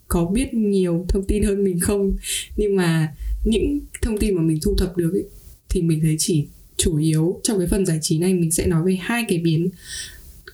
có 0.08 0.24
biết 0.24 0.54
nhiều 0.54 1.04
thông 1.08 1.24
tin 1.24 1.42
hơn 1.42 1.64
mình 1.64 1.80
không 1.80 2.12
nhưng 2.56 2.76
mà 2.76 3.14
những 3.44 3.80
thông 4.02 4.18
tin 4.18 4.34
mà 4.34 4.42
mình 4.42 4.58
thu 4.62 4.74
thập 4.78 4.96
được 4.96 5.12
ấy, 5.12 5.24
thì 5.68 5.82
mình 5.82 6.00
thấy 6.02 6.16
chỉ 6.18 6.46
chủ 6.76 6.96
yếu 6.96 7.40
trong 7.42 7.58
cái 7.58 7.68
phần 7.68 7.86
giải 7.86 7.98
trí 8.02 8.18
này 8.18 8.34
mình 8.34 8.50
sẽ 8.50 8.66
nói 8.66 8.82
về 8.86 8.98
hai 9.00 9.24
cái 9.28 9.38
biến 9.38 9.68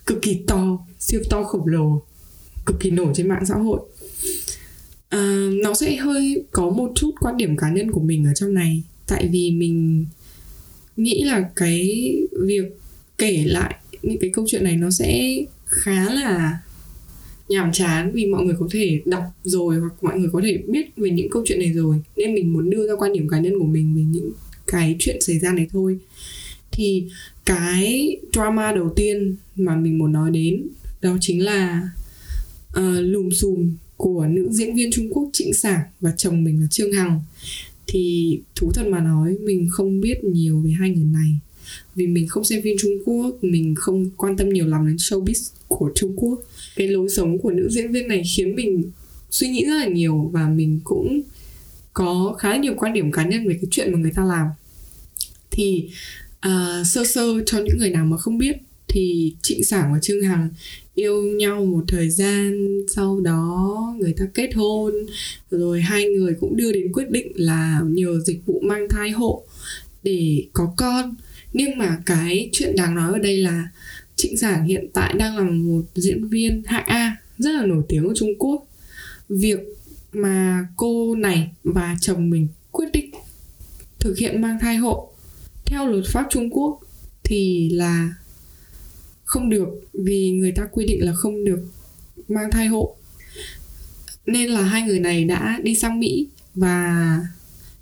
cực 0.05 0.21
kỳ 0.21 0.39
to 0.47 0.85
siêu 0.99 1.21
to 1.29 1.43
khổng 1.43 1.67
lồ 1.67 2.01
cực 2.65 2.79
kỳ 2.79 2.91
nổi 2.91 3.13
trên 3.15 3.27
mạng 3.27 3.45
xã 3.45 3.55
hội. 3.55 3.79
À, 5.09 5.49
nó 5.63 5.73
sẽ 5.73 5.95
hơi 5.95 6.43
có 6.51 6.69
một 6.69 6.91
chút 6.95 7.11
quan 7.19 7.37
điểm 7.37 7.57
cá 7.57 7.71
nhân 7.71 7.91
của 7.91 8.01
mình 8.01 8.25
ở 8.25 8.33
trong 8.35 8.53
này 8.53 8.83
tại 9.07 9.27
vì 9.31 9.51
mình 9.51 10.05
nghĩ 10.97 11.23
là 11.23 11.49
cái 11.55 12.11
việc 12.41 12.79
kể 13.17 13.43
lại 13.47 13.75
những 14.01 14.19
cái 14.19 14.29
câu 14.33 14.45
chuyện 14.47 14.63
này 14.63 14.77
nó 14.77 14.89
sẽ 14.89 15.37
khá 15.65 16.13
là 16.13 16.59
nhàm 17.49 17.71
chán 17.71 18.11
vì 18.13 18.25
mọi 18.25 18.45
người 18.45 18.55
có 18.59 18.67
thể 18.71 19.01
đọc 19.05 19.23
rồi 19.43 19.79
hoặc 19.79 19.93
mọi 20.01 20.19
người 20.19 20.29
có 20.33 20.41
thể 20.43 20.57
biết 20.67 20.97
về 20.97 21.09
những 21.09 21.29
câu 21.29 21.43
chuyện 21.45 21.59
này 21.59 21.73
rồi. 21.73 22.01
Nên 22.17 22.33
mình 22.33 22.53
muốn 22.53 22.69
đưa 22.69 22.87
ra 22.87 22.93
quan 22.97 23.13
điểm 23.13 23.27
cá 23.27 23.39
nhân 23.39 23.59
của 23.59 23.65
mình 23.65 23.95
về 23.95 24.01
những 24.01 24.31
cái 24.67 24.95
chuyện 24.99 25.21
xảy 25.21 25.39
ra 25.39 25.53
này 25.53 25.67
thôi. 25.71 25.99
Thì 26.71 27.03
cái 27.45 28.17
drama 28.33 28.71
đầu 28.71 28.93
tiên 28.95 29.35
mà 29.55 29.75
mình 29.75 29.97
muốn 29.97 30.11
nói 30.11 30.31
đến 30.31 30.67
đó 31.01 31.17
chính 31.21 31.43
là 31.43 31.89
uh, 32.79 32.83
lùm 32.99 33.29
xùm 33.29 33.71
của 33.97 34.27
nữ 34.29 34.47
diễn 34.51 34.75
viên 34.75 34.91
Trung 34.91 35.09
Quốc 35.13 35.29
Trịnh 35.33 35.53
Sảng 35.53 35.81
và 36.01 36.13
chồng 36.17 36.43
mình 36.43 36.61
là 36.61 36.67
Trương 36.71 36.91
Hằng. 36.91 37.19
Thì 37.87 38.39
thú 38.55 38.71
thật 38.73 38.87
mà 38.87 38.99
nói 38.99 39.37
mình 39.41 39.67
không 39.71 40.01
biết 40.01 40.23
nhiều 40.23 40.61
về 40.61 40.71
hai 40.71 40.89
người 40.89 41.05
này. 41.05 41.39
Vì 41.95 42.07
mình 42.07 42.27
không 42.27 42.43
xem 42.43 42.61
phim 42.63 42.75
Trung 42.79 42.97
Quốc 43.05 43.37
mình 43.41 43.75
không 43.75 44.09
quan 44.17 44.37
tâm 44.37 44.49
nhiều 44.49 44.67
lắm 44.67 44.87
đến 44.87 44.95
showbiz 44.95 45.51
của 45.69 45.91
Trung 45.95 46.13
Quốc. 46.15 46.39
Cái 46.75 46.87
lối 46.87 47.09
sống 47.09 47.37
của 47.37 47.51
nữ 47.51 47.69
diễn 47.69 47.91
viên 47.91 48.07
này 48.07 48.23
khiến 48.35 48.55
mình 48.55 48.91
suy 49.31 49.47
nghĩ 49.47 49.65
rất 49.65 49.77
là 49.77 49.87
nhiều 49.87 50.29
và 50.33 50.47
mình 50.47 50.79
cũng 50.83 51.21
có 51.93 52.35
khá 52.39 52.57
nhiều 52.57 52.73
quan 52.77 52.93
điểm 52.93 53.11
cá 53.11 53.25
nhân 53.25 53.47
về 53.47 53.53
cái 53.53 53.67
chuyện 53.71 53.91
mà 53.91 53.97
người 53.99 54.11
ta 54.15 54.23
làm. 54.25 54.47
Thì 55.51 55.89
uh, 56.47 56.87
sơ 56.87 57.03
sơ 57.05 57.43
cho 57.45 57.57
những 57.57 57.77
người 57.77 57.89
nào 57.89 58.05
mà 58.05 58.17
không 58.17 58.37
biết 58.37 58.57
thì 58.87 59.33
Trịnh 59.41 59.63
Sảng 59.63 59.93
và 59.93 59.99
Trương 59.99 60.21
Hằng 60.21 60.49
yêu 60.95 61.23
nhau 61.23 61.65
một 61.65 61.83
thời 61.87 62.09
gian 62.09 62.67
sau 62.95 63.19
đó 63.19 63.77
người 63.99 64.13
ta 64.17 64.25
kết 64.33 64.49
hôn 64.55 64.93
rồi 65.51 65.81
hai 65.81 66.05
người 66.05 66.33
cũng 66.39 66.57
đưa 66.57 66.71
đến 66.71 66.91
quyết 66.93 67.09
định 67.09 67.31
là 67.35 67.81
nhờ 67.85 68.19
dịch 68.25 68.45
vụ 68.45 68.59
mang 68.59 68.89
thai 68.89 69.09
hộ 69.09 69.43
để 70.03 70.43
có 70.53 70.73
con. 70.77 71.15
Nhưng 71.53 71.77
mà 71.77 71.97
cái 72.05 72.49
chuyện 72.51 72.75
đáng 72.75 72.95
nói 72.95 73.13
ở 73.13 73.19
đây 73.19 73.37
là 73.37 73.67
Trịnh 74.21 74.37
Giảng 74.37 74.65
hiện 74.65 74.89
tại 74.93 75.13
đang 75.13 75.37
là 75.37 75.43
một 75.43 75.81
diễn 75.95 76.27
viên 76.27 76.63
hạng 76.65 76.85
A, 76.87 77.17
rất 77.37 77.51
là 77.51 77.65
nổi 77.65 77.83
tiếng 77.89 78.07
ở 78.07 78.13
Trung 78.15 78.29
Quốc. 78.39 78.67
Việc 79.29 79.59
mà 80.11 80.67
cô 80.77 81.15
này 81.15 81.51
và 81.63 81.97
chồng 82.01 82.29
mình 82.29 82.47
quyết 82.71 82.87
định 82.93 83.11
thực 83.99 84.17
hiện 84.17 84.41
mang 84.41 84.59
thai 84.59 84.75
hộ 84.75 85.09
theo 85.65 85.87
luật 85.87 86.05
pháp 86.07 86.27
Trung 86.29 86.49
Quốc 86.49 86.79
thì 87.23 87.69
là 87.69 88.13
không 89.23 89.49
được, 89.49 89.67
vì 89.93 90.31
người 90.31 90.51
ta 90.51 90.67
quy 90.71 90.85
định 90.85 91.05
là 91.05 91.13
không 91.13 91.45
được 91.45 91.59
mang 92.27 92.51
thai 92.51 92.67
hộ 92.67 92.95
nên 94.25 94.49
là 94.49 94.61
hai 94.61 94.81
người 94.81 94.99
này 94.99 95.25
đã 95.25 95.59
đi 95.63 95.75
sang 95.75 95.99
Mỹ 95.99 96.27
và 96.55 97.19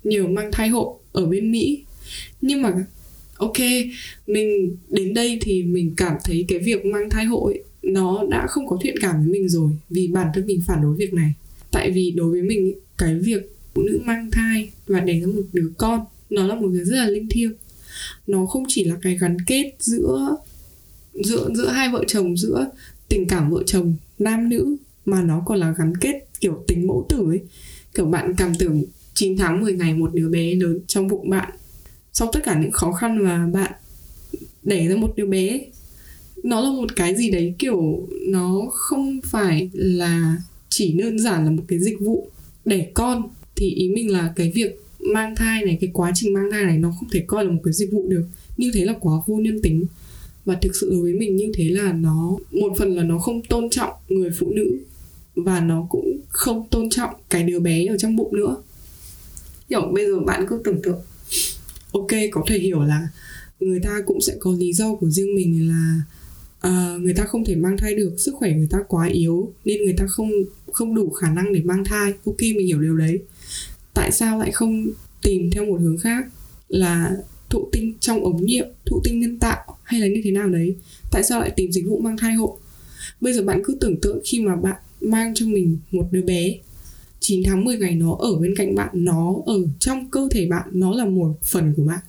nhiều 0.04 0.28
mang 0.28 0.52
thai 0.52 0.68
hộ 0.68 1.00
ở 1.12 1.26
bên 1.26 1.52
Mỹ 1.52 1.84
nhưng 2.40 2.62
mà 2.62 2.72
ok 3.38 3.58
mình 4.26 4.76
đến 4.88 5.14
đây 5.14 5.38
thì 5.40 5.62
mình 5.62 5.94
cảm 5.96 6.16
thấy 6.24 6.44
cái 6.48 6.58
việc 6.58 6.84
mang 6.84 7.10
thai 7.10 7.24
hộ 7.24 7.44
ấy, 7.44 7.62
nó 7.82 8.24
đã 8.30 8.46
không 8.46 8.66
có 8.66 8.78
thiện 8.82 8.94
cảm 9.00 9.16
với 9.22 9.32
mình 9.32 9.48
rồi 9.48 9.70
vì 9.90 10.08
bản 10.08 10.26
thân 10.34 10.46
mình 10.46 10.60
phản 10.66 10.82
đối 10.82 10.96
việc 10.96 11.14
này. 11.14 11.32
Tại 11.70 11.90
vì 11.90 12.10
đối 12.10 12.30
với 12.30 12.42
mình 12.42 12.74
cái 12.98 13.14
việc 13.14 13.52
phụ 13.74 13.82
nữ 13.82 14.00
mang 14.04 14.30
thai 14.32 14.70
và 14.86 15.00
đẻ 15.00 15.20
ra 15.20 15.26
một 15.26 15.42
đứa 15.52 15.70
con 15.78 16.04
nó 16.30 16.46
là 16.46 16.54
một 16.54 16.68
việc 16.68 16.84
rất 16.84 16.96
là 16.96 17.08
linh 17.08 17.28
thiêng. 17.28 17.52
Nó 18.26 18.46
không 18.46 18.64
chỉ 18.68 18.84
là 18.84 18.96
cái 19.02 19.18
gắn 19.20 19.36
kết 19.46 19.72
giữa 19.78 20.36
giữa 21.14 21.50
giữa 21.54 21.68
hai 21.68 21.88
vợ 21.88 22.04
chồng 22.06 22.36
giữa 22.36 22.70
tình 23.08 23.26
cảm 23.26 23.50
vợ 23.50 23.62
chồng 23.66 23.94
nam 24.18 24.48
nữ 24.48 24.76
mà 25.04 25.22
nó 25.22 25.42
còn 25.46 25.58
là 25.58 25.74
gắn 25.78 25.96
kết 25.96 26.26
kiểu 26.40 26.64
tình 26.66 26.86
mẫu 26.86 27.06
tử 27.08 27.24
ấy. 27.28 27.40
Kiểu 27.94 28.06
bạn 28.06 28.34
cảm 28.36 28.54
tưởng 28.58 28.84
9 29.14 29.36
tháng 29.36 29.60
10 29.60 29.72
ngày 29.72 29.94
một 29.94 30.14
đứa 30.14 30.28
bé 30.28 30.54
lớn 30.54 30.80
trong 30.86 31.08
bụng 31.08 31.30
bạn 31.30 31.50
sau 32.18 32.30
tất 32.32 32.40
cả 32.44 32.58
những 32.60 32.72
khó 32.72 32.92
khăn 32.92 33.24
mà 33.24 33.46
bạn 33.46 33.72
đẻ 34.62 34.88
ra 34.88 34.96
một 34.96 35.12
đứa 35.16 35.26
bé, 35.26 35.60
nó 36.42 36.60
là 36.60 36.70
một 36.70 36.96
cái 36.96 37.14
gì 37.14 37.30
đấy, 37.30 37.54
kiểu, 37.58 38.08
nó 38.28 38.66
không 38.70 39.20
phải 39.24 39.70
là 39.72 40.36
chỉ 40.68 40.92
đơn 40.92 41.18
giản 41.18 41.44
là 41.44 41.50
một 41.50 41.62
cái 41.68 41.78
dịch 41.78 42.00
vụ 42.00 42.28
đẻ 42.64 42.90
con. 42.94 43.22
Thì 43.56 43.70
ý 43.70 43.88
mình 43.88 44.12
là 44.12 44.32
cái 44.36 44.52
việc 44.54 44.80
mang 45.00 45.36
thai 45.36 45.64
này, 45.64 45.78
cái 45.80 45.90
quá 45.92 46.12
trình 46.14 46.32
mang 46.32 46.50
thai 46.50 46.64
này 46.64 46.78
nó 46.78 46.92
không 46.98 47.08
thể 47.12 47.24
coi 47.26 47.44
là 47.44 47.50
một 47.50 47.60
cái 47.64 47.72
dịch 47.72 47.92
vụ 47.92 48.08
được. 48.08 48.24
Như 48.56 48.70
thế 48.74 48.84
là 48.84 48.94
quá 49.00 49.14
vô 49.26 49.36
nhân 49.36 49.62
tính. 49.62 49.84
Và 50.44 50.54
thực 50.62 50.76
sự 50.80 50.90
đối 50.90 51.00
với 51.00 51.12
mình 51.12 51.36
như 51.36 51.52
thế 51.54 51.68
là 51.68 51.92
nó, 51.92 52.36
một 52.50 52.72
phần 52.78 52.96
là 52.96 53.02
nó 53.02 53.18
không 53.18 53.42
tôn 53.42 53.70
trọng 53.70 53.92
người 54.08 54.30
phụ 54.38 54.50
nữ 54.50 54.78
và 55.34 55.60
nó 55.60 55.86
cũng 55.90 56.20
không 56.28 56.66
tôn 56.70 56.90
trọng 56.90 57.10
cái 57.30 57.42
đứa 57.42 57.60
bé 57.60 57.86
ở 57.86 57.96
trong 57.98 58.16
bụng 58.16 58.36
nữa. 58.36 58.56
Kiểu, 59.68 59.90
bây 59.94 60.06
giờ 60.06 60.20
bạn 60.20 60.46
cứ 60.48 60.60
tưởng 60.64 60.82
tượng 60.82 61.00
ok 61.92 62.10
có 62.32 62.42
thể 62.46 62.58
hiểu 62.58 62.80
là 62.80 63.08
người 63.60 63.80
ta 63.80 64.00
cũng 64.06 64.20
sẽ 64.20 64.36
có 64.40 64.52
lý 64.58 64.72
do 64.72 64.94
của 64.94 65.10
riêng 65.10 65.34
mình 65.34 65.68
là 65.68 66.00
uh, 66.68 67.02
người 67.02 67.14
ta 67.14 67.24
không 67.24 67.44
thể 67.44 67.56
mang 67.56 67.76
thai 67.78 67.94
được 67.94 68.16
sức 68.18 68.34
khỏe 68.34 68.52
người 68.52 68.68
ta 68.70 68.78
quá 68.88 69.06
yếu 69.06 69.52
nên 69.64 69.82
người 69.82 69.94
ta 69.98 70.06
không 70.06 70.30
không 70.72 70.94
đủ 70.94 71.10
khả 71.10 71.30
năng 71.30 71.52
để 71.52 71.60
mang 71.64 71.84
thai. 71.84 72.12
Ok 72.26 72.40
mình 72.40 72.66
hiểu 72.66 72.80
điều 72.80 72.96
đấy. 72.96 73.18
Tại 73.94 74.12
sao 74.12 74.38
lại 74.38 74.52
không 74.52 74.86
tìm 75.22 75.50
theo 75.50 75.64
một 75.64 75.80
hướng 75.80 75.98
khác 75.98 76.26
là 76.68 77.16
thụ 77.50 77.68
tinh 77.72 77.94
trong 78.00 78.24
ống 78.24 78.44
nghiệm 78.44 78.66
thụ 78.86 79.00
tinh 79.04 79.20
nhân 79.20 79.38
tạo 79.38 79.78
hay 79.82 80.00
là 80.00 80.06
như 80.06 80.20
thế 80.24 80.30
nào 80.30 80.48
đấy? 80.48 80.76
Tại 81.10 81.22
sao 81.22 81.40
lại 81.40 81.52
tìm 81.56 81.72
dịch 81.72 81.86
vụ 81.86 81.98
mang 81.98 82.16
thai 82.16 82.34
hộ? 82.34 82.58
Bây 83.20 83.32
giờ 83.32 83.42
bạn 83.42 83.62
cứ 83.64 83.76
tưởng 83.80 84.00
tượng 84.00 84.20
khi 84.24 84.40
mà 84.40 84.56
bạn 84.56 84.76
mang 85.00 85.32
cho 85.34 85.46
mình 85.46 85.78
một 85.90 86.08
đứa 86.10 86.22
bé 86.22 86.54
9 87.20 87.42
tháng 87.44 87.64
10 87.64 87.76
ngày 87.76 87.94
nó 87.94 88.16
ở 88.18 88.38
bên 88.38 88.54
cạnh 88.56 88.74
bạn 88.74 88.88
nó 88.92 89.34
ở 89.46 89.62
trong 89.78 90.10
cơ 90.10 90.28
thể 90.30 90.46
bạn 90.46 90.68
nó 90.72 90.94
là 90.94 91.04
một 91.04 91.38
phần 91.42 91.74
của 91.76 91.84
bạn. 91.84 92.00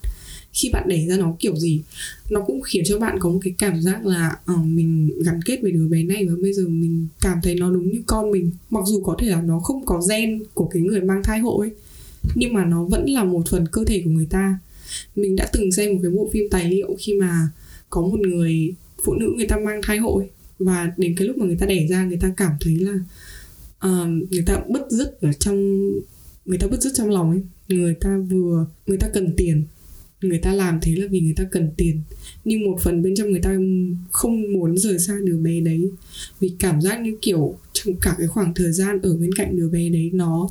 Khi 0.52 0.70
bạn 0.72 0.88
đẻ 0.88 1.06
ra 1.06 1.16
nó 1.16 1.36
kiểu 1.38 1.56
gì? 1.56 1.82
Nó 2.30 2.40
cũng 2.40 2.60
khiến 2.60 2.82
cho 2.86 2.98
bạn 2.98 3.18
có 3.20 3.30
một 3.30 3.38
cái 3.42 3.54
cảm 3.58 3.82
giác 3.82 4.06
là 4.06 4.36
uh, 4.52 4.66
mình 4.66 5.10
gắn 5.24 5.42
kết 5.42 5.58
với 5.62 5.72
đứa 5.72 5.88
bé 5.88 6.02
này 6.02 6.26
và 6.28 6.34
bây 6.42 6.52
giờ 6.52 6.68
mình 6.68 7.06
cảm 7.20 7.38
thấy 7.42 7.54
nó 7.54 7.70
đúng 7.70 7.92
như 7.92 8.02
con 8.06 8.30
mình. 8.30 8.50
Mặc 8.70 8.84
dù 8.86 9.00
có 9.00 9.16
thể 9.18 9.26
là 9.26 9.42
nó 9.42 9.58
không 9.58 9.86
có 9.86 10.02
gen 10.10 10.42
của 10.54 10.66
cái 10.66 10.82
người 10.82 11.00
mang 11.00 11.22
thai 11.24 11.38
hộ 11.38 11.58
ấy 11.58 11.70
nhưng 12.34 12.52
mà 12.52 12.64
nó 12.64 12.84
vẫn 12.84 13.10
là 13.10 13.24
một 13.24 13.42
phần 13.50 13.68
cơ 13.72 13.84
thể 13.84 14.02
của 14.04 14.10
người 14.10 14.26
ta. 14.30 14.58
Mình 15.16 15.36
đã 15.36 15.48
từng 15.52 15.72
xem 15.72 15.92
một 15.92 15.98
cái 16.02 16.10
bộ 16.10 16.28
phim 16.32 16.44
tài 16.50 16.70
liệu 16.70 16.96
khi 16.98 17.14
mà 17.14 17.48
có 17.90 18.00
một 18.00 18.20
người 18.20 18.74
phụ 19.04 19.14
nữ 19.14 19.32
người 19.36 19.46
ta 19.46 19.56
mang 19.56 19.80
thai 19.82 19.98
hộ 19.98 20.18
ấy, 20.18 20.28
và 20.58 20.92
đến 20.96 21.14
cái 21.16 21.26
lúc 21.28 21.38
mà 21.38 21.46
người 21.46 21.56
ta 21.56 21.66
đẻ 21.66 21.86
ra 21.90 22.04
người 22.04 22.18
ta 22.20 22.32
cảm 22.36 22.52
thấy 22.60 22.74
là 22.74 22.94
uh, 23.86 24.30
người 24.30 24.42
ta 24.46 24.62
bứt 24.68 24.86
rứt 24.90 25.20
ở 25.20 25.32
trong 25.32 25.90
người 26.44 26.58
ta 26.58 26.66
bứt 26.66 26.82
rứt 26.82 26.92
trong 26.94 27.10
lòng 27.10 27.30
ấy. 27.30 27.40
Người 27.68 27.94
ta 27.94 28.18
vừa 28.30 28.66
người 28.86 28.98
ta 28.98 29.08
cần 29.08 29.34
tiền. 29.36 29.64
Người 30.22 30.38
ta 30.38 30.52
làm 30.52 30.78
thế 30.82 30.94
là 30.96 31.06
vì 31.10 31.20
người 31.20 31.34
ta 31.36 31.44
cần 31.50 31.70
tiền. 31.76 32.00
Nhưng 32.44 32.64
một 32.64 32.76
phần 32.80 33.02
bên 33.02 33.14
trong 33.14 33.30
người 33.30 33.40
ta 33.40 33.56
không 34.10 34.52
muốn 34.52 34.78
rời 34.78 34.98
xa 34.98 35.14
đứa 35.24 35.38
bé 35.38 35.60
đấy. 35.60 35.90
Vì 36.40 36.52
cảm 36.58 36.80
giác 36.80 37.00
như 37.00 37.16
kiểu 37.22 37.54
trong 37.72 37.94
cả 38.02 38.14
cái 38.18 38.26
khoảng 38.26 38.54
thời 38.54 38.72
gian 38.72 39.00
ở 39.02 39.16
bên 39.16 39.34
cạnh 39.34 39.56
đứa 39.56 39.68
bé 39.68 39.88
đấy 39.88 40.10
nó 40.12 40.48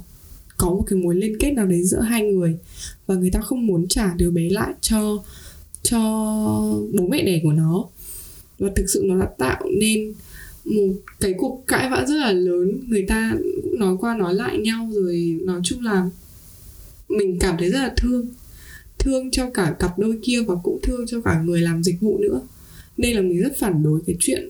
có 0.58 0.70
một 0.70 0.84
cái 0.88 1.00
mối 1.00 1.15
liên 1.15 1.38
kết 1.39 1.52
nào 1.52 1.65
đấy 1.65 1.84
giữa 1.84 2.02
hai 2.02 2.22
người. 2.24 2.58
Và 3.08 3.15
người 3.15 3.32
ta 3.32 3.42
không 3.42 3.68
muốn 3.68 3.88
trả 3.88 4.15
đứa 4.15 4.32
bé 4.32 4.50
lại 4.50 4.74
cho 4.82 5.24
cho 5.84 6.00
bố 6.94 7.08
mẹ 7.08 7.24
đẻ 7.24 7.39
của 7.44 7.54
nó. 7.54 7.86
Và 8.60 8.70
thực 8.76 8.86
sự 8.89 9.04
nó 9.06 9.20
đã 9.20 9.30
tạo 9.38 9.63
nên 9.80 10.13
một 10.75 10.93
cái 11.19 11.34
cuộc 11.38 11.63
cãi 11.67 11.89
vã 11.89 12.05
rất 12.08 12.15
là 12.15 12.32
lớn. 12.32 12.79
Người 12.88 13.05
ta 13.08 13.34
cũng 13.63 13.79
nói 13.79 13.97
qua 13.99 14.17
nói 14.17 14.34
lại 14.34 14.58
nhau 14.58 14.89
rồi, 14.93 15.39
nói 15.41 15.62
chung 15.63 15.82
là 15.82 16.10
mình 17.10 17.38
cảm 17.39 17.55
thấy 17.60 17.69
rất 17.69 17.79
là 17.79 17.93
thương. 17.97 18.27
Thương 18.99 19.32
cho 19.32 19.49
cả 19.49 19.75
cặp 19.79 19.99
đôi 19.99 20.19
kia 20.23 20.41
và 20.41 20.55
cũng 20.63 20.79
thương 20.84 21.05
cho 21.08 21.21
cả 21.21 21.41
người 21.41 21.62
làm 21.62 21.84
dịch 21.84 21.99
vụ 21.99 22.17
nữa. 22.17 22.41
Nên 22.97 23.15
là 23.15 23.21
mình 23.21 23.41
rất 23.41 23.58
phản 23.60 23.84
đối 23.84 24.01
cái 24.08 24.15
chuyện 24.19 24.49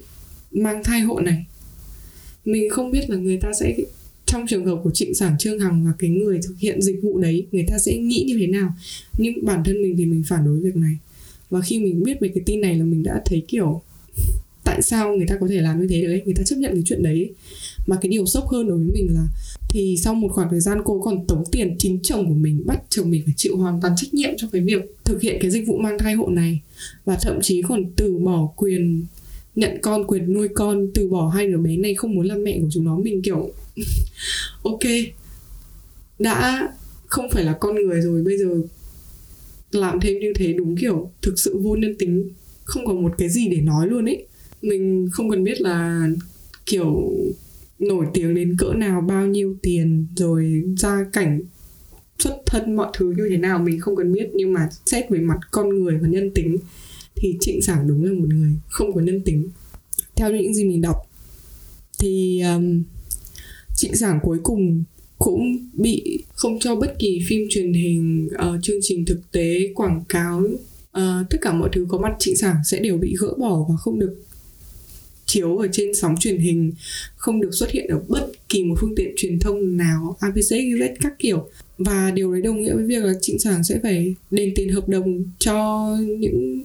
mang 0.52 0.84
thai 0.84 1.00
hộ 1.00 1.20
này. 1.20 1.46
Mình 2.46 2.70
không 2.70 2.92
biết 2.92 3.10
là 3.10 3.18
người 3.18 3.38
ta 3.38 3.52
sẽ, 3.60 3.78
trong 4.26 4.48
trường 4.48 4.66
hợp 4.66 4.80
của 4.84 4.92
trịnh 4.94 5.16
sản 5.16 5.36
trương 5.40 5.60
hằng 5.60 5.86
và 5.86 5.92
cái 6.00 6.10
người 6.10 6.40
thực 6.48 6.56
hiện 6.60 6.82
dịch 6.82 7.00
vụ 7.02 7.20
đấy, 7.20 7.48
người 7.52 7.66
ta 7.68 7.78
sẽ 7.78 7.98
nghĩ 7.98 8.24
như 8.28 8.38
thế 8.40 8.48
nào? 8.48 8.74
Nhưng 9.18 9.46
bản 9.46 9.64
thân 9.64 9.82
mình 9.82 9.96
thì 9.98 10.06
mình 10.06 10.24
phản 10.28 10.46
đối 10.46 10.60
việc 10.60 10.76
này. 10.76 10.98
Và 11.50 11.62
khi 11.62 11.80
mình 11.80 12.04
biết 12.04 12.20
về 12.22 12.32
cái 12.36 12.44
tin 12.46 12.62
này 12.62 12.76
là 12.78 12.86
mình 12.86 13.04
đã 13.04 13.22
thấy 13.26 13.44
kiểu 13.48 13.82
tại 14.70 14.82
sao 14.82 15.16
người 15.16 15.28
ta 15.28 15.38
có 15.42 15.48
thể 15.48 15.62
làm 15.62 15.82
như 15.82 15.88
thế 15.90 16.02
đấy, 16.02 16.22
người 16.26 16.34
ta 16.38 16.44
chấp 16.44 16.56
nhận 16.56 16.74
cái 16.74 16.84
chuyện 16.86 17.04
đấy. 17.04 17.34
Mà 17.88 17.98
cái 18.02 18.10
điều 18.10 18.26
sốc 18.26 18.48
hơn 18.48 18.68
đối 18.68 18.78
với 18.78 18.88
mình 18.94 19.08
là, 19.14 19.28
thì 19.70 19.98
sau 20.04 20.16
một 20.16 20.30
khoảng 20.32 20.50
thời 20.52 20.60
gian 20.60 20.78
cô 20.86 21.02
còn 21.02 21.28
tống 21.28 21.44
tiền 21.52 21.76
chính 21.80 22.00
chồng 22.04 22.28
của 22.28 22.34
mình, 22.34 22.64
bắt 22.66 22.82
chồng 22.90 23.10
mình 23.10 23.22
phải 23.26 23.34
chịu 23.38 23.58
hoàn 23.58 23.82
toàn 23.82 23.94
trách 23.98 24.14
nhiệm 24.14 24.30
cho 24.38 24.48
cái 24.52 24.62
việc 24.62 24.96
thực 25.06 25.22
hiện 25.22 25.38
cái 25.42 25.52
dịch 25.52 25.68
vụ 25.68 25.78
mang 25.78 25.98
thai 26.00 26.14
hộ 26.14 26.28
này. 26.28 26.60
Và 27.06 27.18
thậm 27.22 27.40
chí 27.42 27.62
còn 27.62 27.84
từ 27.96 28.18
bỏ 28.18 28.50
quyền 28.56 29.06
nhận 29.56 29.72
con, 29.82 30.08
quyền 30.08 30.34
nuôi 30.34 30.48
con, 30.48 30.88
từ 30.94 31.10
bỏ 31.10 31.28
hai 31.28 31.48
đứa 31.48 31.58
bé 31.58 31.78
này 31.78 31.96
không 31.96 32.16
muốn 32.16 32.26
làm 32.26 32.44
mẹ 32.44 32.60
của 32.62 32.68
chúng 32.72 32.84
nó. 32.86 32.98
Mình 32.98 33.22
kiểu, 33.22 33.52
ok, 34.64 34.80
đã 36.20 36.70
không 37.08 37.30
phải 37.32 37.44
là 37.44 37.54
con 37.54 37.76
người 37.76 38.02
rồi, 38.02 38.24
bây 38.24 38.38
giờ 38.38 38.62
làm 39.72 40.00
thêm 40.00 40.20
như 40.20 40.34
thế 40.36 40.54
đúng 40.54 40.78
kiểu 40.78 41.12
thực 41.22 41.40
sự 41.40 41.58
vô 41.58 41.76
nhân 41.76 41.96
tính, 42.00 42.30
không 42.64 42.86
có 42.86 42.94
một 42.94 43.12
cái 43.18 43.30
gì 43.30 43.48
để 43.48 43.62
nói 43.62 43.88
luôn 43.88 44.06
ấy 44.06 44.26
mình 44.62 45.10
không 45.12 45.30
cần 45.30 45.44
biết 45.44 45.62
là 45.62 46.08
kiểu 46.66 47.14
nổi 47.80 48.06
tiếng 48.14 48.36
đến 48.36 48.56
cỡ 48.58 48.74
nào 48.74 49.02
bao 49.02 49.28
nhiêu 49.28 49.56
tiền 49.62 50.08
rồi 50.16 50.64
gia 50.78 51.06
cảnh 51.14 51.42
xuất 52.20 52.38
thân 52.46 52.76
mọi 52.76 52.92
thứ 52.94 53.14
như 53.18 53.28
thế 53.30 53.38
nào 53.38 53.60
mình 53.60 53.80
không 53.80 53.96
cần 53.96 54.14
biết. 54.14 54.30
Nhưng 54.34 54.54
mà 54.54 54.70
xét 54.86 55.10
về 55.10 55.20
mặt 55.20 55.38
con 55.52 55.70
người 55.70 55.98
và 56.02 56.08
nhân 56.08 56.32
tính 56.36 56.58
thì 57.16 57.38
trịnh 57.40 57.62
sảng 57.62 57.88
đúng 57.88 58.04
là 58.04 58.14
một 58.14 58.28
người 58.30 58.52
không 58.68 58.94
có 58.94 59.02
nhân 59.02 59.22
tính. 59.26 59.50
Theo 60.16 60.32
những 60.32 60.54
gì 60.54 60.66
mình 60.66 60.82
đọc 60.82 60.96
thì 62.00 62.42
um, 62.42 62.84
trịnh 63.76 63.96
sảng 63.96 64.20
cuối 64.24 64.40
cùng 64.44 64.84
cũng 65.18 65.70
bị 65.74 66.24
không 66.34 66.60
cho 66.60 66.76
bất 66.76 67.00
kỳ 67.00 67.20
phim 67.30 67.48
truyền 67.50 67.74
hình 67.74 68.30
uh, 68.34 68.64
chương 68.64 68.80
trình 68.82 69.06
thực 69.06 69.32
tế 69.32 69.74
quảng 69.76 70.04
cáo 70.10 70.40
uh, 70.40 71.30
tất 71.30 71.38
cả 71.42 71.54
mọi 71.54 71.70
thứ 71.74 71.86
có 71.90 71.98
mặt 71.98 72.16
trịnh 72.20 72.38
sảng 72.38 72.56
sẽ 72.66 72.80
đều 72.80 72.98
bị 72.98 73.16
gỡ 73.20 73.34
bỏ 73.40 73.66
và 73.70 73.76
không 73.76 74.00
được 74.00 74.16
chiếu 75.30 75.58
ở 75.58 75.68
trên 75.72 75.96
sóng 75.96 76.16
truyền 76.20 76.38
hình 76.38 76.72
không 77.16 77.42
được 77.42 77.52
xuất 77.52 77.72
hiện 77.72 77.88
ở 77.88 78.00
bất 78.08 78.32
kỳ 78.50 78.64
một 78.64 78.76
phương 78.80 78.96
tiện 78.96 79.14
truyền 79.18 79.40
thông 79.40 79.78
nào 79.78 80.18
APC, 80.20 80.56
các 81.02 81.20
kiểu. 81.20 81.50
Và 81.78 82.12
điều 82.12 82.32
đấy 82.34 82.42
đồng 82.42 82.62
nghĩa 82.62 82.74
với 82.74 82.86
việc 82.86 83.04
là 83.04 83.14
trịnh 83.22 83.40
sản 83.40 83.64
sẽ 83.64 83.80
phải 83.84 84.16
đền 84.32 84.54
tiền 84.56 84.70
hợp 84.70 84.90
đồng 84.90 85.24
cho 85.40 85.90
những 86.20 86.64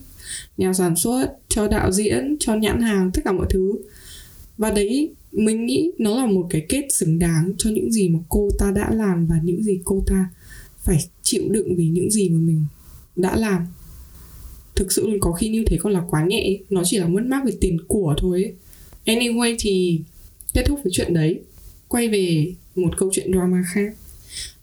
nhà 0.57 0.73
sản 0.73 0.97
xuất 0.97 1.29
cho 1.49 1.69
đạo 1.69 1.93
diễn 1.93 2.37
cho 2.41 2.55
nhãn 2.55 2.81
hàng 2.81 3.11
tất 3.15 3.23
cả 3.25 3.33
mọi 3.33 3.47
thứ. 3.51 3.73
Và 4.59 4.71
đấy 4.71 5.11
mình 5.33 5.67
nghĩ 5.67 5.91
nó 5.99 6.17
là 6.17 6.27
một 6.27 6.47
cái 6.51 6.67
kết 6.69 6.87
xứng 6.91 7.19
đáng 7.19 7.53
cho 7.59 7.71
những 7.71 7.93
gì 7.93 8.09
mà 8.09 8.19
cô 8.29 8.49
ta 8.59 8.73
đã 8.75 8.91
làm 8.95 9.27
và 9.27 9.37
những 9.45 9.63
gì 9.63 9.81
cô 9.85 10.03
ta 10.07 10.29
phải 10.79 10.99
chịu 11.23 11.43
đựng 11.51 11.77
vì 11.77 11.89
những 11.89 12.11
gì 12.11 12.29
mà 12.29 12.39
mình 12.39 12.65
đã 13.17 13.37
làm 13.37 13.67
thực 14.77 14.93
sự 14.93 15.19
có 15.21 15.33
khi 15.33 15.49
như 15.49 15.65
thế 15.67 15.77
còn 15.81 15.93
là 15.93 16.03
quá 16.11 16.25
nhẹ, 16.25 16.59
nó 16.71 16.83
chỉ 16.85 16.99
là 16.99 17.07
mất 17.07 17.23
mát 17.27 17.43
về 17.45 17.53
tiền 17.61 17.79
của 17.89 18.15
thôi. 18.19 18.55
Anyway 19.07 19.57
thì 19.59 20.01
kết 20.55 20.63
thúc 20.67 20.81
với 20.85 20.93
chuyện 20.93 21.15
đấy, 21.15 21.41
quay 21.89 22.09
về 22.09 22.53
một 22.75 22.91
câu 22.97 23.11
chuyện 23.13 23.33
drama 23.33 23.65
khác. 23.75 23.95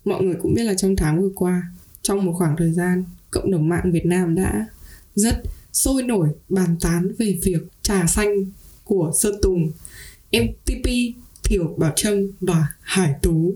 Mọi 0.04 0.22
người 0.22 0.34
cũng 0.42 0.54
biết 0.54 0.62
là 0.62 0.74
trong 0.74 0.96
tháng 0.96 1.22
vừa 1.22 1.30
qua, 1.34 1.62
trong 2.02 2.24
một 2.24 2.32
khoảng 2.38 2.56
thời 2.56 2.72
gian, 2.72 3.04
cộng 3.30 3.50
đồng 3.50 3.68
mạng 3.68 3.92
việt 3.92 4.06
nam 4.06 4.34
đã 4.34 4.66
rất 5.14 5.42
sôi 5.72 6.02
nổi 6.02 6.28
bàn 6.48 6.76
tán 6.80 7.12
về 7.18 7.38
việc 7.42 7.62
trà 7.82 8.06
xanh 8.06 8.44
của 8.84 9.12
sơn 9.14 9.34
tùng 9.42 9.70
mtp 10.32 10.90
thiểu 11.44 11.74
bảo 11.76 11.92
trâm 11.96 12.30
và 12.40 12.66
hải 12.80 13.14
tú. 13.22 13.54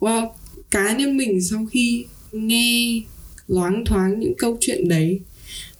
Wow 0.00 0.28
cá 0.70 0.96
nhân 0.96 1.16
mình 1.16 1.42
sau 1.42 1.66
khi 1.70 2.06
nghe 2.32 3.02
loáng 3.48 3.84
thoáng 3.84 4.20
những 4.20 4.34
câu 4.38 4.56
chuyện 4.60 4.88
đấy 4.88 5.20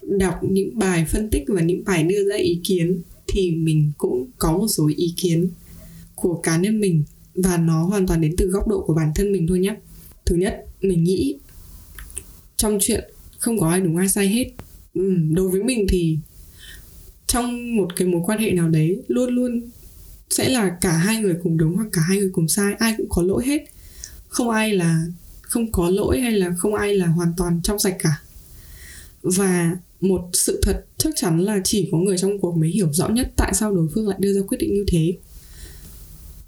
đọc 0.08 0.34
những 0.42 0.78
bài 0.78 1.06
phân 1.08 1.30
tích 1.30 1.44
và 1.48 1.60
những 1.60 1.84
bài 1.84 2.02
đưa 2.02 2.28
ra 2.28 2.36
ý 2.36 2.60
kiến 2.64 3.02
thì 3.26 3.50
mình 3.50 3.92
cũng 3.98 4.26
có 4.38 4.52
một 4.58 4.68
số 4.68 4.90
ý 4.96 5.14
kiến 5.16 5.48
của 6.14 6.34
cá 6.34 6.56
nhân 6.56 6.80
mình 6.80 7.04
và 7.34 7.56
nó 7.56 7.84
hoàn 7.84 8.06
toàn 8.06 8.20
đến 8.20 8.34
từ 8.36 8.46
góc 8.46 8.68
độ 8.68 8.84
của 8.86 8.94
bản 8.94 9.12
thân 9.14 9.32
mình 9.32 9.46
thôi 9.46 9.58
nhé 9.58 9.76
thứ 10.24 10.36
nhất 10.36 10.66
mình 10.80 11.04
nghĩ 11.04 11.38
trong 12.56 12.78
chuyện 12.80 13.04
không 13.38 13.60
có 13.60 13.70
ai 13.70 13.80
đúng 13.80 13.96
ai 13.96 14.08
sai 14.08 14.28
hết. 14.28 14.46
Ừ, 14.94 15.14
đối 15.30 15.48
với 15.48 15.62
mình 15.62 15.86
thì 15.88 16.18
trong 17.26 17.76
một 17.76 17.96
cái 17.96 18.08
mối 18.08 18.22
quan 18.24 18.38
hệ 18.38 18.50
nào 18.50 18.68
đấy 18.68 19.02
luôn 19.08 19.34
luôn 19.34 19.70
sẽ 20.30 20.48
là 20.48 20.76
cả 20.80 20.92
hai 20.92 21.16
người 21.16 21.36
cùng 21.42 21.56
đúng 21.56 21.76
hoặc 21.76 21.88
cả 21.92 22.02
hai 22.08 22.18
người 22.18 22.30
cùng 22.32 22.48
sai 22.48 22.74
ai 22.78 22.94
cũng 22.96 23.06
có 23.08 23.22
lỗi 23.22 23.46
hết. 23.46 23.64
Không 24.28 24.50
ai 24.50 24.72
là 24.72 25.06
không 25.42 25.72
có 25.72 25.90
lỗi 25.90 26.20
hay 26.20 26.32
là 26.32 26.54
không 26.58 26.74
ai 26.74 26.94
là 26.94 27.06
hoàn 27.06 27.32
toàn 27.36 27.60
trong 27.62 27.78
sạch 27.78 27.96
cả. 27.98 28.20
Và 29.22 29.76
một 30.08 30.28
sự 30.32 30.60
thật 30.62 30.84
chắc 30.98 31.12
chắn 31.16 31.40
là 31.40 31.60
chỉ 31.64 31.88
có 31.92 31.98
người 31.98 32.18
trong 32.18 32.38
cuộc 32.38 32.56
mới 32.56 32.70
hiểu 32.70 32.92
rõ 32.92 33.08
nhất 33.08 33.32
tại 33.36 33.54
sao 33.54 33.74
đối 33.74 33.88
phương 33.94 34.08
lại 34.08 34.18
đưa 34.20 34.32
ra 34.32 34.40
quyết 34.48 34.58
định 34.58 34.74
như 34.74 34.84
thế. 34.88 35.16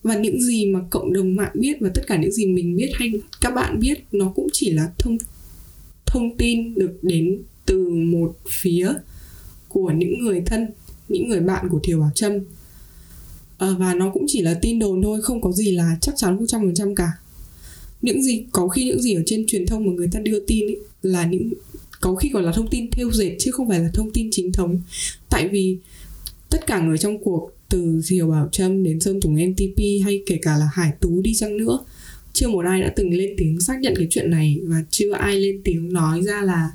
Và 0.03 0.17
những 0.17 0.43
gì 0.43 0.67
mà 0.67 0.81
cộng 0.91 1.13
đồng 1.13 1.37
mạng 1.37 1.53
biết 1.55 1.77
và 1.81 1.91
tất 1.95 2.03
cả 2.07 2.17
những 2.17 2.33
gì 2.33 2.47
mình 2.47 2.77
biết 2.77 2.91
hay 2.95 3.13
các 3.41 3.51
bạn 3.51 3.81
biết 3.81 3.99
nó 4.13 4.33
cũng 4.37 4.49
chỉ 4.53 4.71
là 4.71 4.93
thông 4.99 5.19
thông 6.07 6.37
tin 6.37 6.75
được 6.75 6.99
đến 7.03 7.43
từ 7.67 7.89
một 7.89 8.37
phía 8.49 8.93
của 9.69 9.93
những 9.97 10.25
người 10.25 10.41
thân 10.41 10.67
những 11.09 11.29
người 11.29 11.41
bạn 11.41 11.69
của 11.71 11.81
thiều 11.83 12.01
bảo 12.01 12.11
trâm. 12.15 12.33
À, 13.59 13.75
và 13.79 13.95
nó 13.95 14.11
cũng 14.11 14.25
chỉ 14.29 14.43
là 14.43 14.59
tin 14.63 14.79
đồn 14.79 15.03
thôi 15.03 15.23
không 15.23 15.41
có 15.41 15.53
gì 15.53 15.71
là 15.71 15.97
chắc 16.01 16.15
chắn 16.17 16.37
một 16.37 16.45
trăm 16.49 16.61
phần 16.61 16.75
trăm 16.75 16.95
cả. 16.95 17.13
Những 18.03 18.23
gì 18.23 18.45
có 18.53 18.69
khi 18.69 18.85
những 18.85 19.03
gì 19.03 19.15
ở 19.15 19.23
trên 19.27 19.47
truyền 19.47 19.67
thông 19.67 19.87
mà 19.87 19.93
người 19.93 20.09
ta 20.13 20.21
đưa 20.21 20.41
tin 20.41 20.67
ý, 20.67 20.77
là 21.03 21.27
những 21.27 21.53
có 22.01 22.15
khi 22.15 22.31
còn 22.33 22.45
là 22.45 22.53
thông 22.53 22.71
tin 22.71 22.91
theo 22.91 23.11
dệt 23.13 23.37
chứ 23.39 23.51
không 23.51 23.69
phải 23.69 23.81
là 23.81 23.89
thông 23.95 24.11
tin 24.11 24.29
chính 24.33 24.53
thống. 24.53 24.81
Tại 25.31 25.49
vì 25.49 25.79
tất 26.51 26.67
cả 26.67 26.81
người 26.81 26.99
trong 26.99 27.25
cuộc 27.25 27.51
từ 27.69 28.01
Diều 28.01 28.31
Bảo 28.31 28.49
Trâm 28.53 28.83
đến 28.83 29.01
Sơn 29.01 29.21
Tùng 29.21 29.35
MTP 29.35 29.79
hay 30.05 30.23
kể 30.27 30.39
cả 30.43 30.57
là 30.57 30.69
Hải 30.73 30.93
Tú 31.01 31.21
đi 31.23 31.35
chăng 31.35 31.57
nữa 31.57 31.79
chưa 32.37 32.49
một 32.49 32.65
ai 32.65 32.81
đã 32.81 32.93
từng 32.97 33.15
lên 33.15 33.35
tiếng 33.37 33.61
xác 33.61 33.81
nhận 33.81 33.95
cái 33.97 34.07
chuyện 34.11 34.31
này 34.31 34.61
và 34.63 34.77
chưa 34.91 35.13
ai 35.13 35.41
lên 35.41 35.61
tiếng 35.65 35.93
nói 35.93 36.23
ra 36.23 36.43
là 36.43 36.71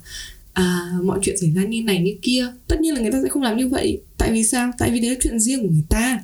à, 0.53 0.91
mọi 1.03 1.19
chuyện 1.21 1.37
xảy 1.37 1.51
ra 1.51 1.63
như 1.63 1.83
này 1.83 2.01
như 2.01 2.15
kia. 2.21 2.47
Tất 2.67 2.81
nhiên 2.81 2.93
là 2.93 3.01
người 3.01 3.11
ta 3.11 3.19
sẽ 3.23 3.29
không 3.29 3.43
làm 3.43 3.57
như 3.57 3.67
vậy. 3.67 4.01
Tại 4.17 4.31
vì 4.31 4.43
sao? 4.43 4.71
Tại 4.77 4.91
vì 4.91 4.99
đấy 4.99 5.09
là 5.09 5.15
chuyện 5.21 5.39
riêng 5.39 5.61
của 5.61 5.69
người 5.69 5.83
ta. 5.89 6.23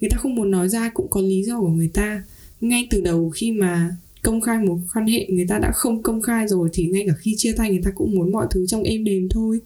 Người 0.00 0.10
ta 0.10 0.16
không 0.16 0.34
muốn 0.34 0.50
nói 0.50 0.68
ra 0.68 0.90
cũng 0.94 1.10
có 1.10 1.20
lý 1.20 1.42
do 1.42 1.60
của 1.60 1.68
người 1.68 1.88
ta. 1.88 2.22
Ngay 2.60 2.86
từ 2.90 3.00
đầu 3.00 3.30
khi 3.30 3.52
mà 3.52 3.96
công 4.26 4.40
khai 4.40 4.58
một 4.58 4.78
quan 4.94 5.06
hệ, 5.06 5.26
người 5.30 5.46
ta 5.48 5.58
đã 5.58 5.72
không 5.72 6.02
công 6.02 6.22
khai 6.22 6.48
rồi 6.48 6.68
thì 6.72 6.86
ngay 6.86 7.04
cả 7.06 7.14
khi 7.18 7.34
chia 7.36 7.52
tay 7.52 7.70
người 7.70 7.82
ta 7.84 7.90
cũng 7.94 8.14
muốn 8.14 8.32
mọi 8.32 8.46
thứ 8.50 8.66
trong 8.66 8.82
êm 8.82 9.04
đềm 9.04 9.28
thôi. 9.28 9.60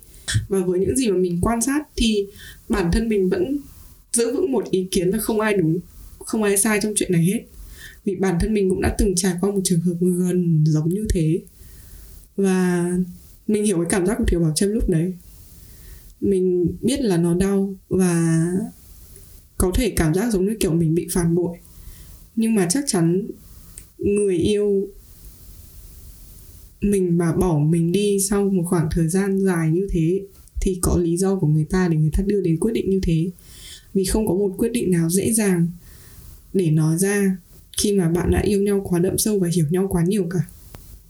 Và 0.48 0.60
với 0.60 0.80
những 0.80 0.96
gì 0.96 1.10
mà 1.10 1.16
mình 1.16 1.38
quan 1.42 1.60
sát 1.60 1.82
thì 1.96 2.26
bản 2.68 2.90
thân 2.92 3.08
mình 3.08 3.28
vẫn 3.28 3.58
giữ 4.12 4.32
vững 4.34 4.52
một 4.52 4.70
ý 4.70 4.88
kiến 4.90 5.08
là 5.08 5.18
không 5.18 5.40
ai 5.40 5.54
đúng, 5.54 5.78
không 6.18 6.42
ai 6.42 6.56
sai 6.56 6.78
trong 6.82 6.92
chuyện 6.96 7.12
này 7.12 7.24
hết. 7.24 7.40
Vì 8.04 8.16
bản 8.16 8.36
thân 8.40 8.54
mình 8.54 8.70
cũng 8.70 8.80
đã 8.80 8.94
từng 8.98 9.14
trải 9.16 9.34
qua 9.40 9.50
một 9.50 9.60
trường 9.64 9.80
hợp 9.80 9.94
gần 10.00 10.64
giống 10.66 10.88
như 10.88 11.06
thế. 11.10 11.40
Và 12.36 12.90
mình 13.46 13.64
hiểu 13.64 13.76
cái 13.76 13.86
cảm 13.90 14.06
giác 14.06 14.14
của 14.18 14.24
thiếu 14.24 14.40
bảo 14.40 14.52
trâm 14.54 14.70
lúc 14.70 14.88
đấy. 14.88 15.14
Mình 16.20 16.66
biết 16.80 17.00
là 17.00 17.16
nó 17.16 17.34
đau 17.34 17.74
và 17.88 18.46
có 19.58 19.70
thể 19.74 19.90
cảm 19.90 20.14
giác 20.14 20.32
giống 20.32 20.46
như 20.46 20.56
kiểu 20.60 20.72
mình 20.72 20.94
bị 20.94 21.06
phản 21.10 21.34
bội. 21.34 21.58
Nhưng 22.36 22.54
mà 22.54 22.66
chắc 22.70 22.84
chắn 22.86 23.26
người 24.00 24.36
yêu 24.36 24.88
mình 26.80 27.18
mà 27.18 27.32
bỏ 27.32 27.58
mình 27.58 27.92
đi 27.92 28.18
sau 28.30 28.48
một 28.48 28.62
khoảng 28.66 28.88
thời 28.90 29.08
gian 29.08 29.40
dài 29.40 29.70
như 29.70 29.88
thế 29.90 30.20
thì 30.60 30.78
có 30.82 30.98
lý 30.98 31.16
do 31.16 31.36
của 31.36 31.46
người 31.46 31.64
ta 31.64 31.88
để 31.88 31.96
người 31.96 32.10
ta 32.12 32.22
đưa 32.26 32.40
đến 32.40 32.56
quyết 32.60 32.72
định 32.72 32.90
như 32.90 33.00
thế. 33.02 33.30
Vì 33.94 34.04
không 34.04 34.28
có 34.28 34.34
một 34.34 34.54
quyết 34.58 34.72
định 34.72 34.90
nào 34.90 35.10
dễ 35.10 35.32
dàng 35.32 35.68
để 36.52 36.70
nói 36.70 36.98
ra 36.98 37.36
khi 37.78 37.92
mà 37.92 38.08
bạn 38.08 38.30
đã 38.30 38.40
yêu 38.40 38.62
nhau 38.62 38.80
quá 38.84 38.98
đậm 38.98 39.18
sâu 39.18 39.38
và 39.38 39.48
hiểu 39.54 39.66
nhau 39.70 39.86
quá 39.90 40.04
nhiều 40.04 40.26
cả. 40.30 40.40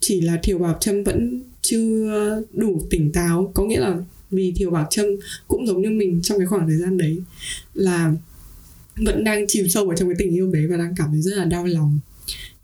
Chỉ 0.00 0.20
là 0.20 0.38
thiều 0.42 0.58
bảo 0.58 0.76
trâm 0.80 1.04
vẫn 1.04 1.42
chưa 1.62 2.42
đủ 2.52 2.80
tỉnh 2.90 3.12
táo. 3.12 3.50
Có 3.54 3.64
nghĩa 3.64 3.80
là 3.80 3.98
vì 4.30 4.52
thiều 4.56 4.70
bảo 4.70 4.86
trâm 4.90 5.06
cũng 5.48 5.66
giống 5.66 5.82
như 5.82 5.90
mình 5.90 6.20
trong 6.22 6.38
cái 6.38 6.46
khoảng 6.46 6.68
thời 6.68 6.78
gian 6.78 6.98
đấy 6.98 7.22
là 7.74 8.14
vẫn 8.96 9.24
đang 9.24 9.44
chìm 9.48 9.68
sâu 9.68 9.86
vào 9.86 9.96
trong 9.96 10.08
cái 10.08 10.16
tình 10.18 10.34
yêu 10.34 10.50
đấy 10.50 10.66
và 10.66 10.76
đang 10.76 10.94
cảm 10.96 11.08
thấy 11.12 11.22
rất 11.22 11.36
là 11.36 11.44
đau 11.44 11.66
lòng 11.66 11.98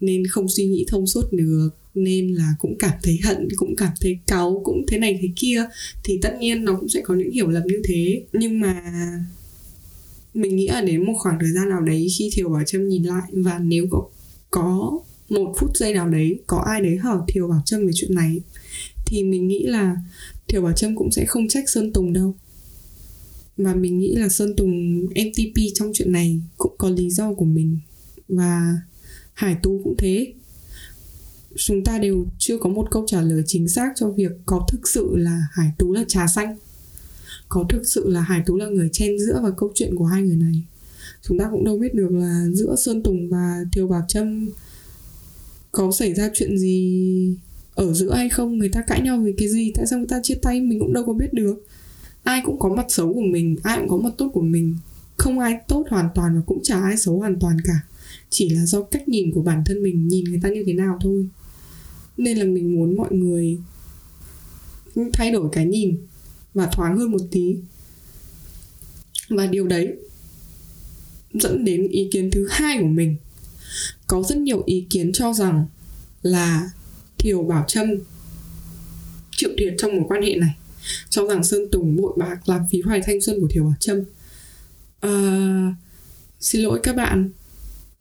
nên 0.00 0.26
không 0.26 0.48
suy 0.48 0.64
nghĩ 0.64 0.84
thông 0.88 1.06
suốt 1.06 1.32
được, 1.32 1.70
nên 1.94 2.34
là 2.34 2.54
cũng 2.58 2.78
cảm 2.78 2.92
thấy 3.02 3.18
hận, 3.24 3.48
cũng 3.56 3.76
cảm 3.76 3.92
thấy 4.00 4.18
cáu, 4.26 4.60
cũng 4.64 4.84
thế 4.88 4.98
này 4.98 5.18
thế 5.22 5.28
kia, 5.36 5.64
thì 6.04 6.18
tất 6.22 6.36
nhiên 6.40 6.64
nó 6.64 6.76
cũng 6.80 6.88
sẽ 6.88 7.00
có 7.04 7.14
những 7.14 7.30
hiểu 7.30 7.48
lầm 7.48 7.62
như 7.66 7.82
thế. 7.84 8.22
Nhưng 8.32 8.60
mà 8.60 8.82
mình 10.34 10.56
nghĩ 10.56 10.68
là 10.68 10.80
đến 10.80 11.06
một 11.06 11.14
khoảng 11.18 11.38
thời 11.40 11.52
gian 11.52 11.68
nào 11.68 11.80
đấy 11.80 12.06
khi 12.18 12.30
thiều 12.32 12.48
bảo 12.48 12.62
trâm 12.66 12.88
nhìn 12.88 13.02
lại, 13.02 13.30
và 13.32 13.58
nếu 13.58 13.86
có 13.90 14.08
có 14.50 15.00
một 15.28 15.54
phút 15.58 15.76
giây 15.76 15.94
nào 15.94 16.08
đấy 16.08 16.38
có 16.46 16.58
ai 16.66 16.80
đấy 16.80 16.96
hỏi 16.96 17.18
thiều 17.28 17.48
bảo 17.48 17.62
trâm 17.64 17.86
về 17.86 17.92
chuyện 17.94 18.14
này, 18.14 18.40
thì 19.06 19.22
mình 19.22 19.48
nghĩ 19.48 19.66
là 19.66 19.96
thiều 20.48 20.62
bảo 20.62 20.72
trâm 20.72 20.96
cũng 20.96 21.12
sẽ 21.12 21.24
không 21.26 21.48
trách 21.48 21.68
sơn 21.68 21.92
tùng 21.92 22.12
đâu. 22.12 22.34
Và 23.56 23.74
mình 23.74 23.98
nghĩ 23.98 24.14
là 24.14 24.28
sơn 24.28 24.56
tùng 24.56 25.04
mtp 25.04 25.60
trong 25.74 25.90
chuyện 25.94 26.12
này 26.12 26.40
cũng 26.58 26.74
có 26.78 26.90
lý 26.90 27.10
do 27.10 27.32
của 27.32 27.44
mình. 27.44 27.78
Và 28.28 28.78
hải 29.36 29.56
tú 29.62 29.80
cũng 29.84 29.94
thế. 29.98 30.32
Chúng 31.56 31.84
ta 31.84 31.98
đều 31.98 32.26
chưa 32.38 32.58
có 32.58 32.68
một 32.68 32.90
câu 32.90 33.04
trả 33.06 33.20
lời 33.20 33.42
chính 33.46 33.68
xác 33.68 33.92
cho 33.96 34.10
việc 34.10 34.32
có 34.46 34.66
thực 34.68 34.88
sự 34.88 35.16
là 35.16 35.46
hải 35.52 35.70
tú 35.78 35.92
là 35.92 36.04
trà 36.08 36.26
xanh. 36.26 36.56
Có 37.48 37.64
thực 37.68 37.82
sự 37.86 38.10
là 38.10 38.20
hải 38.20 38.42
tú 38.46 38.56
là 38.56 38.66
người 38.66 38.88
chen 38.92 39.18
giữa 39.18 39.40
vào 39.42 39.52
câu 39.52 39.72
chuyện 39.74 39.96
của 39.96 40.04
hai 40.04 40.22
người 40.22 40.36
này. 40.36 40.62
Chúng 41.22 41.38
ta 41.38 41.48
cũng 41.50 41.64
đâu 41.64 41.78
biết 41.78 41.94
được 41.94 42.12
là 42.12 42.46
giữa 42.52 42.76
sơn 42.76 43.02
tùng 43.02 43.28
và 43.30 43.64
thiều 43.72 43.88
bảo 43.88 44.04
trâm 44.08 44.48
có 45.72 45.92
xảy 45.92 46.14
ra 46.14 46.30
chuyện 46.34 46.58
gì 46.58 47.36
ở 47.74 47.92
giữa 47.92 48.14
hay 48.14 48.28
không, 48.28 48.58
người 48.58 48.68
ta 48.68 48.82
cãi 48.82 49.00
nhau 49.00 49.18
vì 49.18 49.32
cái 49.38 49.48
gì, 49.48 49.72
tại 49.74 49.86
sao 49.86 49.98
người 49.98 50.08
ta 50.08 50.20
chia 50.22 50.34
tay, 50.42 50.60
mình 50.60 50.78
cũng 50.80 50.92
đâu 50.92 51.04
có 51.06 51.12
biết 51.12 51.32
được. 51.32 51.66
Ai 52.22 52.42
cũng 52.44 52.58
có 52.58 52.68
mặt 52.68 52.86
xấu 52.88 53.14
của 53.14 53.20
mình, 53.20 53.56
ai 53.62 53.78
cũng 53.78 53.88
có 53.88 53.96
mặt 53.96 54.14
tốt 54.18 54.30
của 54.32 54.40
mình. 54.40 54.76
Không 55.16 55.38
ai 55.38 55.58
tốt 55.68 55.86
hoàn 55.90 56.08
toàn 56.14 56.34
và 56.34 56.40
cũng 56.46 56.62
chả 56.62 56.82
ai 56.82 56.96
xấu 56.96 57.18
hoàn 57.18 57.38
toàn 57.40 57.56
cả 57.64 57.80
chỉ 58.30 58.48
là 58.48 58.66
do 58.66 58.82
cách 58.82 59.08
nhìn 59.08 59.32
của 59.32 59.42
bản 59.42 59.62
thân 59.66 59.82
mình 59.82 60.08
nhìn 60.08 60.24
người 60.24 60.40
ta 60.42 60.48
như 60.48 60.62
thế 60.66 60.72
nào 60.72 60.98
thôi. 61.00 61.28
Nên 62.16 62.38
là 62.38 62.44
mình 62.44 62.76
muốn 62.76 62.96
mọi 62.96 63.12
người 63.12 63.58
thay 65.12 65.32
đổi 65.32 65.48
cái 65.52 65.66
nhìn 65.66 65.96
và 66.54 66.68
thoáng 66.72 66.98
hơn 66.98 67.10
một 67.10 67.22
tí. 67.30 67.56
Và 69.28 69.46
điều 69.46 69.66
đấy 69.66 69.94
dẫn 71.32 71.64
đến 71.64 71.88
ý 71.88 72.08
kiến 72.12 72.30
thứ 72.30 72.46
hai 72.50 72.78
của 72.80 72.88
mình. 72.88 73.16
Có 74.06 74.22
rất 74.22 74.38
nhiều 74.38 74.62
ý 74.66 74.86
kiến 74.90 75.12
cho 75.12 75.32
rằng 75.32 75.66
là 76.22 76.70
thiều 77.18 77.42
bảo 77.42 77.64
trâm 77.68 77.88
chịu 79.30 79.50
thiệt 79.58 79.74
trong 79.78 79.96
một 79.96 80.04
quan 80.08 80.22
hệ 80.22 80.34
này 80.34 80.56
cho 81.10 81.26
rằng 81.26 81.44
sơn 81.44 81.62
tùng 81.72 81.96
bội 81.96 82.12
bạc 82.16 82.48
làm 82.48 82.62
phí 82.70 82.80
hoài 82.80 83.00
thanh 83.06 83.20
xuân 83.20 83.40
của 83.40 83.48
thiều 83.50 83.64
bảo 83.64 83.74
trâm. 83.80 84.00
À, 85.00 85.74
xin 86.40 86.62
lỗi 86.62 86.80
các 86.82 86.96
bạn 86.96 87.30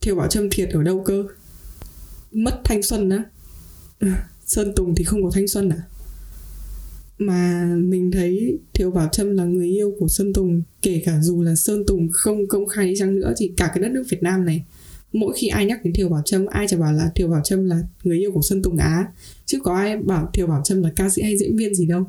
thiều 0.05 0.15
bảo 0.15 0.27
trâm 0.27 0.49
thiệt 0.49 0.69
ở 0.69 0.83
đâu 0.83 1.03
cơ? 1.05 1.23
Mất 2.31 2.61
thanh 2.63 2.83
xuân 2.83 3.09
á. 3.09 3.23
À, 3.99 4.27
sơn 4.45 4.73
tùng 4.75 4.95
thì 4.95 5.03
không 5.03 5.23
có 5.23 5.29
thanh 5.33 5.47
xuân 5.47 5.69
à? 5.69 5.81
Mà 7.17 7.65
mình 7.77 8.11
thấy 8.11 8.57
Thiều 8.73 8.91
Bảo 8.91 9.09
Trâm 9.11 9.35
là 9.35 9.43
người 9.43 9.67
yêu 9.67 9.95
của 9.99 10.07
Sơn 10.07 10.33
Tùng 10.33 10.61
kể 10.81 11.01
cả 11.05 11.21
dù 11.21 11.41
là 11.41 11.55
Sơn 11.55 11.83
Tùng 11.87 12.09
không 12.11 12.47
công 12.47 12.67
khai 12.67 12.85
đi 12.85 12.93
chăng 12.97 13.15
nữa 13.15 13.33
thì 13.37 13.51
cả 13.57 13.67
cái 13.67 13.79
đất 13.83 13.91
nước 13.91 14.03
Việt 14.09 14.23
Nam 14.23 14.45
này 14.45 14.63
mỗi 15.13 15.33
khi 15.37 15.47
ai 15.47 15.65
nhắc 15.65 15.83
đến 15.83 15.93
Thiều 15.93 16.09
Bảo 16.09 16.21
Trâm 16.25 16.45
ai 16.45 16.67
chả 16.67 16.77
bảo 16.77 16.93
là 16.93 17.11
Thiều 17.15 17.27
Bảo 17.27 17.41
Trâm 17.43 17.65
là 17.65 17.79
người 18.03 18.17
yêu 18.19 18.31
của 18.31 18.41
Sơn 18.41 18.61
Tùng 18.61 18.77
Á. 18.77 19.07
Chứ 19.45 19.59
có 19.63 19.75
ai 19.75 19.97
bảo 19.97 20.29
Thiều 20.33 20.47
Bảo 20.47 20.61
Trâm 20.63 20.83
là 20.83 20.89
ca 20.95 21.09
sĩ 21.09 21.21
hay 21.21 21.37
diễn 21.37 21.57
viên 21.57 21.75
gì 21.75 21.85
đâu. 21.85 22.03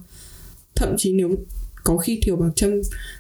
Thậm 0.75 0.95
chí 0.99 1.13
nếu 1.13 1.37
có 1.85 1.97
khi 1.97 2.19
Thiều 2.23 2.37
Bảo 2.37 2.51
Trâm 2.57 2.71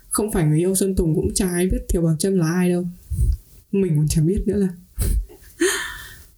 không 0.09 0.33
phải 0.33 0.45
người 0.45 0.59
yêu 0.59 0.75
Sơn 0.75 0.95
Tùng 0.95 1.15
cũng 1.15 1.35
chả 1.35 1.49
ai 1.49 1.67
biết 1.67 1.79
Thiều 1.89 2.03
Bảo 2.03 2.17
Trâm 2.19 2.39
là 2.39 2.47
ai 2.47 2.69
đâu 2.71 2.85
mình 3.81 3.93
còn 3.97 4.07
chẳng 4.09 4.27
biết 4.27 4.43
nữa 4.47 4.57
là. 4.57 4.69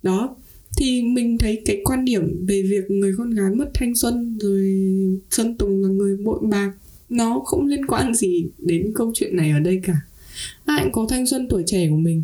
Đó, 0.03 0.37
thì 0.77 1.03
mình 1.03 1.39
thấy 1.39 1.63
cái 1.65 1.81
quan 1.85 2.05
điểm 2.05 2.47
về 2.47 2.63
việc 2.63 2.91
người 2.91 3.13
con 3.19 3.31
gái 3.31 3.51
mất 3.55 3.71
thanh 3.75 3.95
xuân 3.95 4.39
rồi 4.41 4.87
Sơn 5.31 5.57
Tùng 5.57 5.83
là 5.83 5.89
người 5.89 6.17
bội 6.17 6.39
bạc, 6.43 6.73
nó 7.09 7.43
không 7.45 7.67
liên 7.67 7.87
quan 7.87 8.15
gì 8.15 8.47
đến 8.59 8.93
câu 8.95 9.13
chuyện 9.15 9.37
này 9.37 9.51
ở 9.51 9.59
đây 9.61 9.81
cả. 9.83 10.01
Ai 10.65 10.81
cũng 10.83 10.93
có 10.93 11.07
thanh 11.11 11.27
xuân 11.27 11.47
tuổi 11.51 11.63
trẻ 11.67 11.89
của 11.91 11.97
mình, 11.97 12.23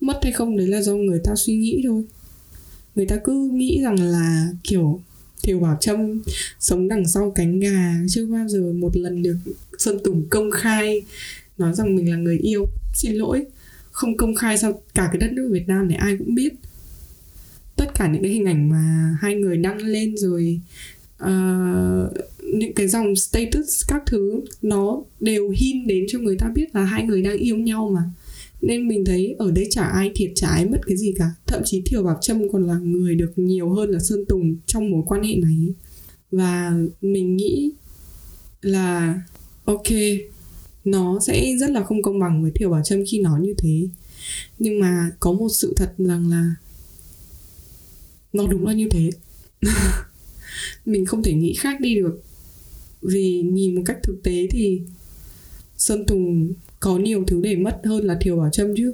mất 0.00 0.18
hay 0.22 0.32
không 0.32 0.56
đấy 0.56 0.66
là 0.66 0.82
do 0.82 0.94
người 0.94 1.20
ta 1.24 1.34
suy 1.36 1.56
nghĩ 1.56 1.82
thôi. 1.86 2.04
Người 2.94 3.06
ta 3.06 3.16
cứ 3.24 3.50
nghĩ 3.52 3.80
rằng 3.82 4.00
là, 4.00 4.48
kiểu, 4.64 5.00
Thiều 5.42 5.60
Bảo 5.60 5.76
Trâm 5.80 6.22
sống 6.60 6.88
đằng 6.88 7.08
sau 7.08 7.30
cánh 7.30 7.60
gà, 7.60 7.94
chưa 8.08 8.26
bao 8.26 8.48
giờ 8.48 8.72
một 8.72 8.96
lần 8.96 9.22
được 9.22 9.36
Sơn 9.78 9.98
Tùng 10.04 10.26
công 10.30 10.50
khai, 10.50 11.02
nói 11.58 11.74
rằng 11.74 11.96
mình 11.96 12.10
là 12.10 12.16
người 12.16 12.38
yêu, 12.38 12.66
xin 12.94 13.14
lỗi 13.14 13.44
không 13.98 14.16
công 14.16 14.34
khai 14.34 14.58
sao 14.58 14.82
cả 14.94 15.08
cái 15.12 15.18
đất 15.18 15.32
nước 15.32 15.48
Việt 15.52 15.68
Nam 15.68 15.88
này 15.88 15.96
ai 15.96 16.16
cũng 16.18 16.34
biết. 16.34 16.52
Tất 17.76 17.94
cả 17.94 18.08
những 18.12 18.22
cái 18.22 18.30
hình 18.30 18.44
ảnh 18.44 18.68
mà 18.68 19.16
hai 19.20 19.34
người 19.34 19.56
đăng 19.56 19.78
lên 19.78 20.16
rồi 20.16 20.60
uh, 21.22 22.12
những 22.54 22.74
cái 22.74 22.88
dòng 22.88 23.16
status 23.16 23.84
các 23.88 24.02
thứ 24.06 24.40
nó 24.62 25.02
đều 25.20 25.50
hin 25.56 25.86
đến 25.86 26.04
cho 26.08 26.18
người 26.18 26.36
ta 26.36 26.48
biết 26.54 26.74
là 26.74 26.84
hai 26.84 27.02
người 27.04 27.22
đang 27.22 27.36
yêu 27.36 27.56
nhau 27.56 27.90
mà. 27.94 28.02
Nên 28.62 28.88
mình 28.88 29.04
thấy 29.04 29.34
ở 29.38 29.50
đây 29.50 29.66
chả 29.70 29.84
ai 29.84 30.12
thiệt 30.14 30.30
chả 30.34 30.48
ai 30.48 30.66
mất 30.66 30.78
cái 30.86 30.96
gì 30.96 31.14
cả. 31.18 31.30
Thậm 31.46 31.62
chí 31.64 31.82
thiều 31.86 32.02
bảo 32.02 32.18
trâm 32.20 32.52
còn 32.52 32.66
là 32.66 32.78
người 32.78 33.14
được 33.14 33.32
nhiều 33.36 33.70
hơn 33.70 33.90
là 33.90 33.98
sơn 33.98 34.24
tùng 34.28 34.56
trong 34.66 34.90
mối 34.90 35.02
quan 35.06 35.22
hệ 35.22 35.34
này. 35.34 35.74
Và 36.30 36.72
mình 37.00 37.36
nghĩ 37.36 37.70
là 38.62 39.20
ok 39.64 39.88
nó 40.84 41.20
sẽ 41.20 41.56
rất 41.60 41.70
là 41.70 41.84
không 41.84 42.02
công 42.02 42.18
bằng 42.18 42.42
với 42.42 42.50
thiều 42.54 42.70
bảo 42.70 42.82
trâm 42.84 43.04
khi 43.06 43.20
nói 43.20 43.40
như 43.40 43.54
thế. 43.58 43.88
Nhưng 44.58 44.80
mà 44.80 45.10
có 45.20 45.32
một 45.32 45.48
sự 45.48 45.72
thật 45.76 45.94
rằng 45.98 46.30
là 46.30 46.54
nó 48.32 48.46
đúng 48.46 48.66
là 48.66 48.72
như 48.72 48.88
thế. 48.90 49.10
Mình 50.86 51.06
không 51.06 51.22
thể 51.22 51.34
nghĩ 51.34 51.54
khác 51.54 51.80
đi 51.80 51.94
được. 51.94 52.22
Vì 53.02 53.42
nhìn 53.42 53.74
một 53.74 53.82
cách 53.86 53.98
thực 54.02 54.22
tế 54.22 54.46
thì 54.50 54.80
sơn 55.76 56.06
tùng 56.06 56.52
có 56.80 56.98
nhiều 56.98 57.24
thứ 57.26 57.40
để 57.42 57.56
mất 57.56 57.80
hơn 57.84 58.04
là 58.04 58.18
thiều 58.20 58.36
bảo 58.36 58.50
trâm 58.50 58.76
chứ. 58.76 58.92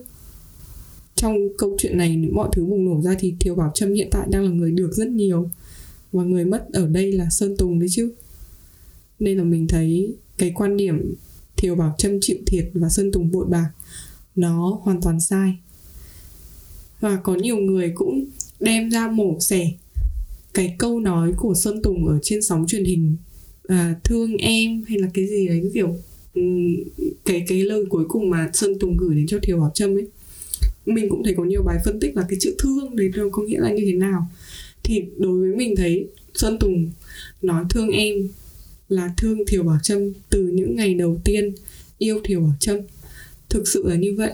Trong 1.14 1.36
câu 1.58 1.76
chuyện 1.78 1.96
này, 1.98 2.16
mọi 2.16 2.48
thứ 2.52 2.66
bùng 2.66 2.84
nổ 2.84 3.02
ra 3.02 3.14
thì 3.18 3.34
thiều 3.40 3.54
bảo 3.54 3.70
trâm 3.74 3.94
hiện 3.94 4.08
tại 4.10 4.26
đang 4.30 4.44
là 4.44 4.50
người 4.50 4.70
được 4.70 4.92
rất 4.92 5.08
nhiều. 5.08 5.50
Và 6.12 6.24
người 6.24 6.44
mất 6.44 6.66
ở 6.72 6.86
đây 6.86 7.12
là 7.12 7.30
sơn 7.30 7.56
tùng 7.58 7.78
đấy 7.78 7.88
chứ. 7.92 8.12
Nên 9.18 9.38
là 9.38 9.44
mình 9.44 9.68
thấy 9.68 10.14
cái 10.38 10.52
quan 10.54 10.76
điểm 10.76 11.14
thiều 11.56 11.74
bảo 11.74 11.94
trâm 11.98 12.18
chịu 12.20 12.36
thiệt 12.46 12.64
và 12.74 12.88
sơn 12.88 13.12
tùng 13.12 13.30
bội 13.30 13.46
bạc 13.48 13.70
nó 14.36 14.80
hoàn 14.82 15.00
toàn 15.00 15.20
sai. 15.20 15.56
Và 17.00 17.16
có 17.16 17.34
nhiều 17.34 17.56
người 17.56 17.92
cũng 17.94 18.24
đem 18.60 18.90
ra 18.90 19.08
mổ 19.08 19.36
xẻ 19.40 19.72
cái 20.54 20.74
câu 20.78 21.00
nói 21.00 21.32
của 21.36 21.54
sơn 21.54 21.82
tùng 21.82 22.06
ở 22.06 22.18
trên 22.22 22.42
sóng 22.42 22.66
truyền 22.66 22.84
hình 22.84 23.16
à, 23.68 23.94
thương 24.04 24.36
em 24.36 24.84
hay 24.88 24.98
là 24.98 25.08
cái 25.14 25.26
gì 25.26 25.48
đấy 25.48 25.70
kiểu 25.74 25.96
cái 27.24 27.44
cái 27.48 27.64
lời 27.64 27.84
cuối 27.88 28.04
cùng 28.08 28.30
mà 28.30 28.50
sơn 28.52 28.78
tùng 28.80 28.96
gửi 28.96 29.16
đến 29.16 29.26
cho 29.26 29.38
thiều 29.42 29.58
bảo 29.58 29.70
trâm 29.74 29.96
ấy. 29.96 30.06
Mình 30.86 31.08
cũng 31.08 31.24
thấy 31.24 31.34
có 31.36 31.44
nhiều 31.44 31.62
bài 31.62 31.78
phân 31.84 32.00
tích 32.00 32.16
là 32.16 32.26
cái 32.28 32.38
chữ 32.40 32.54
thương 32.58 32.96
đấy 32.96 33.10
nó 33.16 33.24
có 33.32 33.42
nghĩa 33.42 33.58
là 33.58 33.72
như 33.72 33.82
thế 33.86 33.92
nào. 33.92 34.26
Thì 34.82 35.02
đối 35.16 35.40
với 35.40 35.56
mình 35.56 35.76
thấy 35.76 36.08
sơn 36.34 36.58
tùng 36.58 36.90
nói 37.42 37.64
thương 37.70 37.88
em 37.88 38.14
là 38.88 39.10
thương 39.16 39.38
thiều 39.46 39.62
bảo 39.62 39.78
trâm 39.82 40.12
từ 40.30 40.42
những 40.42 40.76
ngày 40.76 40.94
đầu 40.94 41.20
tiên 41.24 41.54
yêu 41.98 42.20
thiều 42.24 42.40
bảo 42.40 42.54
trâm. 42.60 42.78
Thực 43.48 43.68
sự 43.68 43.88
là 43.88 43.94
như 43.94 44.14
vậy. 44.18 44.32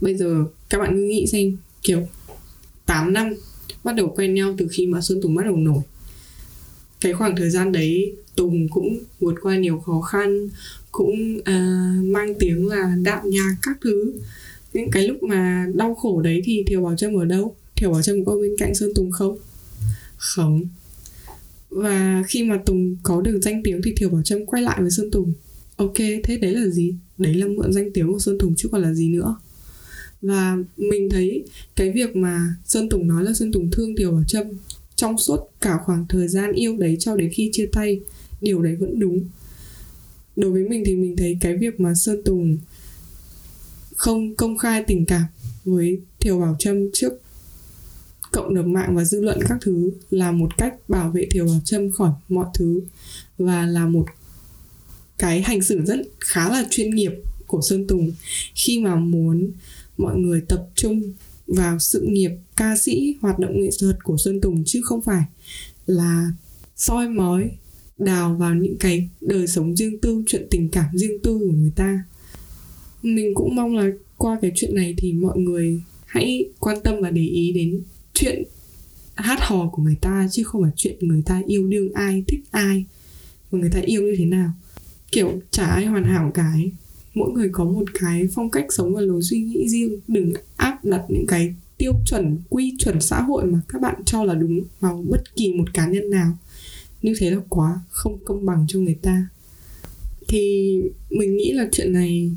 Bây 0.00 0.16
giờ 0.16 0.44
các 0.68 0.78
bạn 0.78 0.96
cứ 0.96 1.02
nghĩ 1.02 1.26
xem 1.26 1.56
kiểu 1.82 2.08
8 2.86 3.12
năm 3.12 3.34
bắt 3.84 3.92
đầu 3.96 4.12
quen 4.16 4.34
nhau 4.34 4.54
từ 4.58 4.68
khi 4.70 4.86
mà 4.86 5.00
Sơn 5.00 5.22
Tùng 5.22 5.34
bắt 5.34 5.42
đầu 5.44 5.56
nổi. 5.56 5.82
Cái 7.00 7.12
khoảng 7.12 7.36
thời 7.36 7.50
gian 7.50 7.72
đấy 7.72 8.12
Tùng 8.36 8.68
cũng 8.68 8.98
vượt 9.20 9.34
qua 9.42 9.56
nhiều 9.56 9.78
khó 9.78 10.00
khăn 10.00 10.48
cũng 10.92 11.38
uh, 11.38 12.04
mang 12.04 12.34
tiếng 12.38 12.66
là 12.66 12.96
đạm 13.02 13.30
nhạc 13.30 13.56
các 13.62 13.76
thứ. 13.80 14.12
Những 14.72 14.90
cái 14.90 15.08
lúc 15.08 15.22
mà 15.22 15.66
đau 15.74 15.94
khổ 15.94 16.20
đấy 16.20 16.42
thì 16.44 16.64
Thiều 16.66 16.82
Bảo 16.82 16.96
Trâm 16.96 17.14
ở 17.18 17.24
đâu? 17.24 17.54
Thiều 17.76 17.92
Bảo 17.92 18.02
Trâm 18.02 18.24
có 18.24 18.36
bên 18.36 18.56
cạnh 18.58 18.74
Sơn 18.74 18.92
Tùng 18.94 19.10
không? 19.10 19.38
Không 20.16 20.62
và 21.70 22.22
khi 22.28 22.44
mà 22.44 22.58
Tùng 22.66 22.96
có 23.02 23.20
được 23.20 23.40
danh 23.42 23.62
tiếng 23.64 23.82
thì 23.82 23.92
Thiều 23.96 24.08
Bảo 24.08 24.22
Trâm 24.22 24.46
quay 24.46 24.62
lại 24.62 24.78
với 24.80 24.90
Sơn 24.90 25.10
Tùng. 25.10 25.32
Ok, 25.76 25.96
thế 25.96 26.38
đấy 26.42 26.52
là 26.52 26.66
gì? 26.66 26.94
Đấy 27.18 27.34
là 27.34 27.46
mượn 27.46 27.72
danh 27.72 27.90
tiếng 27.94 28.12
của 28.12 28.18
Sơn 28.18 28.38
Tùng 28.38 28.54
chứ 28.56 28.68
còn 28.72 28.82
là 28.82 28.94
gì 28.94 29.08
nữa? 29.08 29.36
Và 30.22 30.56
mình 30.76 31.10
thấy 31.10 31.44
cái 31.76 31.92
việc 31.92 32.16
mà 32.16 32.54
Sơn 32.64 32.88
Tùng 32.88 33.06
nói 33.06 33.24
là 33.24 33.34
Sơn 33.34 33.52
Tùng 33.52 33.70
thương 33.72 33.96
Thiều 33.96 34.12
Bảo 34.12 34.24
Trâm 34.28 34.46
trong 34.96 35.18
suốt 35.18 35.40
cả 35.60 35.78
khoảng 35.84 36.06
thời 36.08 36.28
gian 36.28 36.52
yêu 36.52 36.76
đấy 36.76 36.96
cho 37.00 37.16
đến 37.16 37.30
khi 37.32 37.50
chia 37.52 37.66
tay, 37.72 38.00
điều 38.40 38.62
đấy 38.62 38.76
vẫn 38.76 38.98
đúng. 38.98 39.20
Đối 40.36 40.50
với 40.50 40.68
mình 40.68 40.82
thì 40.86 40.96
mình 40.96 41.16
thấy 41.16 41.38
cái 41.40 41.56
việc 41.56 41.80
mà 41.80 41.94
Sơn 41.94 42.22
Tùng 42.24 42.58
không 43.96 44.34
công 44.34 44.58
khai 44.58 44.84
tình 44.86 45.06
cảm 45.06 45.24
với 45.64 46.00
Thiều 46.20 46.40
Bảo 46.40 46.56
Trâm 46.58 46.76
trước 46.92 47.12
cộng 48.32 48.54
đồng 48.54 48.72
mạng 48.72 48.96
và 48.96 49.04
dư 49.04 49.20
luận 49.20 49.38
các 49.48 49.58
thứ 49.60 49.90
là 50.10 50.32
một 50.32 50.58
cách 50.58 50.74
bảo 50.88 51.10
vệ 51.10 51.26
Thiều 51.30 51.46
Bảo 51.46 51.60
Trâm 51.64 51.92
khỏi 51.92 52.10
mọi 52.28 52.46
thứ 52.54 52.80
và 53.38 53.66
là 53.66 53.86
một 53.86 54.06
cái 55.18 55.42
hành 55.42 55.62
xử 55.62 55.84
rất 55.84 56.00
khá 56.20 56.48
là 56.48 56.66
chuyên 56.70 56.94
nghiệp 56.94 57.12
của 57.46 57.60
Sơn 57.62 57.86
Tùng. 57.86 58.12
Khi 58.54 58.78
mà 58.78 58.96
muốn 58.96 59.50
mọi 59.98 60.16
người 60.16 60.40
tập 60.48 60.68
trung 60.74 61.02
vào 61.46 61.78
sự 61.78 62.00
nghiệp 62.00 62.30
ca 62.56 62.76
sĩ, 62.76 63.14
hoạt 63.20 63.38
động 63.38 63.60
nghệ 63.60 63.70
thuật 63.80 64.04
của 64.04 64.16
Sơn 64.16 64.40
Tùng 64.40 64.62
chứ 64.66 64.80
không 64.84 65.02
phải 65.02 65.22
là 65.86 66.32
soi 66.76 67.08
mói, 67.08 67.50
đào 67.98 68.34
vào 68.34 68.54
những 68.54 68.76
cái 68.76 69.08
đời 69.20 69.46
sống 69.46 69.76
riêng 69.76 69.98
tư, 69.98 70.22
chuyện 70.26 70.46
tình 70.50 70.68
cảm 70.68 70.84
riêng 70.94 71.18
tư 71.22 71.38
của 71.38 71.52
người 71.52 71.72
ta. 71.76 72.04
Mình 73.02 73.34
cũng 73.34 73.56
mong 73.56 73.76
là 73.76 73.90
qua 74.16 74.38
cái 74.42 74.52
chuyện 74.54 74.74
này 74.74 74.94
thì 74.98 75.12
mọi 75.12 75.38
người 75.38 75.82
hãy 76.06 76.44
quan 76.60 76.80
tâm 76.84 76.94
và 77.00 77.10
để 77.10 77.22
ý 77.22 77.52
đến 77.52 77.82
chuyện 78.20 78.42
hát 79.14 79.38
hò 79.40 79.68
của 79.68 79.82
người 79.82 79.96
ta 80.00 80.28
chứ 80.30 80.42
không 80.44 80.62
phải 80.62 80.70
chuyện 80.76 80.96
người 81.00 81.22
ta 81.26 81.42
yêu 81.46 81.66
đương 81.68 81.92
ai, 81.92 82.24
thích 82.28 82.40
ai 82.50 82.84
và 83.50 83.58
người 83.58 83.70
ta 83.70 83.80
yêu 83.80 84.02
như 84.02 84.14
thế 84.18 84.24
nào. 84.24 84.52
Kiểu 85.12 85.40
chả 85.50 85.66
ai 85.66 85.86
hoàn 85.86 86.04
hảo 86.04 86.30
cái 86.34 86.72
mỗi 87.14 87.30
người 87.30 87.48
có 87.52 87.64
một 87.64 87.84
cái 88.00 88.28
phong 88.34 88.50
cách 88.50 88.66
sống 88.70 88.94
và 88.94 89.00
lối 89.00 89.22
suy 89.22 89.40
nghĩ 89.40 89.68
riêng. 89.68 90.00
Đừng 90.08 90.32
áp 90.56 90.84
đặt 90.84 91.04
những 91.08 91.26
cái 91.28 91.54
tiêu 91.78 91.92
chuẩn, 92.06 92.36
quy 92.48 92.74
chuẩn 92.78 93.00
xã 93.00 93.20
hội 93.20 93.46
mà 93.46 93.60
các 93.68 93.82
bạn 93.82 93.94
cho 94.06 94.24
là 94.24 94.34
đúng 94.34 94.60
vào 94.80 95.04
bất 95.10 95.36
kỳ 95.36 95.52
một 95.52 95.74
cá 95.74 95.88
nhân 95.88 96.10
nào. 96.10 96.32
Như 97.02 97.14
thế 97.18 97.30
là 97.30 97.40
quá 97.48 97.80
không 97.88 98.18
công 98.24 98.46
bằng 98.46 98.66
cho 98.68 98.78
người 98.78 98.96
ta. 99.02 99.26
Thì 100.28 100.74
mình 101.10 101.36
nghĩ 101.36 101.52
là 101.52 101.68
chuyện 101.72 101.92
này 101.92 102.30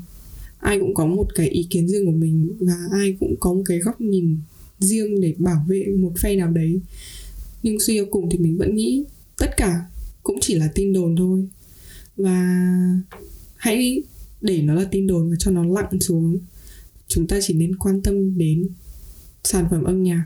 ai 0.58 0.78
cũng 0.78 0.94
có 0.94 1.06
một 1.06 1.26
cái 1.34 1.48
ý 1.48 1.66
kiến 1.70 1.88
riêng 1.88 2.06
của 2.06 2.12
mình 2.12 2.56
và 2.60 2.76
ai 2.92 3.16
cũng 3.20 3.34
có 3.40 3.52
một 3.52 3.62
cái 3.66 3.78
góc 3.78 4.00
nhìn 4.00 4.38
riêng 4.82 5.20
để 5.20 5.34
bảo 5.38 5.64
vệ 5.68 5.86
một 5.98 6.12
phe 6.22 6.36
nào 6.36 6.50
đấy. 6.50 6.80
Nhưng 7.62 7.80
suy 7.80 7.98
cho 7.98 8.04
cùng 8.10 8.30
thì 8.30 8.38
mình 8.38 8.58
vẫn 8.58 8.76
nghĩ 8.76 9.04
tất 9.38 9.50
cả 9.56 9.86
cũng 10.22 10.38
chỉ 10.40 10.54
là 10.54 10.68
tin 10.74 10.92
đồn 10.92 11.16
thôi. 11.16 11.48
Và 12.16 12.66
hãy 13.56 14.02
để 14.40 14.62
nó 14.62 14.74
là 14.74 14.84
tin 14.84 15.06
đồn 15.06 15.30
và 15.30 15.36
cho 15.38 15.50
nó 15.50 15.64
lặng 15.64 16.00
xuống. 16.00 16.38
Chúng 17.08 17.26
ta 17.26 17.38
chỉ 17.42 17.54
nên 17.54 17.76
quan 17.76 18.02
tâm 18.02 18.38
đến 18.38 18.68
sản 19.44 19.66
phẩm 19.70 19.84
âm 19.84 20.02
nhạc, 20.02 20.24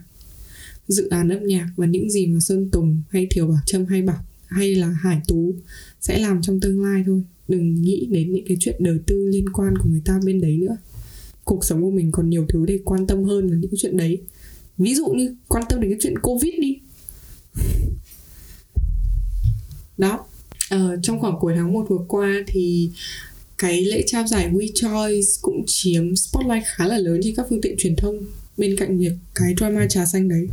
dự 0.88 1.08
án 1.08 1.28
âm 1.28 1.46
nhạc 1.46 1.70
và 1.76 1.86
những 1.86 2.10
gì 2.10 2.26
mà 2.26 2.40
sơn 2.40 2.68
tùng 2.70 3.02
hay 3.08 3.26
thiều 3.30 3.46
bảo 3.46 3.60
trâm 3.66 3.86
hay 3.86 4.02
bảo 4.02 4.24
hay 4.46 4.74
là 4.74 4.88
hải 4.88 5.20
tú 5.28 5.54
sẽ 6.00 6.18
làm 6.18 6.42
trong 6.42 6.60
tương 6.60 6.82
lai 6.82 7.02
thôi. 7.06 7.22
Đừng 7.48 7.82
nghĩ 7.82 8.08
đến 8.10 8.32
những 8.32 8.44
cái 8.48 8.56
chuyện 8.60 8.76
đời 8.78 8.98
tư 9.06 9.28
liên 9.28 9.48
quan 9.52 9.74
của 9.78 9.88
người 9.90 10.02
ta 10.04 10.20
bên 10.24 10.40
đấy 10.40 10.56
nữa. 10.56 10.76
Cuộc 11.44 11.64
sống 11.64 11.82
của 11.82 11.90
mình 11.90 12.12
còn 12.12 12.30
nhiều 12.30 12.46
thứ 12.48 12.66
để 12.66 12.78
quan 12.84 13.06
tâm 13.06 13.24
hơn 13.24 13.50
là 13.50 13.56
những 13.60 13.70
chuyện 13.76 13.96
đấy 13.96 14.18
ví 14.78 14.94
dụ 14.94 15.06
như 15.06 15.34
quan 15.48 15.64
tâm 15.68 15.80
đến 15.80 15.90
cái 15.90 15.98
chuyện 16.02 16.18
covid 16.18 16.54
đi. 16.60 16.78
Đó. 19.98 20.26
Ờ, 20.70 20.96
trong 21.02 21.20
khoảng 21.20 21.38
cuối 21.40 21.52
tháng 21.56 21.72
1 21.72 21.86
vừa 21.88 22.04
qua 22.08 22.32
thì 22.46 22.90
cái 23.58 23.84
lễ 23.84 24.02
trao 24.06 24.26
giải 24.26 24.50
We 24.52 24.70
Choice 24.74 25.28
cũng 25.42 25.64
chiếm 25.66 26.16
spotlight 26.16 26.62
khá 26.66 26.86
là 26.86 26.98
lớn 26.98 27.20
trên 27.22 27.34
các 27.34 27.46
phương 27.50 27.60
tiện 27.60 27.74
truyền 27.78 27.96
thông 27.96 28.24
bên 28.56 28.76
cạnh 28.76 28.98
việc 28.98 29.12
cái 29.34 29.54
drama 29.58 29.86
trà 29.88 30.06
xanh 30.06 30.28
đấy. 30.28 30.48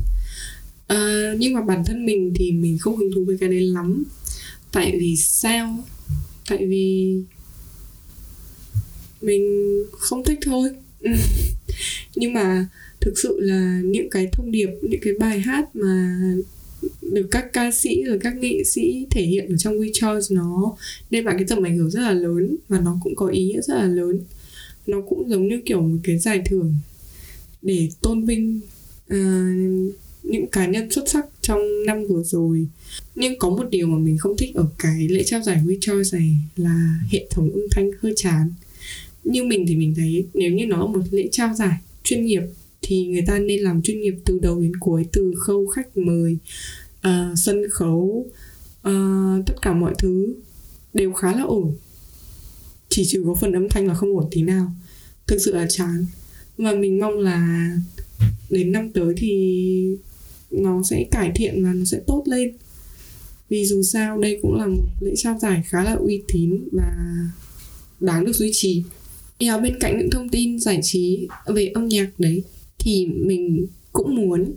À, 0.88 1.34
nhưng 1.38 1.54
mà 1.54 1.62
bản 1.62 1.84
thân 1.86 2.06
mình 2.06 2.34
thì 2.36 2.52
mình 2.52 2.78
không 2.78 2.98
hứng 2.98 3.12
thú 3.16 3.26
với 3.26 3.38
cái 3.38 3.50
đấy 3.50 3.62
lắm. 3.62 4.04
Tại 4.72 4.98
vì 5.00 5.16
sao? 5.18 5.84
Tại 6.50 6.66
vì 6.68 7.18
mình 9.22 9.44
không 9.92 10.24
thích 10.24 10.40
thôi. 10.46 10.70
Nhưng 12.16 12.34
mà 12.34 12.68
thực 13.04 13.14
sự 13.24 13.40
là 13.40 13.82
những 13.84 14.10
cái 14.10 14.28
thông 14.32 14.52
điệp 14.52 14.70
những 14.82 15.02
cái 15.02 15.14
bài 15.20 15.40
hát 15.40 15.76
mà 15.76 16.20
được 17.02 17.28
các 17.32 17.54
ca 17.54 17.72
sĩ 17.72 18.04
rồi 18.04 18.20
các 18.20 18.36
nghệ 18.38 18.64
sĩ 18.64 19.06
thể 19.12 19.22
hiện 19.22 19.50
ở 19.50 19.58
trong 19.58 19.74
We 19.74 20.16
nó 20.30 20.76
đem 21.10 21.26
lại 21.26 21.36
cái 21.38 21.46
tầm 21.48 21.64
ảnh 21.64 21.78
hưởng 21.78 21.92
rất 21.92 22.02
là 22.02 22.14
lớn 22.14 22.56
và 22.68 22.80
nó 22.80 22.98
cũng 23.04 23.16
có 23.16 23.28
ý 23.28 23.46
nghĩa 23.46 23.62
rất 23.62 23.76
là 23.76 23.88
lớn. 23.88 24.20
Nó 24.88 25.02
cũng 25.10 25.30
giống 25.30 25.48
như 25.48 25.62
kiểu 25.66 25.82
một 25.82 25.98
cái 26.04 26.20
giải 26.20 26.42
thưởng 26.46 26.74
để 27.62 27.90
tôn 28.02 28.26
vinh 28.26 28.60
uh, 29.14 29.94
những 30.24 30.48
cá 30.52 30.68
nhân 30.68 30.92
xuất 30.92 31.10
sắc 31.10 31.26
trong 31.42 31.86
năm 31.86 32.06
vừa 32.08 32.24
rồi. 32.24 32.68
Nhưng 33.16 33.40
có 33.40 33.50
một 33.50 33.70
điều 33.70 33.88
mà 33.88 33.98
mình 33.98 34.18
không 34.18 34.38
thích 34.38 34.56
ở 34.56 34.66
cái 34.80 35.08
lễ 35.08 35.24
trao 35.24 35.42
giải 35.42 35.62
We 35.66 35.78
Choice 35.82 36.18
này 36.18 36.38
là 36.56 37.00
hệ 37.12 37.28
thống 37.30 37.52
âm 37.52 37.62
thanh 37.72 37.92
hơi 38.00 38.14
chán. 38.16 38.50
Như 39.24 39.44
mình 39.44 39.66
thì 39.68 39.76
mình 39.76 39.94
thấy 39.96 40.26
nếu 40.34 40.52
như 40.52 40.66
nó 40.66 40.78
là 40.78 40.86
một 40.86 41.02
lễ 41.12 41.28
trao 41.32 41.54
giải 41.54 41.78
chuyên 42.04 42.26
nghiệp 42.26 42.42
thì 42.84 43.06
người 43.06 43.24
ta 43.28 43.40
nên 43.40 43.60
làm 43.60 43.82
chuyên 43.82 44.02
nghiệp 44.02 44.16
từ 44.26 44.40
đầu 44.42 44.62
đến 44.62 44.76
cuối 44.80 45.06
từ 45.14 45.34
khâu 45.38 45.68
khách 45.68 45.98
mời 45.98 46.38
uh, 47.08 47.38
sân 47.38 47.62
khấu 47.72 48.26
uh, 48.88 49.46
tất 49.46 49.54
cả 49.62 49.74
mọi 49.74 49.94
thứ 49.98 50.36
đều 50.94 51.14
khá 51.14 51.36
là 51.36 51.44
ổn. 51.44 51.76
Chỉ 52.90 53.06
trừ 53.06 53.24
có 53.26 53.36
phần 53.36 53.52
âm 53.52 53.70
thanh 53.70 53.88
là 53.88 53.94
không 53.94 54.18
ổn 54.18 54.28
tí 54.32 54.42
nào. 54.42 54.72
Thực 55.28 55.38
sự 55.42 55.54
là 55.54 55.68
chán. 55.70 56.06
Và 56.58 56.72
mình 56.72 57.00
mong 57.00 57.20
là 57.20 57.72
đến 58.50 58.72
năm 58.72 58.90
tới 58.90 59.14
thì 59.18 59.98
nó 60.52 60.84
sẽ 60.90 61.06
cải 61.12 61.32
thiện 61.36 61.64
và 61.64 61.74
nó 61.74 61.86
sẽ 61.86 62.00
tốt 62.08 62.24
lên. 62.26 62.58
Vì 63.50 63.66
dù 63.66 63.84
sao 63.84 64.18
đây 64.18 64.40
cũng 64.42 64.56
là 64.56 64.68
một 64.68 64.86
lễ 65.02 65.14
trao 65.18 65.40
giải 65.42 65.64
khá 65.66 65.84
là 65.84 65.94
uy 65.94 66.22
tín 66.34 66.70
và 66.72 66.96
đáng 68.00 68.26
được 68.26 68.34
duy 68.34 68.52
trì. 68.54 68.84
Yeah, 69.38 69.62
bên 69.62 69.80
cạnh 69.80 69.98
những 69.98 70.10
thông 70.12 70.30
tin 70.30 70.60
giải 70.60 70.80
trí 70.84 71.28
về 71.48 71.68
âm 71.68 71.88
nhạc 71.88 72.10
đấy 72.18 72.44
thì 72.84 73.06
mình 73.06 73.68
cũng 73.92 74.16
muốn 74.16 74.54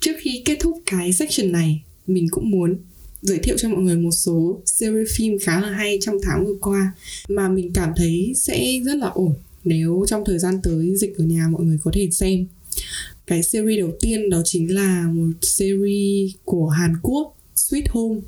trước 0.00 0.12
khi 0.20 0.42
kết 0.44 0.56
thúc 0.60 0.78
cái 0.86 1.12
section 1.12 1.52
này 1.52 1.82
mình 2.06 2.26
cũng 2.30 2.50
muốn 2.50 2.76
giới 3.22 3.38
thiệu 3.38 3.56
cho 3.58 3.68
mọi 3.68 3.82
người 3.82 3.96
một 3.96 4.10
số 4.10 4.60
series 4.66 5.08
phim 5.16 5.38
khá 5.38 5.60
là 5.60 5.70
hay 5.70 5.98
trong 6.00 6.16
tháng 6.22 6.44
vừa 6.46 6.56
qua 6.60 6.92
mà 7.28 7.48
mình 7.48 7.72
cảm 7.74 7.92
thấy 7.96 8.32
sẽ 8.36 8.80
rất 8.84 8.96
là 8.96 9.06
ổn 9.06 9.34
nếu 9.64 10.04
trong 10.08 10.22
thời 10.26 10.38
gian 10.38 10.60
tới 10.62 10.96
dịch 10.96 11.14
ở 11.18 11.24
nhà 11.24 11.48
mọi 11.48 11.62
người 11.62 11.78
có 11.82 11.90
thể 11.94 12.08
xem. 12.10 12.46
Cái 13.26 13.42
series 13.42 13.78
đầu 13.78 13.92
tiên 14.00 14.30
đó 14.30 14.42
chính 14.44 14.74
là 14.74 15.08
một 15.12 15.32
series 15.42 16.32
của 16.44 16.68
Hàn 16.68 16.94
Quốc 17.02 17.36
Sweet 17.56 17.82
Home. 17.90 18.20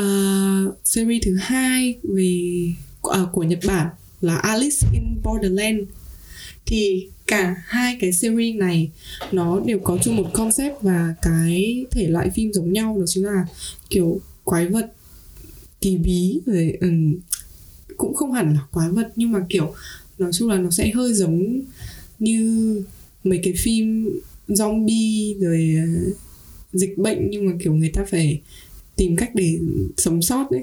Uh, 0.00 0.74
series 0.84 1.22
thứ 1.24 1.36
hai 1.40 1.94
về 2.02 2.66
uh, 3.08 3.32
của 3.32 3.42
Nhật 3.42 3.58
Bản 3.66 3.88
là 4.20 4.36
Alice 4.36 4.76
in 4.92 5.02
Borderland 5.24 5.80
thì 6.66 7.08
cả 7.26 7.54
hai 7.66 7.96
cái 8.00 8.12
series 8.12 8.56
này 8.56 8.90
nó 9.32 9.60
đều 9.60 9.78
có 9.78 9.98
chung 10.02 10.16
một 10.16 10.30
concept 10.34 10.82
và 10.82 11.14
cái 11.22 11.86
thể 11.90 12.08
loại 12.08 12.30
phim 12.30 12.52
giống 12.52 12.72
nhau 12.72 12.96
đó 12.98 13.04
chính 13.06 13.24
là 13.24 13.46
kiểu 13.90 14.20
quái 14.44 14.66
vật 14.66 14.92
kỳ 15.80 15.96
bí 15.96 16.40
rồi 16.46 16.78
um, 16.80 17.14
cũng 17.96 18.14
không 18.14 18.32
hẳn 18.32 18.54
là 18.54 18.60
quái 18.72 18.90
vật 18.90 19.12
nhưng 19.16 19.32
mà 19.32 19.46
kiểu 19.48 19.74
nói 20.18 20.30
chung 20.32 20.48
là 20.48 20.58
nó 20.58 20.70
sẽ 20.70 20.90
hơi 20.90 21.14
giống 21.14 21.60
như 22.18 22.82
mấy 23.24 23.40
cái 23.42 23.54
phim 23.56 24.10
zombie 24.48 25.40
rồi 25.40 25.74
uh, 25.82 26.16
dịch 26.72 26.98
bệnh 26.98 27.30
nhưng 27.30 27.46
mà 27.46 27.52
kiểu 27.62 27.74
người 27.74 27.90
ta 27.94 28.04
phải 28.10 28.40
tìm 28.96 29.16
cách 29.16 29.30
để 29.34 29.58
sống 29.96 30.22
sót 30.22 30.50
đấy 30.50 30.62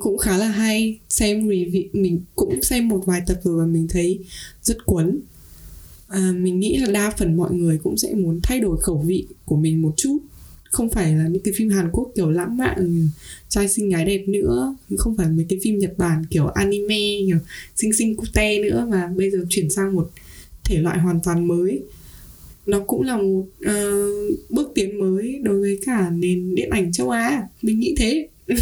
cũng 0.00 0.18
khá 0.18 0.38
là 0.38 0.48
hay. 0.48 0.98
Xem 1.08 1.48
review 1.48 1.88
mình 1.92 2.20
cũng 2.36 2.62
xem 2.62 2.88
một 2.88 3.02
vài 3.06 3.22
tập 3.26 3.40
rồi 3.44 3.58
và 3.58 3.66
mình 3.66 3.88
thấy 3.88 4.18
rất 4.62 4.86
cuốn. 4.86 5.20
À, 6.08 6.32
mình 6.36 6.60
nghĩ 6.60 6.76
là 6.76 6.90
đa 6.90 7.10
phần 7.18 7.36
mọi 7.36 7.54
người 7.54 7.78
cũng 7.78 7.96
sẽ 7.96 8.14
muốn 8.14 8.40
thay 8.42 8.60
đổi 8.60 8.80
khẩu 8.80 8.98
vị 8.98 9.26
của 9.44 9.56
mình 9.56 9.82
một 9.82 9.94
chút. 9.96 10.18
Không 10.70 10.90
phải 10.90 11.14
là 11.14 11.28
những 11.28 11.42
cái 11.42 11.54
phim 11.56 11.68
Hàn 11.68 11.90
Quốc 11.92 12.12
kiểu 12.14 12.30
lãng 12.30 12.56
mạn 12.56 13.08
trai 13.48 13.68
xinh 13.68 13.88
gái 13.88 14.04
đẹp 14.04 14.24
nữa. 14.28 14.76
Không 14.98 15.16
phải 15.16 15.28
mấy 15.28 15.46
cái 15.48 15.58
phim 15.62 15.78
Nhật 15.78 15.98
Bản 15.98 16.26
kiểu 16.30 16.46
anime 16.46 17.26
kiểu 17.26 17.38
xinh 17.76 17.92
xinh 17.92 18.16
cute 18.16 18.58
nữa 18.58 18.86
mà 18.90 19.08
bây 19.16 19.30
giờ 19.30 19.38
chuyển 19.48 19.70
sang 19.70 19.94
một 19.94 20.10
thể 20.64 20.78
loại 20.78 20.98
hoàn 20.98 21.20
toàn 21.24 21.48
mới. 21.48 21.82
Nó 22.66 22.80
cũng 22.80 23.02
là 23.02 23.16
một 23.16 23.44
uh, 23.64 24.50
bước 24.50 24.72
tiến 24.74 24.98
mới 24.98 25.38
đối 25.42 25.60
với 25.60 25.78
cả 25.86 26.10
nền 26.10 26.54
điện 26.54 26.70
ảnh 26.70 26.92
châu 26.92 27.10
Á. 27.10 27.42
Mình 27.62 27.80
nghĩ 27.80 27.94
thế. 27.98 28.28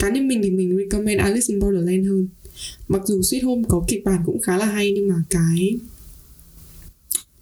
cá 0.00 0.10
nhân 0.10 0.28
mình 0.28 0.40
thì 0.42 0.50
mình 0.50 0.76
recommend 0.76 1.20
Alice 1.20 1.46
in 1.48 1.58
Borderland 1.58 2.08
hơn. 2.08 2.28
Mặc 2.88 3.02
dù 3.06 3.20
Sweet 3.20 3.46
Home 3.46 3.62
có 3.68 3.84
kịch 3.88 4.04
bản 4.04 4.22
cũng 4.26 4.40
khá 4.40 4.56
là 4.56 4.66
hay 4.66 4.92
nhưng 4.92 5.08
mà 5.08 5.14
cái 5.30 5.78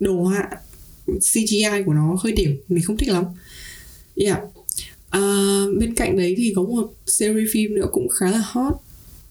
đồ 0.01 0.23
họa 0.23 0.51
CGI 1.07 1.83
của 1.87 1.95
nó 1.95 2.17
hơi 2.21 2.33
điểm 2.33 2.57
mình 2.69 2.85
không 2.85 2.97
thích 2.97 3.09
lắm. 3.09 3.25
Yeah. 4.17 4.43
Uh, 5.17 5.79
bên 5.79 5.95
cạnh 5.95 6.17
đấy 6.17 6.35
thì 6.39 6.53
có 6.57 6.63
một 6.63 6.95
series 7.07 7.49
phim 7.53 7.75
nữa 7.75 7.89
cũng 7.93 8.09
khá 8.09 8.31
là 8.31 8.43
hot. 8.45 8.73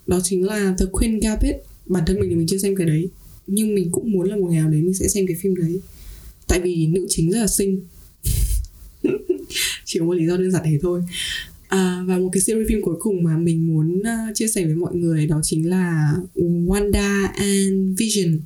Đó 0.07 0.19
chính 0.23 0.45
là 0.45 0.75
The 0.79 0.85
Queen 0.91 1.19
Gambit. 1.19 1.55
Bản 1.85 2.03
thân 2.07 2.19
mình 2.19 2.29
thì 2.29 2.35
mình 2.35 2.47
chưa 2.47 2.57
xem 2.57 2.75
cái 2.75 2.87
đấy 2.87 3.09
nhưng 3.47 3.75
mình 3.75 3.91
cũng 3.91 4.11
muốn 4.11 4.29
là 4.29 4.35
một 4.35 4.47
ngày 4.51 4.61
nào 4.61 4.69
đấy 4.69 4.81
mình 4.81 4.93
sẽ 4.93 5.07
xem 5.07 5.27
cái 5.27 5.37
phim 5.41 5.55
đấy. 5.55 5.81
Tại 6.47 6.59
vì 6.59 6.87
nữ 6.87 7.05
chính 7.09 7.31
rất 7.31 7.39
là 7.39 7.47
xinh. 7.47 7.81
Chỉ 9.85 9.99
có 9.99 10.05
một 10.05 10.13
lý 10.13 10.25
do 10.27 10.37
đơn 10.37 10.51
giản 10.51 10.61
thế 10.65 10.79
thôi 10.81 11.01
à, 11.73 12.03
và 12.07 12.17
một 12.17 12.29
cái 12.31 12.41
series 12.41 12.67
phim 12.69 12.81
cuối 12.81 12.95
cùng 12.99 13.23
mà 13.23 13.37
mình 13.37 13.67
muốn 13.67 13.99
uh, 13.99 14.35
chia 14.35 14.47
sẻ 14.47 14.65
với 14.65 14.75
mọi 14.75 14.95
người 14.95 15.27
đó 15.27 15.39
chính 15.43 15.69
là 15.69 16.15
Wanda 16.35 17.27
and 17.33 17.99
Vision. 17.99 18.39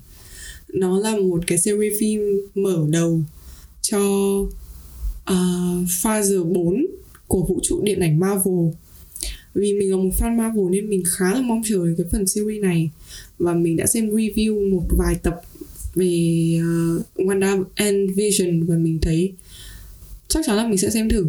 Nó 0.73 0.99
là 0.99 1.17
một 1.17 1.43
cái 1.47 1.57
series 1.57 1.93
phim 1.99 2.21
mở 2.55 2.85
đầu 2.89 3.23
cho 3.81 3.99
ờ, 5.25 5.35
uh, 5.81 5.87
Phase 5.89 6.37
4 6.37 6.85
của 7.27 7.45
vũ 7.45 7.59
trụ 7.63 7.81
điện 7.83 7.99
ảnh 7.99 8.19
Marvel. 8.19 8.73
Vì 9.55 9.73
mình 9.73 9.91
là 9.91 9.97
một 9.97 10.11
fan 10.19 10.37
Marvel 10.37 10.65
nên 10.71 10.89
mình 10.89 11.03
khá 11.07 11.33
là 11.33 11.41
mong 11.41 11.61
chờ 11.65 11.93
cái 11.97 12.05
phần 12.11 12.27
series 12.27 12.61
này. 12.61 12.89
Và 13.39 13.53
mình 13.53 13.77
đã 13.77 13.85
xem 13.85 14.09
review 14.09 14.69
một 14.71 14.83
vài 14.97 15.15
tập 15.23 15.41
về 15.95 16.59
uh, 16.59 17.27
Wanda 17.27 17.63
and 17.75 18.11
Vision 18.15 18.63
và 18.63 18.75
mình 18.77 18.99
thấy 19.01 19.33
chắc 20.27 20.45
chắn 20.47 20.57
là 20.57 20.67
mình 20.67 20.77
sẽ 20.77 20.89
xem 20.89 21.09
thử 21.09 21.25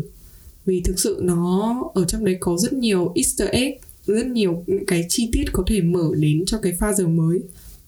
vì 0.69 0.81
thực 0.81 1.01
sự 1.01 1.19
nó 1.23 1.83
ở 1.95 2.05
trong 2.05 2.25
đấy 2.25 2.37
có 2.41 2.57
rất 2.59 2.73
nhiều 2.73 3.13
Easter 3.15 3.49
egg, 3.49 3.73
rất 4.07 4.27
nhiều 4.27 4.65
những 4.67 4.87
cái 4.87 5.07
chi 5.09 5.29
tiết 5.33 5.45
có 5.53 5.65
thể 5.67 5.81
mở 5.81 6.11
đến 6.19 6.45
cho 6.47 6.59
cái 6.59 6.73
pha 6.79 6.93
giờ 6.93 7.07
mới 7.07 7.41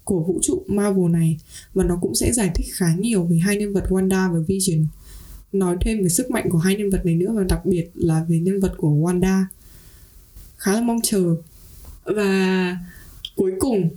của 0.05 0.21
vũ 0.21 0.39
trụ 0.43 0.63
Marvel 0.67 1.11
này. 1.11 1.39
Và 1.75 1.85
nó 1.85 1.99
cũng 2.01 2.15
sẽ 2.15 2.33
giải 2.33 2.51
thích 2.55 2.67
khá 2.73 2.95
nhiều 2.99 3.25
về 3.25 3.37
hai 3.37 3.57
nhân 3.57 3.73
vật 3.73 3.85
Wanda 3.89 4.35
và 4.35 4.39
Vision. 4.47 4.87
Nói 5.53 5.77
thêm 5.81 6.03
về 6.03 6.09
sức 6.09 6.31
mạnh 6.31 6.47
của 6.51 6.59
hai 6.59 6.77
nhân 6.77 6.91
vật 6.91 7.07
này 7.07 7.15
nữa 7.15 7.33
và 7.35 7.45
đặc 7.45 7.67
biệt 7.67 7.91
là 7.95 8.25
về 8.29 8.39
nhân 8.39 8.61
vật 8.61 8.75
của 8.77 8.89
Wanda. 8.89 9.45
Khá 10.57 10.73
là 10.73 10.81
mong 10.81 11.01
chờ. 11.03 11.37
Và 12.05 12.77
cuối 13.37 13.53
cùng, 13.59 13.91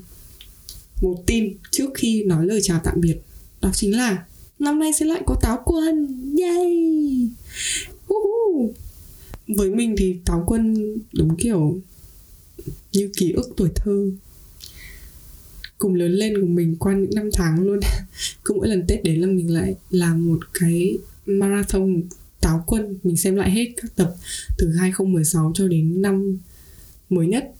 một 1.01 1.23
tin 1.25 1.53
trước 1.71 1.89
khi 1.95 2.23
nói 2.23 2.45
lời 2.45 2.59
chào 2.63 2.79
tạm 2.83 3.01
biệt, 3.01 3.17
đó 3.61 3.69
chính 3.73 3.97
là 3.97 4.25
năm 4.59 4.79
nay 4.79 4.93
sẽ 4.93 5.05
lại 5.05 5.21
có 5.25 5.35
táo 5.41 5.61
quân 5.65 6.17
yay! 6.41 7.29
Uh-huh. 8.13 8.71
với 9.47 9.69
mình 9.69 9.95
thì 9.97 10.15
táo 10.25 10.43
quân 10.47 10.75
đúng 11.13 11.35
kiểu 11.35 11.81
như 12.93 13.09
ký 13.17 13.31
ức 13.31 13.49
tuổi 13.57 13.69
thơ. 13.75 14.11
Cùng 15.77 15.95
lớn 15.95 16.11
lên 16.11 16.41
của 16.41 16.47
mình 16.47 16.75
qua 16.79 16.93
những 16.93 17.15
năm 17.15 17.29
tháng 17.33 17.63
luôn. 17.63 17.79
Cứ 18.45 18.53
mỗi 18.53 18.67
lần 18.67 18.83
tết 18.87 19.03
đến 19.03 19.21
là 19.21 19.27
mình 19.27 19.53
lại 19.53 19.75
làm 19.89 20.27
một 20.27 20.39
cái 20.59 20.97
marathon 21.25 22.01
táo 22.41 22.63
quân. 22.67 22.97
Mình 23.03 23.17
xem 23.17 23.35
lại 23.35 23.51
hết 23.51 23.67
các 23.81 23.95
tập 23.95 24.15
từ 24.57 24.69
2016 24.69 25.51
cho 25.55 25.67
đến 25.67 26.01
năm 26.01 26.37
mới 27.09 27.27
nhất. 27.27 27.51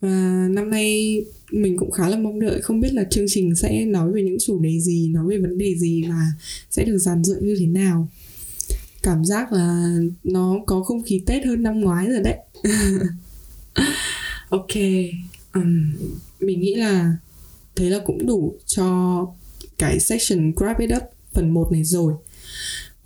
Và 0.00 0.48
năm 0.50 0.70
nay 0.70 1.20
mình 1.50 1.76
cũng 1.76 1.90
khá 1.90 2.08
là 2.08 2.18
mong 2.18 2.40
đợi. 2.40 2.60
Không 2.62 2.80
biết 2.80 2.92
là 2.92 3.04
chương 3.04 3.26
trình 3.28 3.54
sẽ 3.54 3.84
nói 3.84 4.12
về 4.12 4.22
những 4.22 4.38
chủ 4.40 4.60
đề 4.60 4.80
gì, 4.80 5.08
nói 5.08 5.24
về 5.28 5.38
vấn 5.38 5.58
đề 5.58 5.74
gì 5.74 6.04
và 6.08 6.26
sẽ 6.70 6.84
được 6.84 6.98
dàn 6.98 7.24
dựng 7.24 7.46
như 7.46 7.56
thế 7.58 7.66
nào 7.66 8.08
cảm 9.02 9.24
giác 9.24 9.52
là 9.52 9.96
nó 10.24 10.56
có 10.66 10.82
không 10.82 11.02
khí 11.02 11.22
tết 11.26 11.46
hơn 11.46 11.62
năm 11.62 11.80
ngoái 11.80 12.06
rồi 12.06 12.20
đấy. 12.22 12.38
Ok 14.48 14.76
um, 15.52 15.92
mình 16.40 16.60
nghĩ 16.60 16.74
là 16.74 17.16
thế 17.76 17.90
là 17.90 17.98
cũng 18.06 18.26
đủ 18.26 18.54
cho 18.66 19.26
cái 19.78 20.00
section 20.00 20.52
grab 20.56 20.78
it 20.78 20.90
up 20.96 21.02
phần 21.32 21.50
1 21.50 21.72
này 21.72 21.84
rồi. 21.84 22.14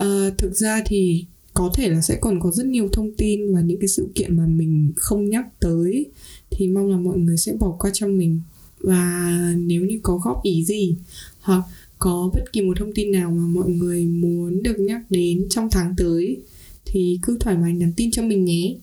Uh, 0.02 0.38
thực 0.38 0.54
ra 0.54 0.82
thì 0.86 1.24
có 1.54 1.70
thể 1.74 1.88
là 1.88 2.00
sẽ 2.00 2.18
còn 2.20 2.40
có 2.40 2.50
rất 2.50 2.66
nhiều 2.66 2.88
thông 2.92 3.12
tin 3.16 3.54
và 3.54 3.60
những 3.60 3.80
cái 3.80 3.88
sự 3.88 4.08
kiện 4.14 4.36
mà 4.36 4.46
mình 4.46 4.92
không 4.96 5.30
nhắc 5.30 5.44
tới 5.60 6.06
thì 6.50 6.68
mong 6.68 6.90
là 6.90 6.96
mọi 6.96 7.18
người 7.18 7.36
sẽ 7.36 7.52
bỏ 7.52 7.76
qua 7.78 7.90
cho 7.94 8.06
mình. 8.06 8.40
Và 8.80 9.32
nếu 9.56 9.82
như 9.82 10.00
có 10.02 10.16
góp 10.24 10.42
ý 10.42 10.64
gì 10.64 10.96
hoặc 11.40 11.62
có 11.98 12.30
bất 12.34 12.52
kỳ 12.52 12.62
một 12.62 12.76
thông 12.78 12.92
tin 12.94 13.12
nào 13.12 13.30
mà 13.30 13.42
mọi 13.42 13.68
người 13.68 14.04
muốn 14.04 14.62
được 14.62 14.78
nhắc 14.78 15.00
đến 15.10 15.46
trong 15.50 15.68
tháng 15.70 15.94
tới, 15.96 16.36
thì 16.84 17.18
cứ 17.22 17.36
thoải 17.40 17.56
mái 17.56 17.72
nhắn 17.72 17.92
tin 17.96 18.10
cho 18.10 18.22
mình 18.22 18.44
nhé. 18.44 18.74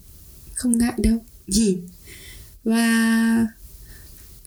Không 0.53 0.77
ngại 0.77 0.93
đâu. 0.97 1.17
Và 2.63 3.47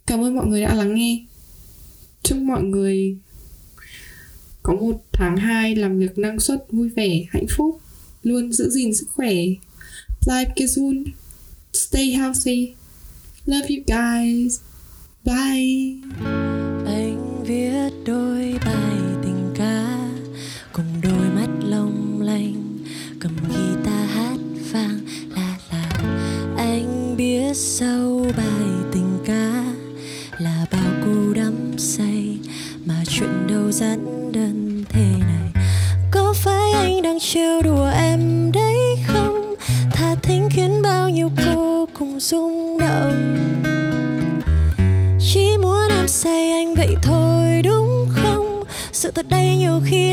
cảm 0.06 0.24
ơn 0.24 0.36
mọi 0.36 0.46
người 0.46 0.62
đã 0.62 0.74
lắng 0.74 0.94
nghe. 0.94 1.24
Chúc 2.22 2.38
mọi 2.38 2.62
người 2.62 3.16
có 4.62 4.74
một 4.74 5.04
tháng 5.12 5.36
2 5.36 5.76
làm 5.76 5.98
việc 5.98 6.18
năng 6.18 6.40
suất, 6.40 6.66
vui 6.72 6.88
vẻ, 6.88 7.24
hạnh 7.30 7.46
phúc, 7.50 7.80
luôn 8.22 8.52
giữ 8.52 8.70
gìn 8.70 8.94
sức 8.94 9.06
khỏe. 9.12 9.34
Life 10.26 10.50
gesund 10.56 11.08
stay 11.72 12.10
healthy. 12.10 12.74
Love 13.46 13.68
you 13.68 13.84
guys. 13.86 14.60
Bye 15.24 16.75
viết 17.46 17.90
đôi 18.06 18.54
bài 18.64 18.98
tình 19.22 19.54
ca, 19.54 19.98
cùng 20.72 20.84
đôi 21.02 21.28
mắt 21.34 21.48
long 21.60 22.20
lanh, 22.22 22.78
cầm 23.20 23.32
guitar 23.48 24.10
hát 24.14 24.36
vang 24.72 24.98
là 25.36 25.56
là 25.72 25.90
anh 26.56 27.14
biết 27.16 27.54
sau 27.54 28.26
bài 28.36 28.68
tình 28.92 29.18
ca 29.26 29.64
là 30.38 30.66
bao 30.72 30.92
cô 31.04 31.32
đắm 31.34 31.54
say, 31.78 32.38
mà 32.84 33.04
chuyện 33.08 33.46
đâu 33.48 33.72
dẫn 33.72 34.32
đơn 34.32 34.84
thế 34.88 35.06
này. 35.20 35.64
Có 36.10 36.34
phải 36.36 36.72
anh 36.72 37.02
đang 37.02 37.18
trêu 37.20 37.62
đùa 37.62 37.90
em 38.00 38.52
đấy 38.52 38.76
không? 39.06 39.54
Thà 39.92 40.14
thính 40.22 40.48
khiến 40.52 40.82
bao 40.82 41.10
nhiêu 41.10 41.30
cô 41.46 41.88
cùng 41.98 42.20
rung 42.20 42.65
sự 49.06 49.12
thật 49.12 49.26
đây 49.28 49.56
nhiều 49.56 49.80
khi 49.84 50.05